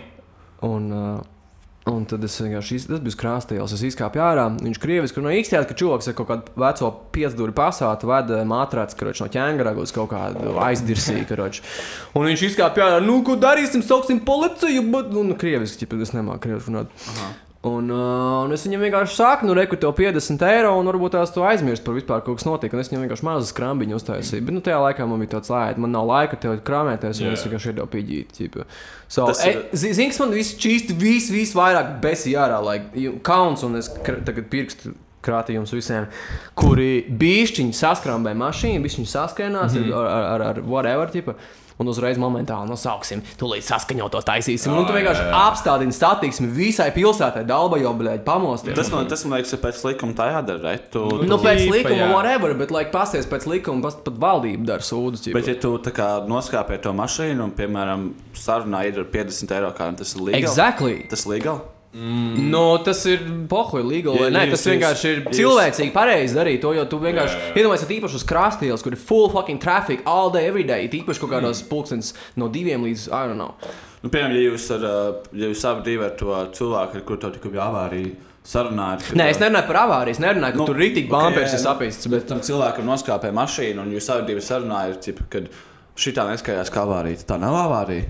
[0.68, 1.22] Un, uh,
[1.90, 3.74] un tad es vienkārši iz- tas bija krāstījis.
[3.74, 4.46] Es izkāpu ārā.
[4.62, 9.24] Viņš krieviski no īstenībā, ka čūlis ar kaut kādu veco piecdūri pasātu veda mātrāts karoč,
[9.24, 11.26] no ķēngara uz kaut kādu aizdirsīju.
[11.32, 11.64] karoč.
[12.16, 14.86] Un viņš izkāpa ārā, nu, ko darīsim, sauksim policiju.
[14.94, 16.94] Bet, nu, nu krieviski, ķipa, es nemāku krieviski runāt.
[17.64, 21.32] Un, uh, un es viņam vienkārši saku, nu, reku, tev 50 eiro, un varbūt tās
[21.32, 22.76] tu aizmirsti par vispār kas notika.
[22.76, 24.44] Un es viņam vienkārši mazu skrambiņu uztaisīju.
[24.44, 27.38] Bet, nu, tajā laikā man bija tāds lēts, man nav laika tev krāpēties, un Jā.
[27.38, 28.66] es vienkārši iedevu pīģīt.
[29.08, 32.92] So, e, ir- zi- Zini, kas man viss čīsti, viss, viss vairāk besīja ārā, like,
[33.24, 34.92] kauns, un es tagad pirkstu
[35.24, 36.08] krātīju jums visiem,
[36.60, 39.84] kuri bišķiņi saskrambē mašīnu, bišķiņi saskrienās Mhm.
[39.86, 39.96] mm -hmm.
[39.96, 41.08] ar, ar, ar, ar whatever.
[41.10, 41.36] Tipa.
[41.84, 44.72] Un uzreiz momentāli nosauksim, tūlīt saskaņoto taisīsim.
[44.72, 45.42] Jā, un tu jā, vienkārši jā.
[45.50, 48.78] apstādini satiksmi visai pilsētai, dalba jau blēģi pamosties.
[48.78, 50.62] Tas man, tas man liekas, ir pēc likuma tā jādara.
[50.64, 50.88] Right?
[50.94, 52.10] Tu, Nu, pēc Tīpa, likuma, jā.
[52.14, 55.20] whatever, bet, like, pasties pēc likuma, pat, pat valdība dara sūdu.
[55.36, 59.76] Bet, ja tu tā kā noskāpē to mašīnu un, piemēram, sarunā ir ar 50 eiro,
[59.76, 60.44] kā tas ir legāli.
[60.44, 61.00] Exactly.
[61.12, 61.68] Tas ir legāli.
[61.94, 62.50] Mm.
[62.50, 64.18] No, tas ir pohoļi, līgali.
[64.18, 67.36] Jā, Yeah, Nē, jūs- tas vienkārši ir jūs- cilvēcīgi pareizi darīt to, jo tu vienkārši
[67.38, 67.54] jā.
[67.62, 71.20] iedomājies, ka īpaši uz krastījus, kur ir full fucking traffic all day, every day, īpaši
[71.22, 71.70] kaut kādos mm.
[71.70, 73.54] pulkstenis no diviem līdz, I don't know.
[74.04, 77.20] Nu, piemēram, ja jūs, ar, uh, ja jūs abi divi ar to cilvēku, ar kuru
[77.22, 79.14] tev tikko bija avārija, sarunājat.
[79.16, 81.60] Nē, es nerunāju par avāriju, es nerunāju, ka Nu, nu, tur rītīgi ok, bumpers ir
[81.62, 82.10] nu, sapists.
[82.12, 85.46] Bet tam cilvēkam noskāpē mašīnu, un jūs abi divi sarunājat, ka
[85.96, 87.24] šī tā neskaidrs kā avārija.
[87.30, 88.10] Tā nav avārija.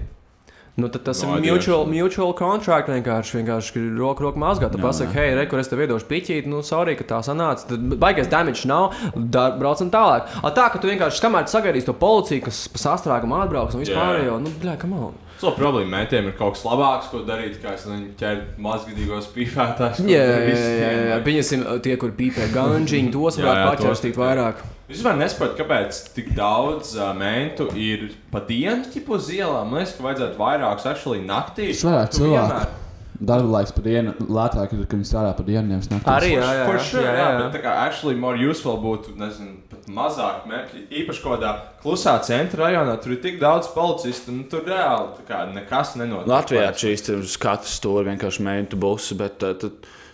[0.75, 3.35] Nu, tad tas No, ir mutual, mutual contract vienkārši.
[3.43, 4.71] Vienkārši ir roku roku mazgā.
[4.73, 5.21] Tu Jā, pasaki, jā.
[5.21, 7.67] hei, re, kur es tev iedošu piķīt, nu, sorry, ka tā sanāca.
[7.69, 10.31] Tad baigais damage nav, da, braucam tālāk.
[10.41, 14.17] A, tā, ka tu vienkārši kamēr sagaidīsi to policiju, kas pa sastrēgumu atbrauks un vispār
[14.17, 14.25] Jā.
[14.31, 15.13] jau, nu, bļā, kam on.
[15.37, 20.01] So problēma mētiem ir kaut kas labāks, ko darīt, kā es nezinu, ķert mazgadīgos pīpētājus.
[20.09, 20.91] Jā, jā, jā, jā.
[20.93, 21.25] vienmēr.
[21.25, 24.55] Pieņemsim, tie, kur pīpē ganžiņu, tos Jā, varētu jā, paķerstīt vairāk.
[24.57, 29.73] Es vispār nesaprotu, kāpēc tik daudz uh, mentu ir pa dienu ķipu uz ielām.
[29.73, 31.73] Man liekas, ka vajadzētu vairākus actually naktī.
[31.73, 32.79] Tas varētu Tu cilvēku.
[33.23, 36.09] Darba laiks par dienu lētāk, ir, kad viņi strādā par dienu, nevis naktī.
[36.11, 36.63] Arī, jā, jā.
[36.67, 37.37] For sure, jā, jā, jā.
[37.39, 40.83] bet tā kā actually more useful būtu, nezinu, pat mazāk mērķi.
[41.03, 45.27] Īpaši kaut kādā klusā centra rajonā, tur ir tik daudz policistu, un tur reāli tā
[45.29, 46.31] kā nekas nenotiek.
[46.33, 49.87] Latvijā šīs ir uz katru stūri vienkārši meitu busi, bet uh, tad,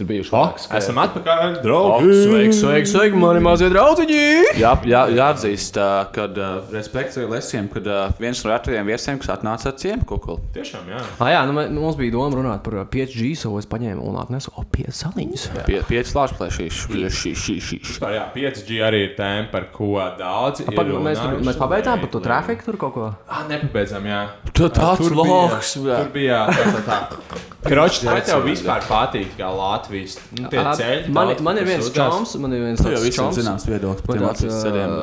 [0.00, 2.12] Tur bija Oh, esam atpakaļ, draugi!
[2.24, 4.20] Sveiki, sveiki, sveiki, mani mazie draugiņi!
[4.56, 5.76] Jā, jā, jāatzīst,
[6.14, 10.06] ka uh, respekts ir lesiem, kad uh, viens no retajiem viesiem, kas atnāca ar ciemu
[10.08, 10.40] kukuli.
[10.54, 11.02] Tiešām, jā.
[11.20, 14.16] Ah, jā, nu, mē- mums bija doma runāt par uh, 5G, so es paņēmu un
[14.22, 15.44] atnesu o, 5 saliņus.
[15.68, 16.80] Pie, pieci lāčplēšīs.
[17.20, 20.72] Vispār, jā, 5G arī ir tēma, par ko daudz ir.
[20.80, 23.10] Pat, mēs, tur, mēs pabeidzām par to trafiku tur kaut ko.
[23.28, 24.24] Ah, nepabeidzam, jā.
[24.56, 25.76] Tu tāds loks.
[25.76, 27.44] Tur bija tā, tā, tā.
[27.70, 29.50] Kročs, vai tev vispār patīk kā
[29.90, 31.10] Latvijas nu, tie Ā, ceļi?
[31.10, 34.62] Man, daudz, man ir viens čoms, man ir viens jau tāds zināms viedoklis par Latvijas
[34.64, 34.94] ceļiem.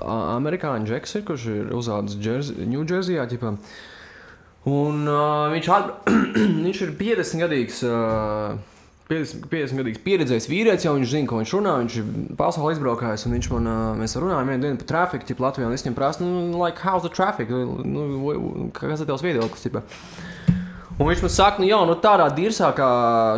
[0.00, 3.28] ā, Amerikāņu džeks ir, kurš ir uzaugusi Ņūdžerzijā.
[4.70, 6.10] Un uh, viņš, at...
[6.66, 7.84] viņš ir 50 gadīgs.
[7.86, 8.58] Uh,
[9.10, 11.72] 50, 50 gadīgs pieredzējis vīrietis, jau viņš zina, ko viņš runā.
[11.82, 15.70] Viņš ir pasauli izbraukājis, un viņš man, mēs runājam vienu dienu par trafiku, tipu Latvijā,
[15.74, 17.50] es viņam prasu, nu, like, how's the traffic?
[17.50, 18.36] Nu, vai-
[18.76, 19.64] kas ir tavs viedoklis?
[19.66, 19.82] Tipa?
[21.00, 22.86] Un viņš man saka, nu, jau nu, tādā dirzā, kā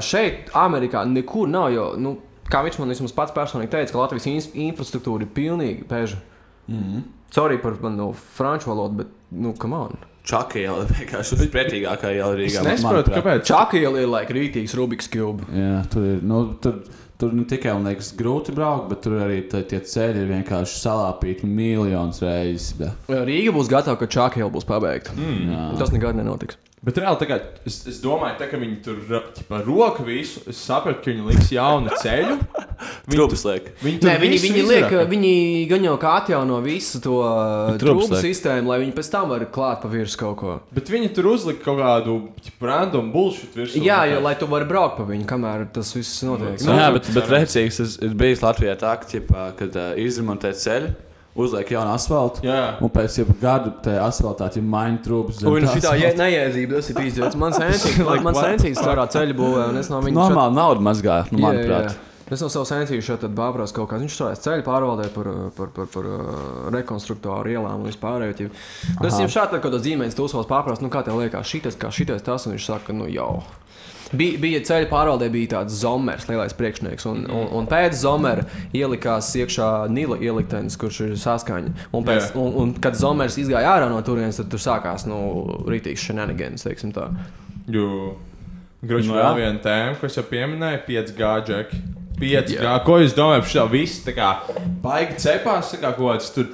[0.03, 1.69] šeit, Amerikā, nekur nav.
[1.71, 2.17] Jo, nu,
[2.51, 6.19] kā viņš man vismaz pats personīgi teica, ka Latvijas in infrastruktūra ir pilnīgi pēža.
[6.67, 7.05] Mm -hmm.
[7.33, 9.95] Sorry par manu franču valodu, bet, nu, come on.
[10.25, 12.61] Čaka iela vienkārši ir pretīgākā iela Rīgā.
[12.61, 13.45] Es nesaprotu, kāpēc.
[13.47, 15.47] Čaka iela ir like rītīgs Rubiks cube.
[15.51, 16.21] Jā, tur ir.
[16.23, 16.83] Nu, tur,
[17.19, 20.79] tur ne tikai man liekas, grūti braukt, bet tur arī tie, tie ceļi ir vienkārši
[20.83, 22.75] salāpīti miljonus reizes.
[22.79, 23.25] bļa.
[23.27, 25.15] Rīga būs gatava, ka Čaka iela būs pabeigta.
[25.17, 25.79] Mm.
[25.79, 26.57] Tas nekad nenotiks.
[26.83, 28.97] Bet reāli kā es, es domāju, tā, ka viņi tur
[29.37, 30.41] ķipa, roka visu.
[30.51, 32.41] Es sapratu, ka viņi liks jaunu ceļu.
[33.13, 33.69] Trūpes liek.
[33.85, 35.05] Viņi tur Nē, viņi, viņi, liek, izraka.
[35.13, 35.31] viņi
[35.71, 39.85] gan jau kā atjauno visu to trūks trūkumu sistēmu, lai viņi pēc tam var klāt
[39.85, 40.57] pa virsmu kaut ko.
[40.75, 42.17] Bet viņi tur uzlika kaut kādu
[42.49, 43.85] ķipa, random bullshit virsū.
[43.87, 46.59] Jā, jo lai tu vari braukt pa viņu, kamēr tas viss notiek.
[46.67, 50.51] Nu, jā, bet, bet rēcīgs tas ir bijis Latvijā tā, ka, ķipā, kad uh, izremontē
[50.59, 50.91] ceļu,
[51.39, 52.45] uzliek jaunu asfaltu.
[52.47, 52.77] Jā.
[52.85, 55.41] Un pēc jau gada tajā asfaltā ir maina trūks.
[55.41, 57.39] zem Un tā neiedzība, tas ir pīzdēts.
[57.41, 61.23] Man sensīgs, Like man sensīgs strādā ceļu būvē, un es no viņa Normāli naudu mazgā,
[61.33, 61.97] nu, manuprāt.
[62.33, 63.99] Es no savas sensīgas šeit bābros kaut kā.
[64.01, 66.29] Viņš strādājas ceļu pārvaldē par, par, par, par uh,
[66.73, 68.25] rekonstruktoru ielām un vispār.
[68.25, 68.49] Nu,
[69.05, 72.25] es viņam šādi kaut kādā zīmēs tūsos pārprast, nu kā tev liekas, šitas, kā šitas
[72.25, 73.43] tas, un viņš saka, nu jau.
[74.13, 77.07] Bija, bija ceļa pārvaldē, bija tāds zomers, lielais priekšnieks.
[77.09, 78.45] Un, un, un pēc zomera
[78.77, 81.73] ielikās iekšā Nila ieliktenis, kurš ir saskaņa.
[81.93, 82.35] Un, pēc, Jā.
[82.43, 85.23] un, un kad zomers izgāja ārā no turienes, tad tur sākās nu,
[85.69, 86.69] rītīgs shenanigans.
[87.73, 87.89] Jo
[88.83, 91.77] Gruši Nu, vēl viena tēma, ko es jau pieminēju, 5G džeki.
[92.19, 92.73] 5G.
[92.87, 94.01] Ko jūs domājat par šo visu?
[94.09, 94.31] Tā kā
[94.83, 96.49] baigi cepās, tā kā kaut kāds tur.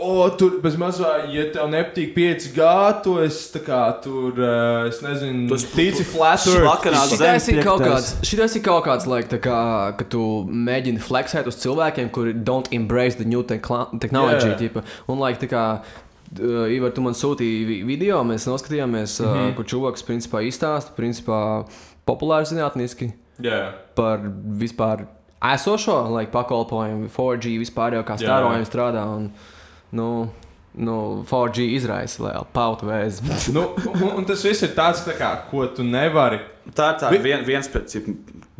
[0.00, 2.68] O, tur bez mazā, ja tev nepatīk 5G,
[3.04, 8.14] tu esi tā kā tur, uh, es nezinu, esi tici šlakanās Šitais ir kaut kāds,
[8.24, 9.58] šitais ir kaut kāds like, tā kā,
[9.98, 14.54] ka tu mēģini fleksēt uz cilvēkiem, kuri don't embrace the new technology.
[14.56, 14.96] Yeah.
[15.12, 19.28] Un, like, tā kā, uh, Ivar, tu man sūtīji vi- video, mēs noskatījāmies, mm.
[19.28, 19.48] -hmm.
[19.52, 21.66] uh, kur čūlis principā izstāsta, principā
[22.08, 23.12] populāri zinātniski
[23.44, 24.24] Jā, par
[24.56, 25.04] vispār
[25.42, 29.04] esošo like, pakalpojumu, 4G vispār jau kā stārojumi strādā.
[29.04, 29.32] Un,
[29.92, 30.08] nu,
[30.74, 30.96] nu,
[31.28, 33.26] 4G izraisa lielu pautu vēzi.
[33.56, 36.40] nu, un, un tas viss ir tāds, tā kā, ko tu nevari.
[36.72, 38.06] Tā ir tā Vi- vien, viens pēc cip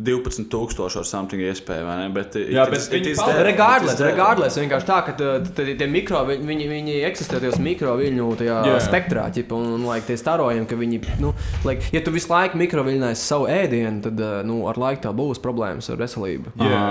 [0.02, 2.08] 12,000 ar something iespēju, vai ne?
[2.12, 3.44] Bet, Jā, bet viņi paldies.
[3.46, 8.72] Regardless, regardless, vienkārši tā, ka tā- tie mikro, viņi, viņi, eksistē tajos mikroviļņu tajā Jā.
[8.72, 8.82] yeah.
[8.82, 11.32] spektrā, ķipa, un, un like, tie starojumi, ka viņi, nu,
[11.68, 15.38] like, ja tu visu laiku mikroviļņais savu ēdienu, tad, uh, nu, ar laiku tā būs
[15.44, 16.56] problēmas ar veselību.
[16.58, 16.86] Jā.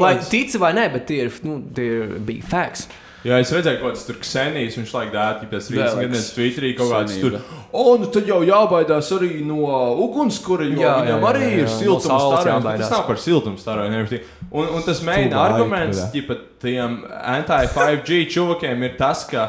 [0.00, 2.88] Lai tici vai nē, bet tie ir, nu, tie ir bija facts.
[3.26, 5.96] Jā, es redzēju, ka tas tur ksenijas, viņš laik dēta, rīts, Reliks.
[5.98, 7.34] gadiem Twitterī kaut kāds tur.
[7.74, 9.64] O, nu tad jau jābaidās arī no
[10.04, 11.66] ugunskura, jo Jā, viņam jā, arī jā, ir jā.
[11.66, 12.46] No siltums starojums.
[12.52, 12.84] jābaidās.
[12.84, 14.20] Tas nav par siltums starojumiem.
[14.52, 17.00] Un, un tas main arguments, ja pat tiem
[17.34, 19.48] anti-5G čuvakiem ir tas, ka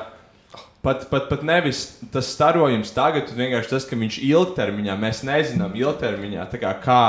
[0.80, 1.82] Pat, pat, pat nevis
[2.14, 7.00] tas starojums tagad, bet vienkārši tas, ka viņš ilgtermiņā, mēs nezinām, ilgtermiņā, kā, kā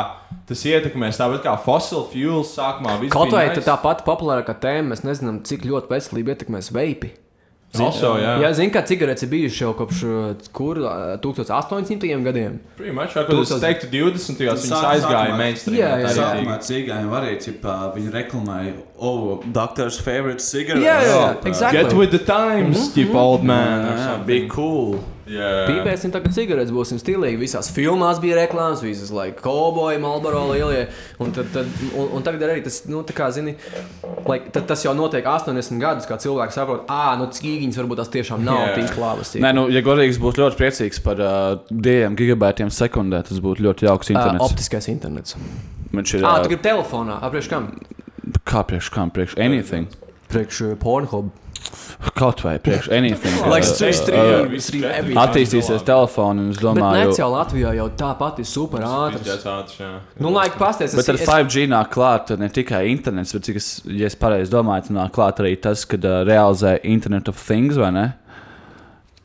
[0.49, 1.21] tas ietekmēs.
[1.21, 3.63] Tāpat kā fosil fuels sākumā viss Kaut bija vai nice.
[3.69, 7.13] tā pati populārākā tēma, mēs nezinām, cik ļoti veselība ietekmēs veipi.
[7.79, 8.33] Also, jā.
[8.43, 12.57] jā zinu, kā cigaretes ir bijušas jau kopš uh, kur, uh, 1800 gadiem.
[12.77, 14.43] Pretty much, vai, kad es teiktu 20.
[14.43, 15.79] gados, viņas aizgāja mainstream.
[15.79, 16.17] Jā, jā, jā.
[16.19, 20.83] Sākumā cīgājiem arī, ķipā, viņi reklamēja, oh, doctor's favorite cigarette.
[20.83, 21.85] Jā, jā, jā, exactly.
[21.85, 23.17] Get with the times, mm -hmm.
[23.23, 23.87] old man.
[23.87, 24.27] or Jā, something.
[24.27, 24.99] be cool.
[25.31, 25.69] Yeah.
[25.69, 27.39] Pīpēsim tagad cigaretes, būsim stilīgi.
[27.39, 30.89] Visās filmās bija reklāmas, visas like, kauboji, malboro lielie.
[31.23, 33.55] Un, tad, tad, un, un tagad arī tas, nu, tā kā, zini,
[34.27, 38.11] like, tad, tas jau notiek 80 gadus, kā cilvēks saprot, ah, nu, cīgiņas varbūt tās
[38.17, 38.81] tiešām nav yeah.
[38.81, 39.35] tik labas.
[39.39, 43.87] Nē, nu, ja godīgs būtu ļoti priecīgs par uh, diviem gigabaitiem sekundē, tas būtu ļoti
[43.87, 44.43] jauks internets.
[44.43, 45.39] Uh, optiskais internets.
[45.95, 46.27] Viņš ir.
[46.27, 47.71] Ah, ā, tu gribi telefonā, apriekš kam?
[48.47, 49.15] Kā priekš kam?
[49.15, 49.87] Priekš anything.
[50.31, 51.31] Priekš uh, Pornhub.
[52.17, 53.35] Kaut vai priekš anything.
[53.51, 55.19] Like Uh, stream, uh, stream, everything.
[55.21, 59.21] Attīstīsies telefoni, un es Bet domāju, nec jau Latvijā jau tāpat ir super ātrs.
[59.21, 59.91] Pizdzēts ātrs, jā.
[60.21, 60.97] Nu, laik pasties.
[60.97, 64.89] Bet ar 5G nāk klāt ne tikai internets, bet, cik es, ja es pareizi domāju,
[64.89, 68.07] tad nāk klāt arī tas, kad uh, realizē Internet of Things vai ne?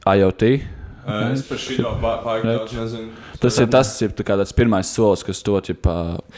[0.05, 0.51] IoT.
[1.05, 3.11] Uh, es par šito ba- baigi daudz nezinu.
[3.41, 5.95] Tas ir tas, ir tā kā tāds pirmais solis, kas to ķipā.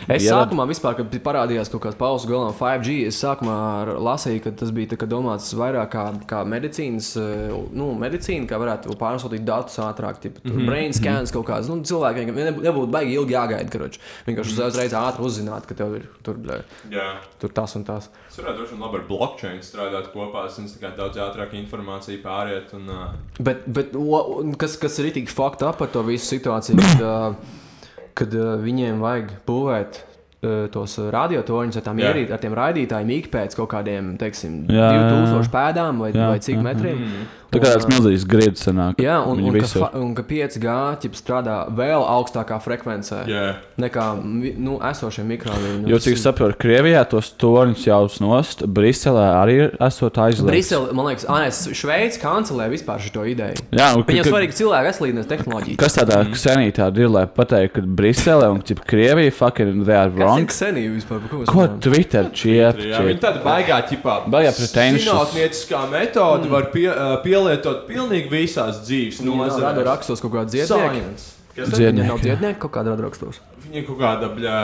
[0.09, 4.71] Es sākumā, vispār, kad parādījās kaut kāds pauzes galā 5G, es sākumā lasīju, ka tas
[4.75, 10.19] bija tā domāts vairāk kā, kā medicīnas, eh, nu, medicīna, kā varētu pārsūtīt datus ātrāk,
[10.19, 10.65] tipo mm Mhm, -hmm.
[10.67, 11.67] brain scans kaut kāds.
[11.69, 13.99] Nu, cilvēkiem neb- nebūtu baigi ilgi jāgaida, karoči.
[14.27, 14.67] Vienkārši Mhm.
[14.67, 16.35] uzreiz ātri uzzināt, ka tev ir tur,
[17.39, 18.09] tur tas un tas.
[18.37, 20.43] Es varētu droši vien labi ar blockchain strādāt kopā.
[20.45, 22.69] Es nezinu, kā daudz ātrāk informācija pāriet.
[22.77, 26.35] Un, uh, Bet, bet o, un kas, kas ir itī fucked up par to visu
[26.35, 32.53] situāciju, kad, uh, kad uh, viņiem vajag būvēt uh, tos radiotorņus ar, ierīt, ar tiem
[32.61, 35.09] raidītājiem ik pēc kaut kādiem, teiksim, Jā, jā, jā.
[35.33, 37.01] 2000 pēdām vai, Jā, vai cik jā, metriem.
[37.09, 37.25] jā.
[37.47, 38.97] Tā kā tāds milzīgs griezts sanāk.
[38.99, 39.81] Jā, un, un, ka, visur.
[39.85, 43.43] fa- un ka 5G ķip strādā vēl augstākā frekvencē Jā.
[43.79, 45.77] nekā nu, esošie mikrofoni.
[45.85, 50.49] Nu, Jo, cik es saprotu, Krievijā tos torņus jau nost, Briselē arī ir esot aizliegts.
[50.51, 53.55] Brisele, man liekas, Anēs, Šveicis kancelē vispār šo ideju.
[53.71, 55.79] Jā, un ka- Viņam ka- svarīgi cilvēku aslīdnes tehnoloģijas.
[55.79, 56.35] Kas tādā mm.
[56.43, 60.43] senītā ir, lai pateiktu, ka Brisele un ķip, Krievija fucking they are Kas wrong?
[60.43, 61.23] ir senība vispār?
[61.31, 61.67] Ko mēs Ko?
[61.87, 62.83] Twitter čiep?
[62.83, 64.17] Viņi tāda baigā ķipā.
[64.27, 65.07] Baigā pretentious.
[65.07, 66.51] Zinātnieciskā metode mm.
[66.51, 69.87] var pie, uh, pielietot pilnīgi visās dzīves nav rada nozarēs.
[69.87, 71.01] rakstos kaut kāda dziednieka.
[71.57, 73.39] Viņam nav dziednieka kaut kāda rakstos.
[73.67, 74.57] Viņa kaut kāda, bļā,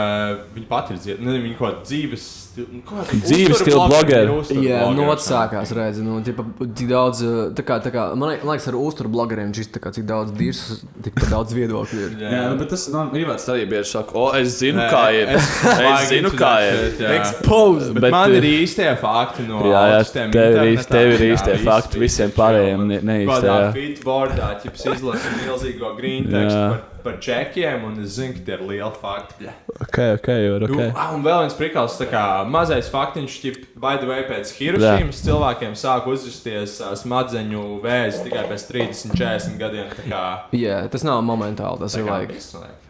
[0.56, 1.22] viņa pati ir.
[1.22, 6.44] Nezinu, viņa kaut kāda dzīves Dzīves uzturu stila blogeri, Jā, nu atsākās redzi, nu, tipa,
[6.78, 9.72] cik daudz, uh, tā kā, tā kā, man liek- man liekas, ar uzturu blogeriem šis,
[9.74, 12.14] tā kā, cik daudz dirs, tik daudz viedokļu ir.
[12.22, 15.34] Jā, jā, bet tas nav īvērts arī bieži saka, o, es zinu, Nē, kā ir.
[15.34, 15.50] es
[16.04, 16.80] Es zinu, kā ir.
[17.02, 17.16] jā.
[17.20, 17.94] Exposed!
[17.94, 21.34] Bet, Bet, man ir īstie fakti no Jā, jā, augstiem tev ir tev ir Jā,
[21.36, 22.88] īstie fakti, visiem pārējiem jā.
[22.94, 23.70] ne- neīstie, Kādā jā.
[23.78, 26.50] feedboardā, ķips izlasa milzīgo green Jā.
[26.70, 29.50] par, par čekiem, un es zinu, ka tie ir lieli fakti.
[29.82, 30.76] Ok, ok, jau ir ok.
[30.78, 33.36] Nu, ah, un vēl viens prikals, tā kā mazais faktiņš,
[33.80, 39.58] by the way, pēc Hirošimas cilvēkiem sāk uzrasties ā, smadzeņu vēzi tikai pēc 30, 40
[39.60, 39.90] gadiem.
[40.10, 42.34] kā- Jā, tas nav momentāli, tas ir like.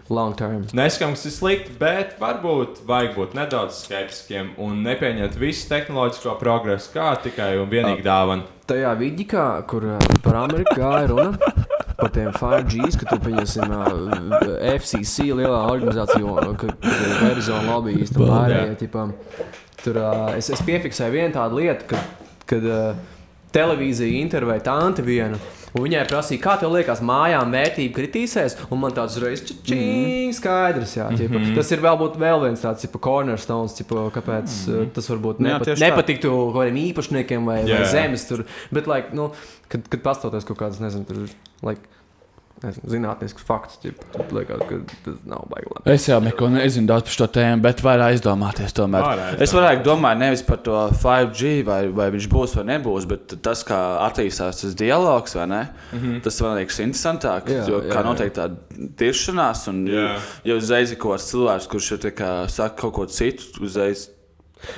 [0.09, 0.63] long term.
[0.73, 6.91] Neskams, tas ir slikti, bet varbūt vajag būt nedaudz skeptiskiem un nepieņemt visu tehnoloģisko progresu
[6.93, 8.43] kā tikai un vienīgi dāvanu.
[8.67, 11.37] Tajā vidīkā, kur uh, par Ameriku gāja runa,
[11.97, 18.13] par tiem 5G, ka tur pieņemsim uh, FCC lielā organizācija, ka ka ir Verizona lobbyis
[18.17, 18.77] un pārējie.
[18.83, 19.07] Tipā,
[19.83, 22.01] tur uh, es, es piefiksēju vienu tādu lietu, ka,
[22.49, 23.03] kad uh,
[23.53, 25.39] televīzija intervēja tanti vienu.
[25.73, 30.93] Un viņai prasīja, kā tev liekas, mājām vērtība kritīsies, un man tāds uzreiz čing, skaidrs.
[30.99, 31.39] Jā, ķipa.
[31.39, 31.55] Mhm.
[31.57, 34.91] Tas ir varbūt vēl viens tāds tipa, cornerstones, tipa, kāpēc mm.
[34.93, 35.79] tas varbūt Jā, nepat, tā.
[35.81, 37.81] nepatiktu kaut kādiem īpašniekiem vai, Jā.
[37.81, 38.27] vai zemes.
[38.29, 38.45] Tur.
[38.73, 39.31] Bet, like, nu,
[39.73, 41.25] kad, kad pastoties kaut kādas, nezinu, tur,
[41.65, 41.81] like,
[42.63, 44.01] nezinu, zinātnisks fakts, ķip,
[44.33, 45.83] liekas, ka tas nav labi.
[45.93, 49.05] Es jau neko nezinu daudz par šo tēmu, bet var aizdomāties tomēr.
[49.09, 49.43] Aizdomāties.
[49.45, 53.65] Es varētu domāt nevis par to 5G, vai, vai viņš būs vai nebūs, bet tas,
[53.67, 55.61] kā attīstās tas dialogs, vai ne?
[55.91, 55.99] Mm.
[55.99, 56.23] -hmm.
[56.23, 60.09] Tas man liekas interesantāk, Jā, jo jā, kā notiek tāda tiršanās, un Jā.
[60.43, 64.09] jau uzreiz ir kaut kāds cilvēks, kurš ir tā kā saka kaut ko citu, uzreiz.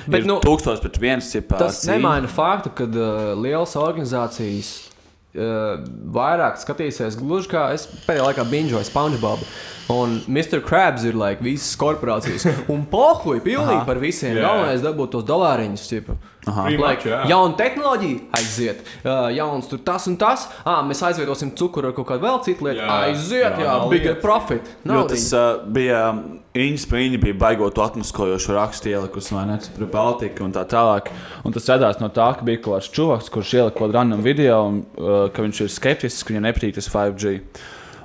[0.06, 1.58] Bet, ir nu, tūkstoš pret viens cipā.
[1.58, 4.85] Tas nemaina faktu, ka uh, lielas organizācijas
[5.36, 9.42] vairāk skatīsies gluži kā es pēdējā laikā binžoju SpongeBob.
[9.92, 10.58] Un Mr.
[10.66, 12.48] Krabs ir like, visas korporācijas.
[12.72, 13.84] Un pohuļ pilnīgi Aha.
[13.86, 14.34] par visiem.
[14.34, 14.48] Jā.
[14.48, 15.84] Galvenais dabūt tos dolāriņus.
[16.46, 20.44] Like, jauna tehnoloģija aiziet, uh, jauns tur tas un tas.
[20.62, 22.82] Ah, mēs aizvietosim cukuru ar kaut kādu vēl citu lietu.
[22.84, 22.98] Jā.
[23.08, 24.68] Aiziet, jā, Jā, bigger profit.
[24.86, 25.08] Naudiņa.
[25.10, 26.02] tas uh, bija
[26.56, 31.10] Inns Prīņa, bija baigot atmaskojošu rakstu ielikusi, vai ne, par Baltiku un tā tālāk.
[31.46, 34.22] Un tas radās no tā, ka bija kaut kāds čuvaks, kurš ielika kaut kādu random
[34.26, 37.40] video, un, uh, ka viņš ir skeptisks, ka viņam nepatīk tas 5G.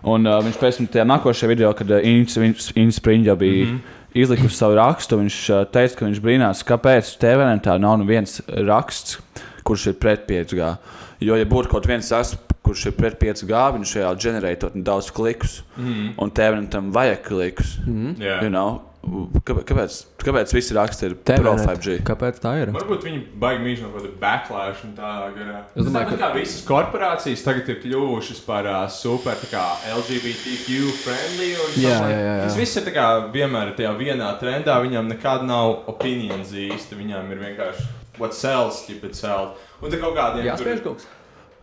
[0.04, 3.98] Un uh, viņš pēc tam tajā nākošajā video, kad uh, Inns Prīņa bija mm -hmm.
[4.24, 9.20] izlikusi savu rakstu, viņš uh, teica, ka viņš brīnās, kāpēc TVN tā nav neviens raksts,
[9.64, 10.76] kurš ir pret 5G.
[11.22, 15.64] Jo, ja būtu kaut viens tas, kurš ir pret 5G, viņš reāli ģenerētot daudz klikus.
[15.78, 16.14] Mhm.
[16.18, 17.78] Un tev tam vajag klikus.
[17.86, 18.16] Mhm.
[18.22, 18.42] Jā.
[18.42, 18.82] You know?
[19.02, 21.66] Kāpēc, kāpēc, visi raksti ir Tev pro net.
[21.66, 21.96] 5G?
[22.06, 22.72] Kāpēc tā ir?
[22.76, 25.62] Varbūt viņi baigi mīļi no kaut kāda backlash un tā garā.
[25.74, 26.20] Es domāju, ka...
[26.22, 29.64] kā visas korporācijas tagad ir kļuvušas par uh, super kā,
[29.96, 31.50] LGBTQ friendly.
[31.58, 32.36] un Jā, jā, jā, jā.
[32.46, 34.78] Tas viss ir tā kā, vienmēr tajā vienā trendā.
[34.86, 37.00] Viņam nekad nav opinions īsti.
[37.02, 37.90] Viņam ir vienkārši
[38.22, 39.56] what sells, keep it sell.
[39.82, 41.10] Un tā kaut kādiem Jāspiež kaut kas?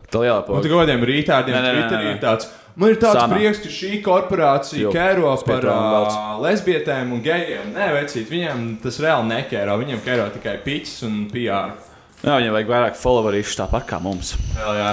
[0.09, 2.49] Tā lielā Un tā kaut kādiem rītādiem Nē, nē, nē, Twitterī nē.
[2.79, 3.35] Man ir tāds Sana.
[3.35, 7.73] prieks, ka šī korporācija Jo, kēro par uh, lesbietēm un gejiem.
[7.75, 9.75] Nē, vecīt, viņiem tas reāli nekēro.
[9.81, 11.75] Viņiem kēro tikai piķis un PR.
[12.23, 14.37] Jā, viņam vajag vairāk followerīšu tāpat kā mums.
[14.55, 14.93] Jā.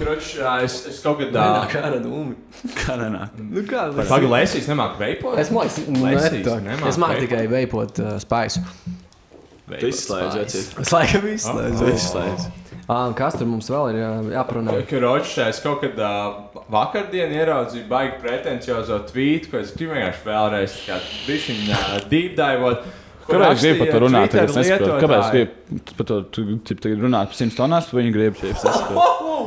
[0.00, 2.34] Kroč, jā, es, es kaut Nenāk ārā dūmi.
[2.80, 3.34] Kā nenāk?
[3.36, 3.84] Nu kā?
[3.92, 5.36] Pagaidām, Lēsīs nemāku veipot.
[5.38, 5.84] Es māku,
[6.88, 8.64] es māku tikai veipot uh, spēju.
[9.90, 10.72] Izslēdz, vecīt.
[10.82, 11.92] Es laikam izslēdzu.
[11.92, 12.69] Oh.
[12.90, 14.72] Ah, kas tur mums vēl ir jā- jāparunā?
[14.90, 20.74] Kroč, es kaut kad uh, vakardien ieraudzīju baigi pretenciozo tvītu, ko es gribu vienkārši vēlreiz
[21.28, 22.88] bišķiņ uh, deep divot.
[23.30, 24.34] Kāpēc gribi par to runāt?
[24.34, 24.98] Es nesaprotu.
[25.04, 28.66] Kāpēc gribi par to runāt par 100 tonās, vai viņi grib šeit?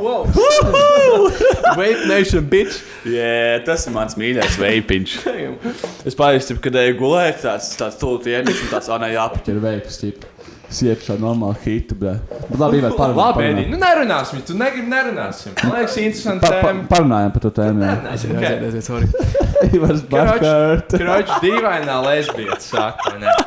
[0.03, 0.23] Wow.
[1.77, 2.79] Vape Nation, bitch!
[3.07, 5.15] Jā, tas ir mans mīļākais veipiņš.
[6.09, 9.99] es pārējais, kad eju gulēt, tāds, tāds tūlīt ienīšu un tāds, ah, nē, jāpaķer veipas,
[10.01, 10.25] tip.
[10.73, 12.13] Siet šādu normālu hitu, bļā.
[12.49, 13.19] Bet labi, Ivar, parunājam.
[13.21, 15.53] Labi, Edi, nu nerunāsim, tu negribi nerunāsim.
[15.63, 16.87] Man liekas, interesanti Pa, pa, tēma.
[16.89, 17.83] parunājam par to tēmu.
[17.83, 17.91] jā.
[17.91, 18.47] Nerunāsim, ok.
[18.67, 19.09] aiziet, sorry.
[19.77, 20.95] Ivars Kroč, Bakārt.
[20.99, 23.35] kroč, dīvainā lesbieta saka, vai ne?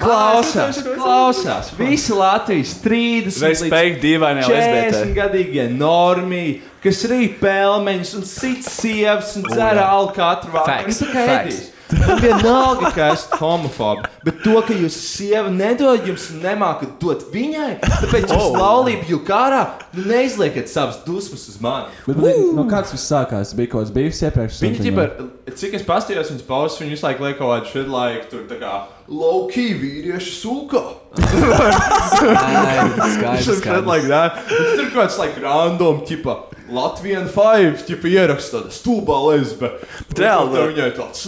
[0.00, 1.70] Klausās, klausās.
[1.76, 5.10] Visi Latvijas 30 Respekt dīvainai 40 lesbietei.
[5.18, 6.44] gadīgie normī,
[6.80, 10.86] kas rīt pelmeņus un cits sievas un dzer alu katru vakaru.
[10.88, 11.58] Facts, tikai facts.
[11.98, 17.72] Man vienalga, ka esat homofobi, bet to, ka jūs sieva nedod jums nemākat dot viņai,
[17.82, 18.54] tāpēc jūs Oh.
[18.60, 19.62] laulību jūkat ārā,
[19.96, 21.90] nu neizliekat savas dusmas uz mani.
[22.06, 23.54] Bet, bet, no kāds viss sākās?
[23.58, 24.60] Bija kaut kāds bijis iepriekš.
[24.64, 25.08] Viņa, ģipa,
[25.56, 28.60] cik es paskatījos viņas pausas, viņa visu laiku liek kaut kādu šādu laiku, tur tā
[28.62, 28.74] kā
[31.10, 33.86] Skaidrs, skaidrs, Shit skaidrs.
[33.86, 34.36] like that.
[34.50, 36.36] Un Tur kaut kāds like random, tipa,
[36.70, 39.72] Latvian 5, tipa, ieraksta tāda stulbā lesbe.
[40.14, 41.24] reāli- Tā viņai tāds.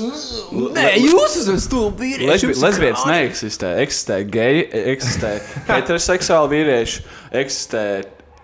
[0.77, 2.29] Nē, jūs esat stulbi vīrieši.
[2.31, 3.73] Lesbi, jums lesbietes neeksistē.
[3.83, 4.63] Eksistē geji,
[4.95, 5.33] eksistē
[5.73, 7.03] heteroseksuāli vīrieši,
[7.43, 7.83] eksistē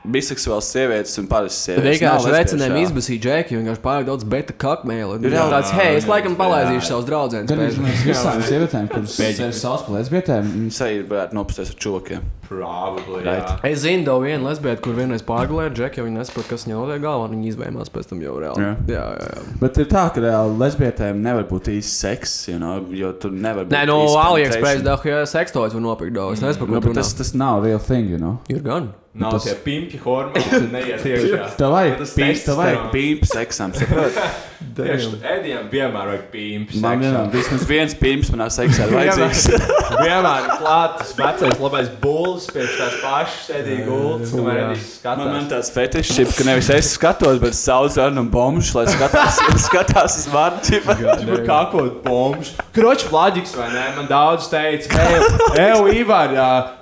[0.06, 1.98] biseksuāls sievietes un parastas sievietes.
[1.98, 2.82] Vienkārši jā.
[2.84, 5.18] izbasīja džeku, jo vienkārši pārāk daudz beta kakmēla.
[5.22, 5.46] Ir Jā.
[5.50, 7.44] tāds, hei, es laikam palaidīšu savus draugus.
[7.48, 12.26] Tad viņš mums visām sievietēm, kuras sauc par lesbietēm, Viņas arī varētu nopasties ar čokiem.
[12.48, 13.64] Probably, Right.
[13.66, 17.02] Es zinu, to vienu lesbieti, kur vienreiz pārgulēja džeku, jo viņi nesaprot, kas viņai notiek
[17.02, 18.64] galvā, un viņi izvēlējās pēc tam jau reāli.
[18.64, 18.70] Jā.
[18.94, 19.26] jā, jā.
[19.34, 19.42] jā.
[19.60, 23.68] Bet ir tā, ka reāli lesbietēm nevar būt īsts seks, you know, jo tu nevari
[23.68, 23.74] būt.
[23.76, 26.40] Nē, no AliExpress dahu, ja sekstojas var nopirkt daudz.
[26.40, 28.38] Es nu, par ko bet tas, tas nav real thing, you know.
[28.48, 28.94] Ir gan.
[29.14, 31.48] Nav Tas- tie pimpi hormoni, neiet iekšā.
[31.58, 34.18] Tev vajag tests tev vajag pīp seksam, saprot?
[34.58, 36.80] Ēdiem vienmēr vajag pimpi.
[36.82, 39.44] Man vienmēr vismaz viens pīps manā seksā ir vajadzīgs.
[39.98, 44.58] Vienmēr ir klāts vecais labais bulls, pēc tās pašas sēdīgi gultas, kamēr.
[44.68, 45.48] Edijs Man, man skatās.
[45.52, 50.80] tāds fetišs, ka nevis es skatos, bet sauc Arnu Bombušu, lai skatās, skatās uz vārdu.
[51.22, 52.52] Tur kā kaut bombs.
[52.76, 53.86] Kroķis Vladiks, vai ne?
[53.96, 56.34] Man daudz teica, hei, Evo, Ivar,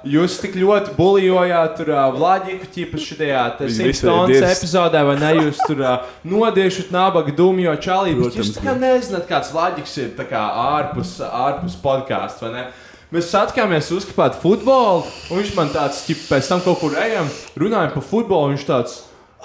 [0.09, 5.31] jūs tik ļoti bulijojāt tur Vladiku, Viņi visi Simpsons ir epizodē, vai ne?
[5.45, 5.83] Jūs tur
[6.27, 12.47] nodiešat nabaga dumjo bet Protams, Jūs kā nezināt, kāds Vladiks ir kā ārpus, ārpus podkāstu,
[12.47, 12.67] vai ne?
[13.15, 17.29] Mēs satikāmies uzkāpt futbolu, un viņš man tāds, ķip, pēc tam kaut kur ejam,
[17.59, 18.97] runājam par futbolu, un viņš tāds.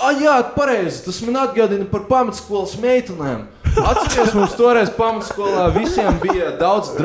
[0.01, 1.03] Ah, jā, pareizi.
[1.05, 3.43] Tas man atgādina par pamatskolas meitenēm.
[3.71, 6.95] Atcerieties, mums toreiz pamatskolā visiem bija daudz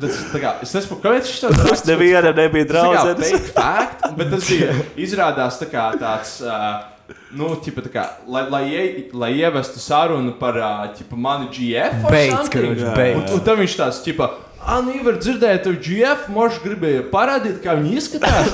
[0.00, 3.20] Tas, kā, es nezinu, kāpēc viņš tāds Mums neviena nebija draudzenes.
[3.20, 4.74] Tas fake fact, bet tas bija
[5.06, 6.36] izrādās tā kā tāds.
[6.44, 6.93] Uh,
[7.34, 10.54] Nu, ķipa, kā, lai, lai, ie, lai ievestu sarunu par
[10.96, 12.04] ķipa, manu GF.
[12.06, 12.62] or Beidz, something.
[12.62, 13.32] karoč, Un- beidz.
[13.34, 14.30] Un tad viņš tāds, ķipa,
[14.66, 18.46] Ah, nu, var dzirdēt, ka GF mošs gribēja parādīt, kā viņi izskatās.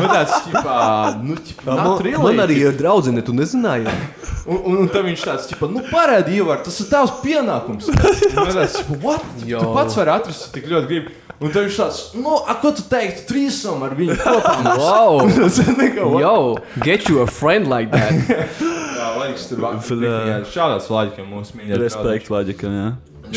[0.00, 0.76] Nu, tāds, ķipa,
[1.20, 3.84] nu, ķipa, not really, man arī ir draudzene, tu nezināji.
[4.48, 7.90] Un, un, un tad viņš tāds, ķipa, nu, parādi, Ivar, tas ir tavs pienākums.
[7.92, 9.26] Un tāds, ķipa, what?
[9.44, 9.60] Jo.
[9.60, 11.12] Tu pats vari atrast, tik ļoti gribi.
[11.38, 14.54] Un tad viņš tāds, nu, a, ko tu teiktu, trīsam ar viņu kopā?
[14.80, 15.20] Wow!
[15.36, 15.94] Tas ir?
[15.94, 16.34] Yo,
[16.82, 18.58] get you a friend like that.
[18.98, 20.40] Jā, Laģis tur bija.
[20.50, 21.84] Šādās Laģikam mūsu mīļākais.
[21.84, 22.88] Respekt Vaģikam, jā.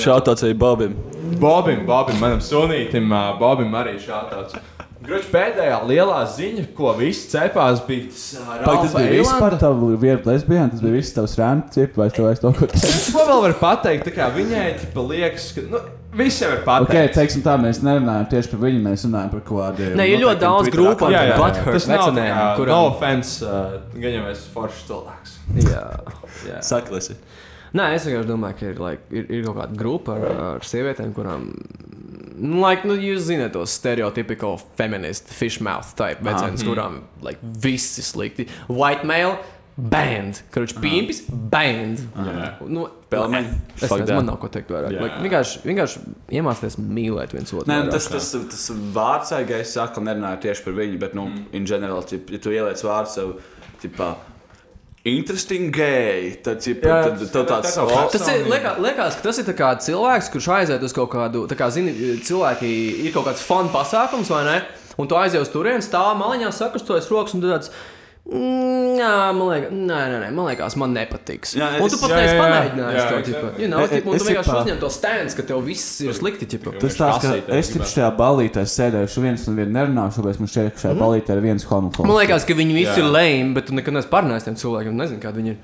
[0.02, 0.95] Šautauts arī Bobim.
[1.41, 4.57] Bobim, Bobim, manam sunītim, ā, Bobim arī šādāds.
[5.02, 8.26] Gruč pēdējā lielā ziņa, ko visi cepās, bija tas
[8.61, 9.57] Pag, tas bija Eilanda.
[9.61, 13.10] tavu vietu lesbienu, tas bija viss tavs rēns, cip, vai tu vairs to ko teici?
[13.15, 14.11] Ko vēl var pateikt?
[14.38, 15.82] Viņai tipa, liekas, ka nu,
[16.14, 17.16] Viss jau ir Ok, pateikts.
[17.16, 19.94] teiksim tā, mēs nerunājam tieši par viņu, mēs runājam par kaut kādiem.
[19.96, 22.10] Nē, ir ļoti daudz grupu Jā, jā, Butthurt tas nav
[22.58, 25.38] kuram- no offense, uh, gan jau es foršs cilvēks.
[25.56, 25.86] Jā.
[26.50, 26.60] Jā.
[26.62, 27.16] Saklasi.
[27.74, 30.26] Nē, es vienkārši domāju, ka ir, like, ir, ir kaut kāda grupa ar,
[30.56, 31.46] ar sievietēm, kurām.
[32.42, 36.68] Nu, like, nu, jūs zināt, tos stereotipisko feministu fishmouth type vecens, Mhm.
[36.68, 38.48] kurām like, viss ir slikti.
[38.68, 39.38] White male,
[39.90, 42.02] band, kurš pīmpis, band.
[42.70, 44.94] Nu, Pelmeņi, Es nezinu, man nav ko teikt vairāk.
[44.95, 46.02] Like, vienkārši, vienkārši
[46.38, 47.68] iemācīties mīlēt viens otru.
[47.68, 47.98] Nē, nu, vairāk.
[47.98, 51.48] tas, tas, tas vārds, ja es saku, nerunāju tieši par viņu, bet, nu, mm.
[51.58, 53.34] in general, tip, ja tu ieliec vārdu sev,
[53.84, 54.14] tipā,
[55.12, 59.18] interesting gay, tad, tipā, Jā, tad, tas- tad tāds, tas- o, Tas ir, liekas, liekas,
[59.18, 62.70] ka tas ir tā kā cilvēks, kurš aiziet uz kaut kādu, tā kā, zini, cilvēki
[63.08, 64.62] ir kaut kāds fun pasākums, vai ne?
[65.02, 67.72] Un tu aizies uz turieni, stāv maliņā, sakustojas rokas, un tāds.
[68.30, 71.56] Mm, jā, man liekas, nē, nē, nē, man liekas, man nepatiks.
[71.57, 73.48] Jā, un es- tu pat neesi pamēģinājis to tipu.
[73.60, 76.02] You know, E- e- tipu, un tu es vienkārši uzņem to stēns, ka tev viss
[76.06, 76.45] ir slikti.
[76.45, 76.72] Tipu.
[76.80, 80.69] Tas tāds, ka es tikai šajā balītē sēdēšu viens un viens nerunāšu, bet man ka
[80.85, 82.07] šajā balītē ir viens homofobs.
[82.07, 82.98] Man liekas, ka viņi visi Jā.
[82.99, 84.93] ir lame, bet tu nekad neesi parunājis ar tiem cilvēkiem.
[85.02, 85.57] Nezinu, kādi viņi ir.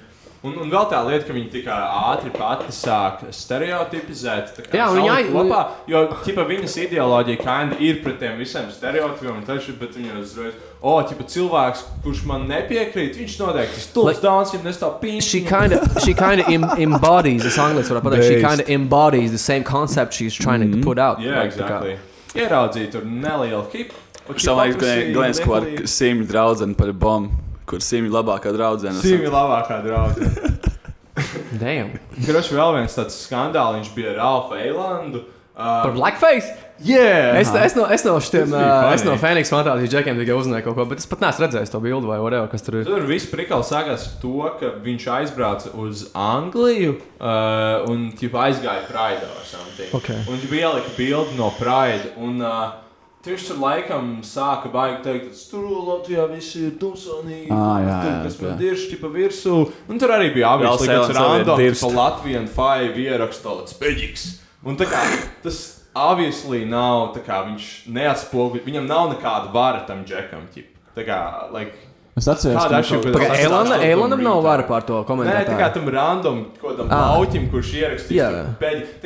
[0.47, 4.53] Un, un vēl tā lieta, ka viņi tik ātri pati sāk stereotipizēt.
[4.69, 5.59] kā Jā, un viņi salikt ai- kopā,
[5.91, 10.53] jo ķipa, viņas ideoloģija kinda ir pret tiem visiem stereotipiem, un taču, bet viņi uzreiz,
[10.81, 15.23] o, ķipa, cilvēks, kurš man nepiekrīt, viņš noteikti ir stulbs dāns, ja nestāv pīns.
[15.27, 18.23] She kind of she kind of em, embodies this angliski varētu pateikt.
[18.27, 18.47] She Based.
[18.47, 21.19] kind of embodies the same concept she's trying to put out.
[21.19, 21.97] Jā, Like, kā- exactly.
[22.35, 23.93] Ieraudzīt tur nelielu hipu.
[24.35, 27.31] Es domāju, ka Glens kaut kāda simta draudzene par bombu,
[27.67, 29.01] kur simta labākā draudzene.
[29.03, 30.53] Sīmi labākā draudzene.
[31.61, 31.97] Damn.
[32.25, 35.25] Kroši vēl viens tāds skandāls bija ar Alfa Eilandu.
[35.57, 36.51] Uh, Par blackface?
[36.85, 37.39] Yeah!
[37.39, 39.15] Es, es, no, es no šiem, uh, es no.
[39.17, 42.19] Fēniks fantāzijas džekiem tikai uzzināju kaut ko, bet es pat neesmu redzējis to bildi vai
[42.21, 42.85] whatever, kas tur ir.
[42.85, 48.85] Tur viss prikals sākās ar to, ka viņš aizbrauca uz Angliju uh, un ķipa, aizgāja
[48.85, 49.89] Pride or something.
[49.97, 50.21] Okay.
[50.27, 52.13] Un viņš bija ielika bildi no Pride.
[52.21, 52.86] Un, uh,
[53.27, 57.49] Viņš tur laikam sāka baigi teikt, ka tur Latvijā viss ir tumsonīgi.
[57.51, 58.57] Ā, jā, jā, kas man jā.
[58.61, 59.55] dirž ķipa virsū.
[59.91, 61.83] Un tur arī bija Vēl apgājis, ka Sēlens tas arī ir random, dirst.
[61.83, 64.29] ka Latvijas Five ierakstīts speģiks.
[64.67, 65.03] Un tā kā
[65.43, 65.59] tas
[65.97, 67.67] obviously nav, tā kā viņš
[67.97, 70.73] neatspoguļo, viņam nav nekāda vara tam džekam, ķip.
[70.97, 71.19] Tā kā,
[71.53, 71.75] like,
[72.17, 75.67] Es atceros, ka Tas Elana- stāsts Elanam par nav vara pār to Nē, tā kā
[75.73, 77.13] tam random, ko tam Ah.
[77.15, 78.29] autim, kurš ierakstīja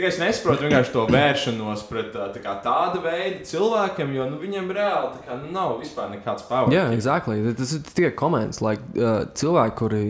[0.02, 4.38] kā es nesaprotu vienkārši to vēršanos pret tā, tā kā tāda veida cilvēkiem, jo nu,
[4.40, 6.72] viņam reāli kā, nav vispār nekāds pavadījums.
[6.72, 7.54] Jā, exactly.
[7.54, 8.62] Tas ir tikai komentārs.
[8.62, 10.04] Like, uh, cilvēki, kuri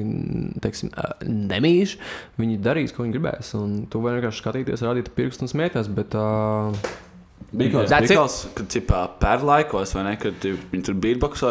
[0.61, 1.97] teiksim, uh, nemīž,
[2.37, 3.55] viņi darīs, ko viņi gribēs.
[3.57, 5.87] Un tu vari vienkārši skatīties, rādīt pirkstu un smieties.
[5.89, 6.71] Bet, uh,
[7.51, 8.09] Bija kaut it.
[8.13, 10.93] priekals, kad tipā pēr laikos, vai ne, kad tu- viņi tur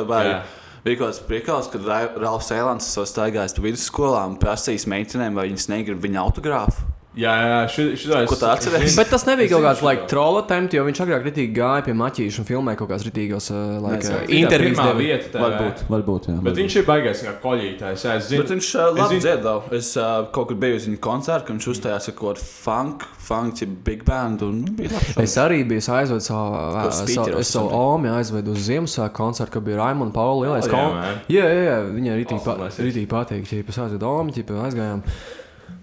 [0.06, 0.40] vai Jā.
[0.85, 5.36] Bija kaut kāds priekals, kad Ra- Ralfs Eilants savu staigājis pa vidusskolām un prasījis meitenēm,
[5.36, 6.89] vai viņas negrib viņa autogrāfu.
[7.19, 8.82] Jā, jā, ši- šito es- Ko tu atceries?
[8.85, 8.97] es zinu.
[9.03, 12.39] Bet tas nebija kaut kāds like, trolla temps, jo viņš agrāk kritīgi gāja pie maķīša
[12.39, 14.78] un filmēja kaut kādas rītīgos uh, like, uh, Tā intervijas.
[14.78, 15.01] pirmā deva.
[15.01, 15.82] vieta Varbūt.
[15.91, 16.37] Varbūt, jā.
[16.45, 18.05] Bet viņš ir baigais kā koļītājs.
[18.15, 18.45] Es zinu.
[18.45, 19.73] Bet viņš uh, Es labi zinu- dziedāja.
[19.81, 23.03] Es uh, kaut kur biju uz viņa koncertu, kad viņš uzstājās ar kaut kādu funk,
[23.19, 24.43] funk, big band.
[24.47, 25.03] Un, nu, bija.
[25.19, 26.55] Es arī biju aizvedis savu,
[26.87, 30.47] Uz savu, savu omi, aizvedu uz Ziemassvētku koncertu, kad bija Raimons Pauli.
[30.47, 31.20] Lielais Oh, yeah, kon- man.
[31.28, 35.03] Jā, jā, jā, viņai rītīgi patīk, ja es aizvedu omi, ja aizgājām.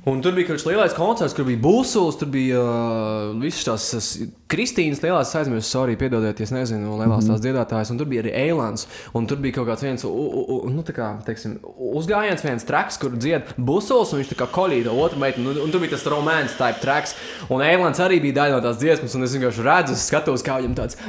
[0.08, 4.28] Un tur bija kāds lielais koncerts, kur bija būsulis, tur bija uh, visas tās s-
[4.48, 8.32] Kristīnas lielās aizmirsts, sorry, piedodiet, ja es nezinu, lielās tās dziedātājas, un tur bija arī
[8.46, 8.86] Eilants,
[9.20, 11.58] un tur bija kaut kāds viens, u, u, u, nu tā kā, teiksim,
[12.00, 15.76] uzgājiens, viens traks, kur dzied būsulis, un viņš tā kā kolīda otru meiteni, un, un
[15.76, 17.18] tur bija tas romāns type traks,
[17.52, 20.80] un Eilants arī bija daļa no tās dziesmas, un es vienkārši redzu, skatos, kā viņam
[20.80, 21.02] tāds.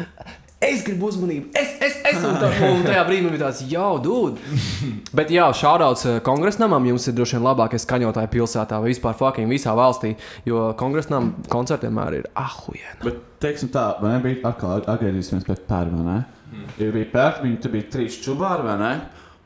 [0.59, 4.40] Es gribu uzmanību, es, es, es, un, tā, un tajā brīdī bija tāds, jau, dūd.
[5.18, 9.76] Bet, jā, šādauts kongresnamam jums ir droši vien labākais skaņotāja pilsētā vai vispār fucking visā
[9.78, 10.16] valstī,
[10.48, 12.98] jo kongresnam koncerti vienmēr ir ahujien.
[13.05, 15.60] Bet, teiksim tā, vai ne, bija atkal atgriezīsimies pie
[15.94, 16.18] ne?
[16.48, 16.66] Hmm.
[16.80, 18.93] Ja bija pērta, viņi tur bija trīs čubāri, vai ne?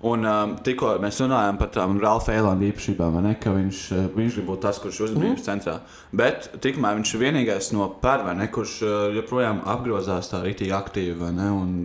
[0.02, 3.36] Un um, tikko mēs runājām par tām Ralfa Eilanda īpašībām, ne?
[3.38, 5.76] Ka viņš, uh, viņš grib būt tas, kurš ir uzmanības centrā.
[6.10, 7.86] Bet tikmēr viņš ir vienīgais no
[8.34, 8.48] ne?
[8.50, 11.46] Kurš uh, joprojām apgrozās tā rītīgi aktīvi, ne?
[11.54, 11.76] Un,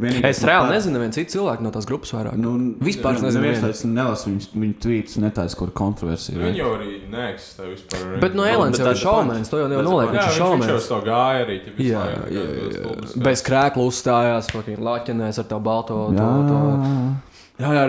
[0.00, 2.36] vienīgais Es no reāli Per- nezinu, neviens cits cilvēks no tās grupas vairāk.
[2.40, 2.50] Nu,
[2.84, 3.42] Vispār es nezinu.
[3.44, 6.36] Neviens tāds nelasu viņu, viņu tweets, netājas, kur kontroversija.
[6.42, 8.04] Viņi jau arī neeksistē vispār.
[8.16, 8.44] ar Bet no
[8.76, 9.70] bet jau ir šaumens, to jau
[10.12, 10.36] Jā, viņš ir viņš,
[10.66, 11.56] viņš jau to gāja arī.
[11.78, 13.22] Jā, jā, jā.
[13.30, 16.02] Bez krēkla uzstājās, fucking laķenēs ar tā balto.
[16.10, 16.30] To, Jā.
[16.52, 17.64] to.
[17.64, 17.86] Jā, jā,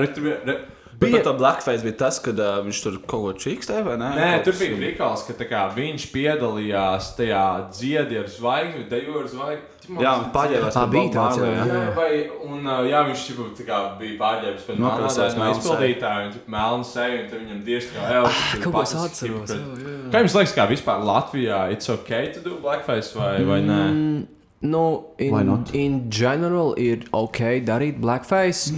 [0.99, 1.11] tur bija.
[1.17, 4.09] Bet par to blackface bija tas, ka uh, viņš tur kaut ko čīkstēja, vai ne?
[4.17, 8.85] Nē, Kaut tur kas- bija rīkals, ka tā kā, viņš piedalījās tajā dziedi ar zvaigzni,
[8.89, 9.73] dejo ar zvaigzni.
[9.87, 11.75] Jā, un paģērbās Ā, par bija Bob tāds, Marley, jā, jā.
[11.77, 12.09] Jā, vai,
[12.43, 13.21] un, jā, viņš
[13.55, 17.39] tā kā, bija pārģērbis pēc Nokrāsojis melnādaina melnu izpildītāja, un ķipa, melnu seju, un tad
[17.43, 18.41] viņam diezgan kā elks.
[18.41, 19.93] Ah, kaut ko es atceros, jā, jā.
[20.11, 23.79] Kā jums liekas, kā vispār Latvijā it's ok to do blackface vai, vai nē?
[23.93, 24.27] Mm,
[24.67, 24.83] nu,
[25.19, 25.71] Why in, not?
[25.73, 28.73] in general ir ok darīt blackface,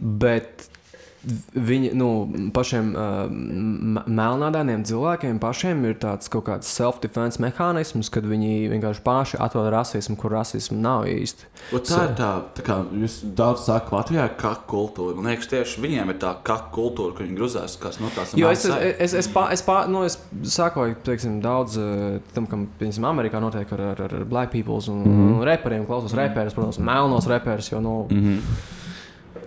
[0.00, 0.68] bet
[1.54, 2.08] viņi, nu,
[2.54, 3.26] pašiem uh,
[4.06, 10.14] melnādainiem cilvēkiem pašiem ir tāds kaut kāds self-defense mehānisms, kad viņi vienkārši paši atrod rasismu,
[10.20, 11.48] kur rasismu nav īsti.
[11.74, 15.16] Un tā ir tā, tā kā jūs daudz sakat, Latvijā ir kaka kultūra.
[15.18, 18.52] Man liekas, tieši viņiem ir tā kaka kultūra, ka viņi grūzās kas no tās Jo
[18.54, 20.20] es, es, es, es, pā, es, pā, nu, es
[20.54, 21.80] sakoju teiksim, daudz
[22.36, 25.18] tam, kam piemēram, Amerikā notiek ar, ar, ar black people un, mm.
[25.18, 25.34] -hmm.
[25.34, 26.28] un reperiem, klausos mm -hmm.
[26.28, 27.72] reperus, protams, melnos reperus.
[27.72, 28.42] Jo, nu, mm Mhm.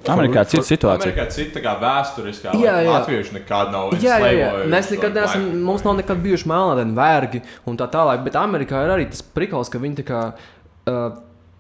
[0.10, 1.12] Amerikā cita situācija.
[1.12, 2.54] Amerikā cita tā kā vēsturiskā.
[2.58, 2.94] Jā, jā.
[2.96, 4.46] Latvieši nekad nav Jā, jā, jā.
[4.48, 8.86] enslavojuši Mēs nekad neesam, mums nav nekad bijuši melnādaini vergi un tā tālāk, bet Amerikā
[8.88, 10.24] ir arī tas prikals, ka viņi tā kā.
[10.90, 11.12] Uh,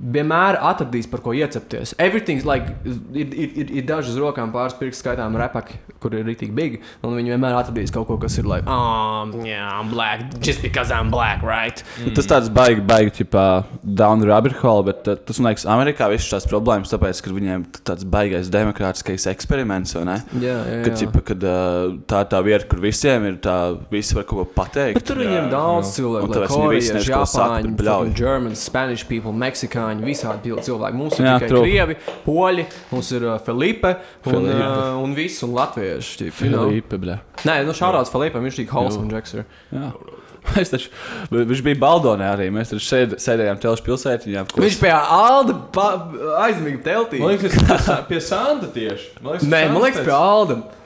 [0.01, 1.93] Vienmēr atradīs, par ko iecepties.
[2.01, 6.25] Everything's like, ir, ir, ir, ir daži uz rokām pāris pirkstu skaitām repaki, kur ir
[6.25, 6.79] rītīgi big.
[7.05, 10.89] Un viņi vienmēr atradīs kaut ko, kas ir like, oh, yeah, I'm black, just because
[10.89, 11.83] I'm black, right?
[12.01, 12.15] Mm.
[12.17, 13.45] Tas tāds baigi, baigi, tipā,
[13.85, 17.35] down the rabbit hole, bet uh, tas man liekas, Amerikā visas šīs problēmas, tāpēc, ka
[17.35, 20.17] viņiem tāds baigais demokrātiskais eksperiments, vai ne?
[20.41, 20.97] Jā, jā, Kad, jā.
[21.03, 23.57] ķipa, kad uh, tā ir tā vieta, kur visiem ir tā,
[23.93, 24.97] visi var kaut ko pateikt.
[24.97, 27.61] Bet tur viņiem ir daudz cilvēku, Un like tāpēc viņi visi korejieši, nezina, ko saka,
[27.69, 29.33] japāņi, Germans, Spanish people,
[29.91, 30.97] meksikāņi, visādi pil- cilvēki.
[30.97, 31.63] Mums ir Jā, tikai true.
[31.65, 31.95] krievi,
[32.25, 33.91] poļi, mums ir uh, Filipe
[34.25, 34.63] un, Felipe.
[34.63, 36.17] uh, un viss, un latvieši.
[36.21, 36.69] Ķip, you know.
[36.69, 37.19] Filipe.
[37.45, 39.11] Nē, nu šādās Filipam viņš tik Jū.
[39.11, 39.45] Jacks ir.
[39.71, 39.91] Jā.
[40.57, 40.89] Es taču,
[41.29, 42.47] viņš bija Baldonē arī.
[42.49, 44.41] Mēs tur sēd, sēdējām telšu pilsētiņā.
[44.57, 45.53] Viņš pie Alda
[46.41, 47.19] aizmiga teltī.
[47.21, 47.53] Man liekas,
[48.09, 49.11] pie Santa tieši.
[49.21, 50.57] Man liekas, Nē, man liekas, pie Alda.
[50.57, 50.80] Jā.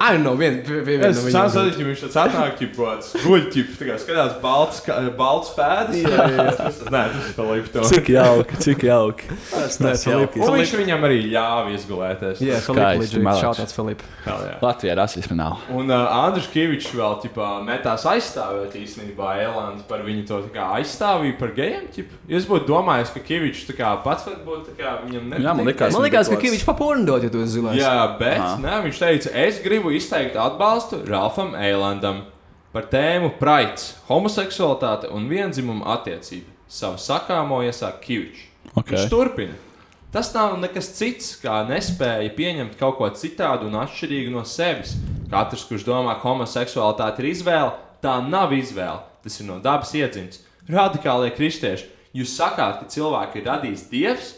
[0.00, 1.76] Ai, no viena pie, pie viena Es no saprotu, viņiem.
[1.76, 4.78] ka viņš atnāk, ka viņš guļķis, tā kā skatās balts,
[5.18, 5.98] balts pēdas.
[6.00, 6.70] Jā, jā, jā.
[6.94, 7.90] Nē, tas ir Filips.
[7.90, 9.28] Cik jauki, cik jauki.
[9.52, 10.40] Tas Nē, Filips.
[10.46, 12.40] Un viņš viņam arī ļāva izgulēties.
[12.40, 13.42] Jā, Tas Filipa skaisti, legit, malač.
[13.44, 14.04] shoutouts Filip.
[14.24, 14.54] Hell jā.
[14.64, 15.60] Latvijā rasisma nav.
[15.76, 20.70] Un uh, Andris Kavičs vēl ķipā, metās aizstāvēt īstenībā Elandu par viņu to tā kā
[20.80, 21.84] aizstāvību par gejiem.
[21.94, 22.16] ķip.
[22.40, 25.44] Es būtu domājis, ka Kavičs tā kā pats varbūt tā kā viņam nepatīk.
[25.44, 27.78] Jā, man likās, ka Kavičs papurnodot, ja tu esi zilais.
[27.80, 32.22] Jā, bet ne, viņš teica, es gribu izteikt atbalstu Ralfam Eilandam
[32.70, 36.52] par tēmu Praids, homoseksualitāte un vienzimuma attiecība.
[36.70, 38.46] Savu sakāmo iesāk Kavičs.
[38.76, 38.92] Ok.
[38.92, 39.56] Viņš turpina.
[40.14, 44.96] Tas nav nekas cits, kā nespēja pieņemt kaut ko citādu un atšķirīgu no sevis.
[45.30, 49.02] Katrs, kurš domā, ka homoseksualitāte ir izvēle, tā nav izvēle.
[49.22, 50.42] Tas ir no dabas iedzimts.
[50.70, 51.86] Radikālie kristieši,
[52.18, 54.32] jūs sakāt, ka cilvēku ir radījis dievs,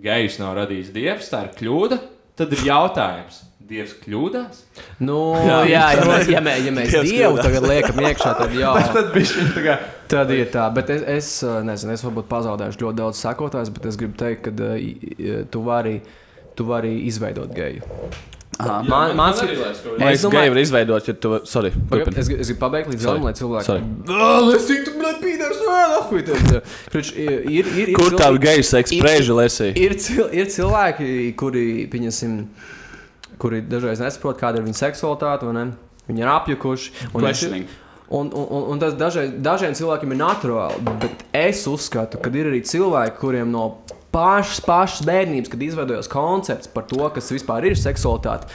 [0.00, 2.00] gejs nav radījis dievs, tā ir kļūda.
[2.38, 4.62] Tad ir jautājums, dievs kļūdās?
[5.04, 5.18] Nu,
[5.48, 7.48] jā, jā, ja mēs, ja mēs, ja mēs Dievs dievu kļūdās.
[7.48, 8.72] tagad liekam iekšā, tad jā.
[8.78, 9.12] Bet tad
[9.58, 9.78] tā kā-
[10.08, 13.90] Tad ir tā, bet es, es uh, nezinu, es varbūt pazaudēšu ļoti daudz sekotājus, bet
[13.90, 15.98] es gribu teikt, ka uh, i- i- tu vari,
[16.56, 17.84] tu vari izveidot geju.
[18.58, 18.80] Aha.
[18.80, 21.34] Jā, Man, man- man arī liekas, ka- Man liekas, ka izveidot, ja tu.
[21.46, 22.16] Sorry, turpini.
[22.18, 23.20] Es, es gribu pabeigt līdz Sorry.
[23.20, 24.56] galam, lai cilvēki.
[24.56, 26.72] Es tiku, blēd, pīders, ā, nahuj, tad.
[26.90, 29.68] Kruč, ir, ir, ir, Kur tavu geju seksu ir- prēžu lesī?
[29.78, 32.34] Ir, cil, ir cilvēki, kuri, pieņemsim,
[33.40, 35.48] kuri dažreiz nesaprot, kāda ir viņu seksualitāte?
[36.08, 36.96] Viņi ir apjukuši.
[37.12, 37.68] un.
[38.08, 42.48] Un, un, un, un tas dažreiz, dažiem cilvēkiem ir naturāli, bet es uzskatu, ka ir
[42.48, 43.66] arī cilvēki, kuriem no
[44.14, 48.48] pašas, pašas bērnības, kad izveidojas koncepts par to, kas vispār ir seksualitāte.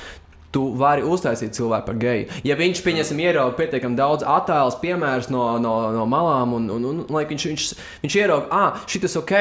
[0.53, 2.25] Tu vari uztaisīt cilvēku par geju.
[2.45, 6.99] Ja viņš, pieņemsim, ierauga pietiekami daudz attēlus, piemērus no, no, no malām, un, un, un,
[7.05, 7.69] un like, viņš, viņš,
[8.03, 9.33] viņš ierauga, ah, šis ok,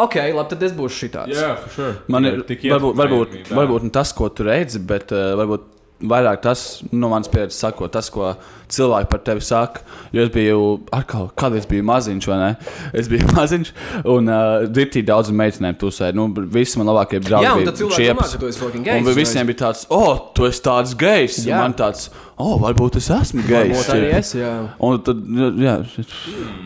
[0.00, 1.36] ok, labi, tad es būšu šitāds.
[1.36, 1.94] Jā, for sure.
[2.10, 5.70] Man ir Tik varbūt, varbūt, varbūt ne tas, ko tu redzi, bet uh, varbūt
[6.10, 8.34] vairāk tas, no manas pieredzes, sakot, tas, ko
[8.72, 9.84] cilvēki par tevi saka.
[10.14, 10.58] Jo es biju,
[10.94, 12.50] atkal, kad es biju maziņš, vai ne?
[12.96, 13.72] Es biju maziņš,
[14.14, 16.14] un uh, rītī daudz meitenēm tusēja.
[16.16, 17.48] Nu, visi man labākie draugi.
[17.48, 19.62] Jā, un bija tad cilvēki domā, ka tu esi fucking gejs Un vi- visiem bija
[19.66, 21.40] tāds, oh, tu esi tāds gejs.
[21.44, 21.62] Un Jā.
[21.64, 22.08] Man tāds,
[22.40, 23.74] oh, varbūt es esmu gejs.
[23.74, 24.52] Varbūt arī es, jā.
[24.82, 25.20] Un tad,
[25.60, 25.76] jā,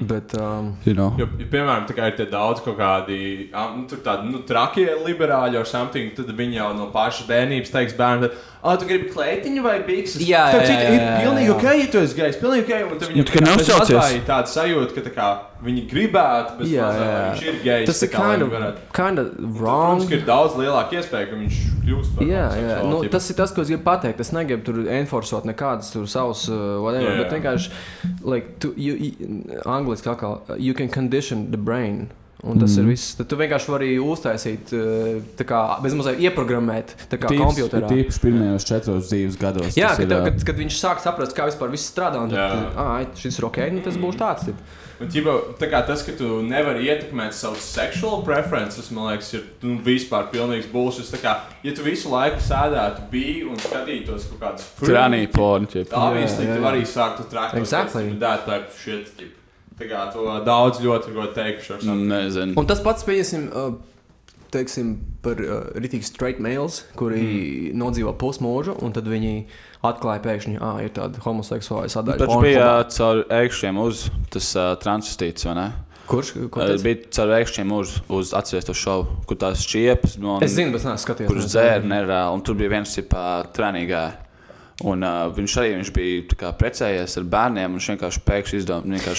[0.09, 1.13] Bet, um, you know.
[1.19, 3.19] Jo, ja, piemēram, tā kā ir tie daudz kaut kādi
[3.53, 7.97] nu, tur tādi nu, trakie liberāļi vai something, tad viņi jau no pašas bērnības teiks
[7.99, 8.31] bērnam,
[8.63, 10.23] ah, tu gribi kleitiņu vai bikses?
[10.23, 11.19] Jā, jā, jā, ir jā, jā.
[11.25, 12.73] pilnīgi ok, ja tu esi gejs, pilnīgi ok.
[12.85, 14.11] Un Nu, viņam tikai neuztraucies.
[14.17, 15.29] ir tāda sajūta, ka tā kā,
[15.65, 17.23] viņi gribētu, bet Jā, mazā, jā.
[17.33, 17.87] viņš ir gejs.
[17.91, 19.99] Tas ir kā, kind of, kind of wrong.
[19.99, 22.77] Protams, ka ir daudz lielāka iespēja, ka viņš kļūst par Jā, jā.
[22.89, 24.21] Nu, tas ir tas, ko es gribu pateikt.
[24.21, 27.39] Es negribu tur enforcot nekādas tur savas, uh, whatever, Jā, bet jā.
[27.39, 27.71] vienkārši,
[28.23, 32.09] like, tu, you, you, angliski uh, you can condition the brain.
[32.47, 32.79] Un tas mm.
[32.79, 32.91] ir Mhm.
[32.93, 33.15] viss.
[33.19, 37.89] Tad tu vienkārši vari uztaisīt, eh, tā kā bezmazliet ieprogrammēt, tā kā Tīpaši- kompjuterā.
[37.91, 39.75] Tīpaši pirmajos četros dzīves gados.
[39.75, 42.77] Jā, tas kad, ir, kad, kad viņš sāk saprast, kā vispār viss strādā, un tad,
[42.77, 44.45] ah, šis ir ok, nu tas būs tāds.
[44.47, 44.55] Tad.
[45.01, 49.43] Un, ķipa, tā kā tas, ka tu nevari ietekmēt savus seksuālu preferences, man liekas, ir
[49.63, 51.11] nu, vispār pilnīgs būs.
[51.11, 55.91] Tā kā, ja tu visu laiku sēdētu bija un skatītos kaut kādas Tranny porn, ķip.
[55.93, 57.59] Obviously, Jā, jā, tu arī sāktu traktot.
[57.61, 58.13] Exactly.
[58.19, 59.07] That type of shit.
[59.19, 59.35] ķip.
[59.79, 62.57] Kā to daudz ļoti, ar savu- Nezinu.
[62.59, 63.77] Un tas pats, pieņemsim, uh,
[64.55, 67.79] teiksim, par uh, rītīgu straight males, kuri mm.
[67.79, 69.35] nodzīvo pusmūžu, un tad viņi
[69.87, 72.23] atklāja pēkšņi, ah, ir tāda homoseksuāla sadaļa.
[72.25, 72.49] Taču Pornhubā.
[72.49, 75.69] bija ā, caur ēkšķiem uz tas uh, transvestīts, vai ne?
[76.09, 76.33] Kurš?
[76.49, 76.83] Ko tas?
[76.83, 80.17] bija caur ēkšķiem uz, uz atceries to šovu, kur tās šķiepas.
[80.23, 81.29] No, Es zinu, bet es neesmu skatījies.
[81.29, 84.07] Kurš dzēra nereāli, un tur bija viens tipā trenīgā.
[84.87, 89.01] Un uh, viņš arī viņš bija kā, precējies ar bērniem, un viņš vienkārši pēkšņi izdomāja,
[89.03, 89.15] ka,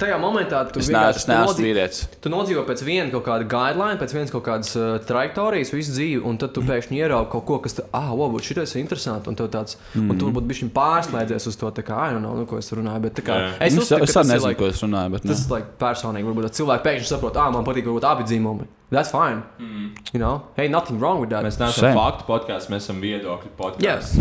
[0.00, 2.00] tajā momentā tu Es vienkārši- es nodzīvo- vīrietis.
[2.20, 6.24] Tu nodzīvo pēc viena kaut kāda guideline, pēc vienas kaut kādas uh, trajektorijas, visu dzīvi,
[6.26, 9.36] un tad tu pēkšņi ieraugi kaut ko, kas, te- ah, wow, šī ir interesanti, un,
[9.38, 10.10] tev tāds, mm.
[10.10, 10.34] un tu Mhm.
[10.34, 13.52] varbūt bišķiņ pārslēdzies uz to, kā, ai, nu, nu, ko es runāju, bet kā, Jā.
[13.60, 15.56] es Nu, uzskatu, es tas ir, nezinu, like, ko es runāju, bet, tas nu.
[15.56, 18.66] ir, like, personīgi, varbūt cilvēki pēkšņi saprot, ah, man patīk varbūt abi dzīvumi.
[18.92, 19.42] That's fine.
[19.58, 19.92] Mm.
[20.12, 21.42] You know, hey, nothing wrong with that.
[21.46, 23.80] Mēs neesam faktu podkāsts, mēs esam viedokļu podkāsts.
[23.80, 24.12] Yes.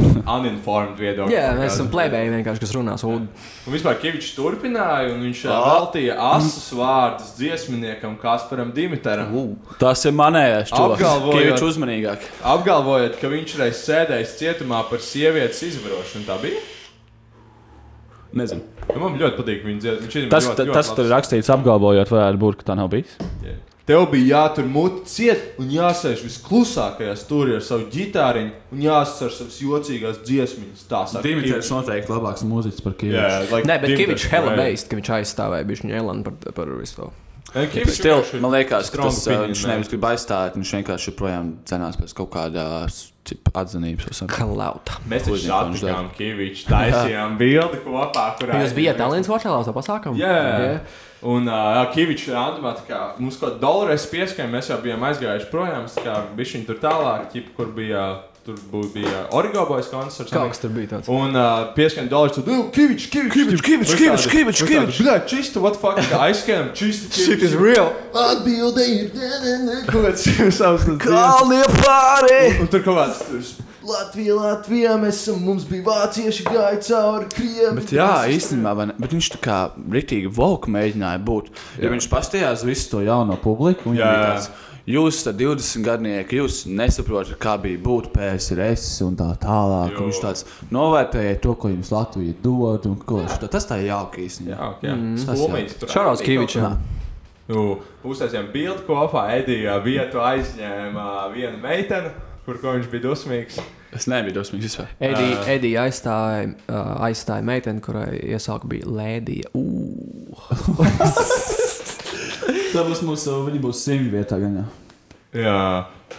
[0.52, 1.32] Uninformed viedokļu.
[1.34, 3.28] Jā, mēs esam plebēji vienkārši, kas runā sūdu.
[3.68, 5.61] Un vispār Kavičs turpināja, un viņš Ah.
[5.72, 9.32] veltīja asus vārdus dziesminiekam Kasparam Dimitaram.
[9.34, 9.56] Uh.
[9.80, 10.99] Tas ir manējais čūlis.
[10.99, 12.19] Apgalvojot- Viņš uzmanīgāk.
[12.44, 16.26] Apgalvojot, ka viņš reiz sēdējis cietumā par sievietes izvarošanu.
[16.28, 16.60] Tā bija?
[18.34, 18.61] Nezinu.
[18.95, 20.06] Nu, man ļoti patīk viņa dziesma.
[20.07, 20.95] Viņš ir Tas, ļoti, ļoti tas labs.
[20.95, 23.18] tur ir rakstīts, apgalvojot, varētu būt, ka tā nav bijis.
[23.90, 29.58] Tev bija jātur muti ciet un jāsēž visklusākajā stūrī ar savu ģitāriņu un jāsaka savas
[29.64, 30.86] jocīgās dziesmas.
[30.90, 33.18] Tā saka, Dimitris noteikti labāks mūziķis par Kīvu.
[33.18, 37.10] Jā, like Nē, bet Kavičs hella beist, ka viņš aizstāvēja bišķiņu Elanu par, par visu
[37.52, 42.14] Stil, man liekas, tas, uh, opinion, viņš nevis grib aizstāt, viņš vienkārši joprojām cenās pēc
[42.16, 44.08] kaut kādas atzinības.
[44.08, 44.56] vai something.
[44.56, 44.99] Klauta.
[45.03, 45.74] Mēs taču dara.
[45.76, 50.22] satikām Kaviču, taisījām bildi kopā, kurā Jūs bijat Tallinas Watchālā to pasākumu?
[50.22, 50.80] Jā, Jā.
[51.22, 55.88] Un uh, Kavičs randumā, kā mums kaut kādā dolārēs pieskaņā, mēs jau bijām aizgājuši projām,
[56.02, 58.06] kā bišķiņ tur tālāk, ķip, kur bija,
[58.45, 58.57] tur
[58.93, 60.34] bija Origo Boys koncerts.
[60.34, 61.11] Kas tur bija tāds.
[61.14, 65.02] Un uh, pieskaņā dolārs, tur bija Kavičs, Kavičs, Kavičs, Kavičs, Kavičs, Kavičs.
[65.06, 67.93] Bļā, čista, what fuck, kā aizskajām, čista, Shit is real.
[68.11, 69.11] Atbilde ir.
[69.89, 72.39] Kaut kāds savs tas Kalnie pāri!
[72.60, 73.61] Un, tur kaut kāds.
[73.82, 77.72] Latvija, Latvija, mēs esam, mums bija vācieši gāja cauri Krievi.
[77.80, 78.95] Bet jā, īstenībā, ne?
[79.02, 79.60] bet viņš tā kā
[79.95, 81.49] rītīgi voku mēģināja būt.
[81.82, 84.30] Ja viņš pastījās visu to jauno publiku, un Jā, jā, jā.
[84.30, 89.98] tāds, jūs esat 20 gadnieki, jūs nesaprotat, kā bija būt PSRS un tā tālāk.
[89.98, 93.82] Un viņš tāds novērtēja to, ko jums Latvija dod, un ko viņš tā, tas tā
[93.82, 94.58] jauki īstenībā.
[94.86, 94.98] Jā, jā.
[95.26, 95.62] Tas jā.
[95.90, 96.82] Šarauts bija kaut Kavičam.
[97.52, 97.64] Nu,
[98.08, 99.26] uztaisījām bildi kopā.
[99.36, 102.12] Edija vietu aizņēma viena meitene,
[102.45, 103.61] kur ko viņš bija dusmīgs.
[103.91, 104.91] Es nebiju dosmīgs vispār.
[105.03, 109.51] Edija, Edija aizstāja, uh, aizstāja meiteni, kurai iesauka bija Lēdija.
[109.57, 110.45] Uh.
[112.72, 114.69] Tā būs mūsu, viņi būs simti vietā gan jau.
[115.31, 115.59] Jā,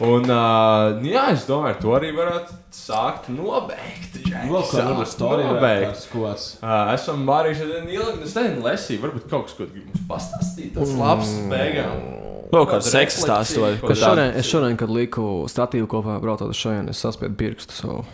[0.05, 4.15] un uh, jā, es domāju, to arī varētu sākt nobeigt.
[4.24, 6.07] Vēl kāda varētu nobeigt.
[6.12, 6.47] kāds.
[6.62, 10.07] Uh, esam varījuši diezgan ilgi, es nezinu, lesīju, varbūt kaut kas, ko tu gribi mums
[10.09, 10.73] pastāstīt.
[10.78, 12.22] Tas labs beigām.
[12.53, 16.19] Vēl kāds seksa stāsts vai Kaut Es kāda- šodien, es šodien, kad liku statīvu kopā
[16.20, 17.73] braucot uz šejienes, es saspiedu pirkstu.
[17.73, 18.05] So,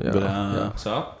[0.00, 0.30] jā, Bļā.
[0.56, 0.68] jā.
[0.80, 1.18] Sāp?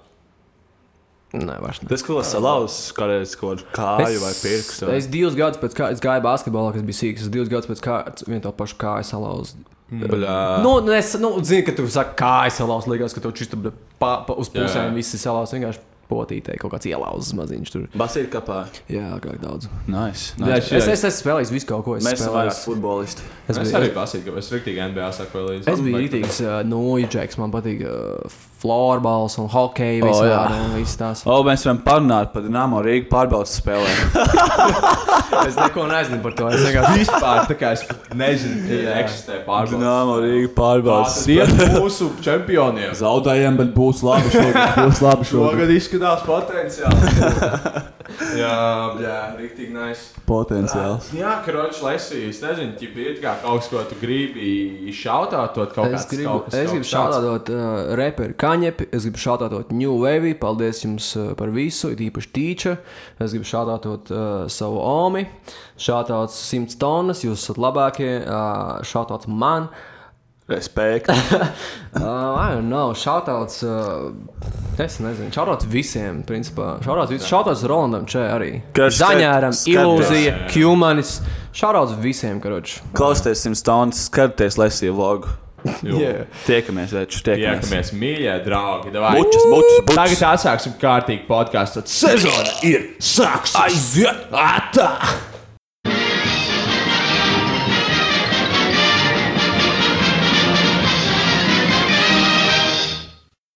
[1.32, 1.88] Nē, vairs ne.
[1.88, 4.88] Tas, ko salauz, kādreiz kaut kādu kāju vai pirkstu.
[4.92, 7.24] Es divus gadus pēc kā es gāju basketbolā, kas bija sīgs.
[7.24, 9.62] Es divus gadus pēc kā vienu to pašu kāju salauzu.
[9.92, 10.36] Bļā.
[10.64, 12.88] Nu, nu, es nu, zinu, ka tu saki, kā es salauzu.
[12.92, 13.52] Liekas, ka tu čist
[14.00, 14.60] pa, pa, uz Jā.
[14.64, 15.56] pusēm visi salauzu.
[15.56, 15.80] Vienkārši
[16.12, 17.88] potītei kaut kāds ielauzis maziņš tur.
[17.96, 18.60] Basīt kapā.
[18.92, 19.66] Jā, kā daudz.
[19.88, 20.34] Nice.
[20.38, 20.68] Jā, nice.
[20.68, 21.96] šī- Es, es esmu spēlējis visu kaut ko.
[21.96, 23.22] Es Mēs esam vairāk futbolisti.
[23.48, 25.68] Es Es biju, arī pasīju, ka es rīktīgi NBA sakoju līdzi.
[25.72, 27.38] es biju rītīgs uh, noīdžeks.
[27.42, 30.54] Man patīk uh, floorballs un hokeja vispār.
[30.54, 31.24] un viss tās.
[31.26, 33.98] O, mēs varam parunāt par Dāmo Rīgas pārbaudas spēlēm.
[35.42, 36.48] Es neko nezinu par to.
[36.52, 37.84] Es vienkārši Vispār es
[38.14, 38.98] nezinu, Jā.
[39.00, 39.80] eksistē pārbaudas.
[39.82, 42.92] Dāmo Rīgas pārbaudas ir mūsu čempioniem.
[42.98, 44.76] Zaudējām, bet būs labi šogad.
[44.78, 47.90] Būs labi Šogad izskatās potenciāli.
[48.38, 48.56] jā,
[49.02, 50.20] jā, rīktīgi nice.
[50.26, 51.10] Potenciāls.
[51.16, 52.28] Jā, kroķis lesīs.
[52.36, 56.48] Es nezinu, ja ir kā kaut ko tu gribi šautāt, kaut kāds Es gribu, kaut
[56.48, 61.32] kas, es gribu šādot uh, reperu Kaņepi, es gribu šādot New Wave, paldies jums uh,
[61.38, 62.76] par visu, it īpaši tīča.
[63.22, 65.26] Es gribu šādot uh, savu omi,
[65.80, 69.70] šādot 100 tonnas, jūs esat labākie, uh, šādot man.
[70.48, 71.10] Respekt.
[71.92, 76.78] Uh, I don't know, šādot, uh, es nezinu, šādot visiem, principā.
[76.80, 78.48] Šādot Rolandam Če arī.
[78.72, 80.38] Zaņēram, Ilūzija.
[80.48, 81.18] Kjumanis,
[81.52, 82.80] Šārauds visiem, karoči.
[82.96, 85.34] Klausieties, simt stundas, skaties, lesīju vlogu.
[85.84, 86.24] Jā.
[86.46, 87.68] Tiekamies, veču, tiekamies.
[87.68, 88.94] Tiekamies, mīļie draugi.
[88.94, 89.12] davai.
[89.20, 89.98] Bučas, bučas, bučas.
[90.00, 91.84] Tagad atsāksim kārtīgi podkāstu.
[91.86, 93.60] Sezona ir sākusies!
[93.66, 94.24] Aiziet!
[94.32, 94.88] Atā!